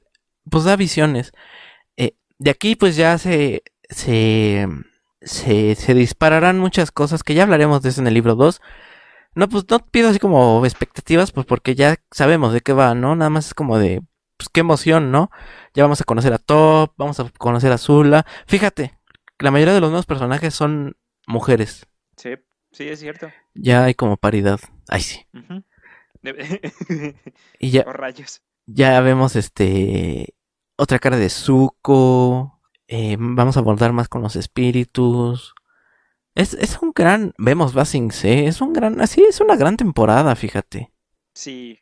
pues 0.49 0.65
da 0.65 0.77
visiones. 0.77 1.33
Eh, 1.97 2.15
de 2.39 2.51
aquí 2.51 2.77
pues 2.77 2.97
ya 2.97 3.19
se, 3.19 3.63
se, 3.89 4.69
se, 5.23 5.75
se 5.75 5.95
dispararán 5.95 6.59
muchas 6.59 6.93
cosas 6.93 7.23
que 7.23 7.35
ya 7.35 7.45
hablaremos 7.45 7.83
de 7.83 7.89
eso 7.89 8.01
en 8.01 8.07
el 8.07 8.15
libro 8.15 8.35
2. 8.35 8.61
No, 9.35 9.49
pues 9.49 9.65
no 9.71 9.79
pido 9.79 10.09
así 10.11 10.19
como 10.19 10.65
expectativas, 10.67 11.31
pues 11.33 11.47
porque 11.47 11.75
ya 11.75 11.97
sabemos 12.11 12.53
de 12.53 12.61
qué 12.61 12.73
va, 12.73 12.95
¿no? 12.95 13.15
Nada 13.17 13.31
más 13.31 13.47
es 13.49 13.55
como 13.55 13.79
de, 13.79 14.03
pues 14.37 14.49
qué 14.49 14.61
emoción, 14.61 15.11
¿no? 15.13 15.31
Ya 15.75 15.85
vamos 15.85 16.01
a 16.01 16.05
conocer 16.05 16.33
a 16.33 16.39
Top, 16.39 16.95
vamos 16.97 17.21
a 17.21 17.31
conocer 17.39 17.71
a 17.73 17.79
Zula. 17.79 18.27
Fíjate, 18.47 18.99
la 19.39 19.51
mayoría 19.51 19.75
de 19.75 19.81
los 19.81 19.91
nuevos 19.91 20.07
personajes 20.07 20.55
son 20.55 20.97
mujeres. 21.27 21.87
Sí, 22.17 22.31
sí, 22.73 22.89
es 22.89 22.99
cierto. 23.01 23.31
Ya 23.55 23.85
hay 23.85 23.95
como 23.95 24.17
paridad. 24.17 24.59
Ay, 24.89 25.01
sí. 25.03 25.27
De- 26.23 27.15
Y 27.61 27.71
ya, 27.71 27.85
oh, 27.87 27.93
rayos. 27.93 28.43
ya 28.67 29.01
vemos 29.01 29.37
este 29.37 30.35
otra 30.77 30.99
cara 30.99 31.17
de 31.19 31.31
Zuko. 31.31 32.61
eh, 32.89 33.17
vamos 33.19 33.57
a 33.57 33.61
abordar 33.61 33.93
más 33.93 34.09
con 34.09 34.23
los 34.23 34.35
espíritus. 34.37 35.55
Es, 36.35 36.55
es 36.55 36.79
un 36.81 36.93
gran. 36.95 37.35
Vemos 37.39 37.75
Basing 37.75 38.11
C. 38.11 38.47
Es 38.47 38.61
un 38.61 38.73
gran. 38.73 39.01
Así 39.01 39.23
es 39.23 39.41
una 39.41 39.57
gran 39.57 39.77
temporada, 39.77 40.35
fíjate. 40.37 40.93
Sí. 41.35 41.81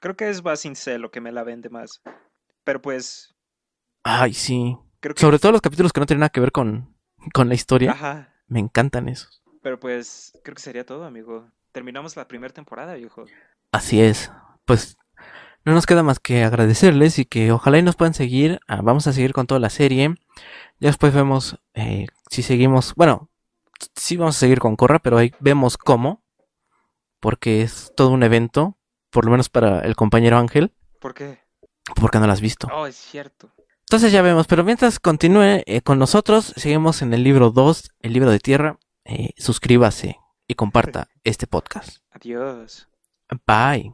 Creo 0.00 0.16
que 0.16 0.28
es 0.28 0.42
Basing 0.42 0.76
C 0.76 0.98
lo 0.98 1.10
que 1.10 1.20
me 1.20 1.32
la 1.32 1.44
vende 1.44 1.68
más. 1.68 2.02
Pero 2.64 2.80
pues, 2.80 3.34
Ay, 4.02 4.34
sí. 4.34 4.76
creo 5.00 5.14
que. 5.14 5.20
Sobre 5.20 5.38
todo 5.38 5.52
los 5.52 5.60
capítulos 5.60 5.92
que 5.92 6.00
no 6.00 6.06
tienen 6.06 6.20
nada 6.20 6.30
que 6.30 6.40
ver 6.40 6.52
con, 6.52 6.96
con 7.32 7.48
la 7.48 7.54
historia. 7.54 7.92
Ajá. 7.92 8.34
Me 8.48 8.60
encantan 8.60 9.08
esos. 9.08 9.42
Pero 9.62 9.78
pues, 9.78 10.38
creo 10.42 10.54
que 10.54 10.62
sería 10.62 10.84
todo, 10.84 11.04
amigo. 11.04 11.48
Terminamos 11.70 12.16
la 12.16 12.28
primera 12.28 12.52
temporada, 12.52 12.94
viejo. 12.94 13.24
Así 13.70 14.02
es. 14.02 14.30
Pues 14.64 14.98
no 15.64 15.72
nos 15.72 15.86
queda 15.86 16.02
más 16.02 16.18
que 16.18 16.42
agradecerles 16.42 17.18
y 17.18 17.24
que 17.24 17.52
ojalá 17.52 17.78
y 17.78 17.82
nos 17.82 17.96
puedan 17.96 18.14
seguir. 18.14 18.60
Ah, 18.66 18.80
vamos 18.82 19.06
a 19.06 19.12
seguir 19.12 19.32
con 19.32 19.46
toda 19.46 19.60
la 19.60 19.70
serie. 19.70 20.14
Ya 20.80 20.88
después 20.88 21.14
vemos 21.14 21.58
eh, 21.74 22.06
si 22.30 22.42
seguimos. 22.42 22.94
Bueno, 22.96 23.30
sí 23.94 24.16
vamos 24.16 24.36
a 24.36 24.40
seguir 24.40 24.58
con 24.58 24.76
Corra, 24.76 24.98
pero 24.98 25.18
ahí 25.18 25.32
vemos 25.40 25.76
cómo. 25.76 26.22
Porque 27.20 27.62
es 27.62 27.92
todo 27.96 28.10
un 28.10 28.22
evento. 28.22 28.78
Por 29.10 29.24
lo 29.24 29.30
menos 29.30 29.48
para 29.48 29.80
el 29.80 29.94
compañero 29.94 30.38
Ángel. 30.38 30.74
¿Por 31.00 31.14
qué? 31.14 31.38
Porque 31.96 32.18
no 32.18 32.26
lo 32.26 32.32
has 32.32 32.40
visto. 32.40 32.68
Oh, 32.72 32.86
es 32.86 32.96
cierto. 32.96 33.52
Entonces 33.80 34.12
ya 34.12 34.22
vemos. 34.22 34.46
Pero 34.46 34.64
mientras 34.64 34.98
continúe 34.98 35.62
eh, 35.66 35.82
con 35.82 35.98
nosotros, 35.98 36.52
seguimos 36.56 37.02
en 37.02 37.12
el 37.12 37.22
libro 37.22 37.50
2, 37.50 37.90
el 38.00 38.12
libro 38.12 38.30
de 38.30 38.38
tierra. 38.38 38.78
Eh, 39.04 39.30
suscríbase 39.36 40.18
y 40.46 40.54
comparta 40.54 41.08
este 41.24 41.46
podcast. 41.46 41.98
Adiós. 42.10 42.88
Bye. 43.46 43.92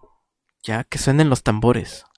Ya 0.63 0.85
que 0.85 0.99
suenen 0.99 1.29
los 1.29 1.43
tambores. 1.43 2.07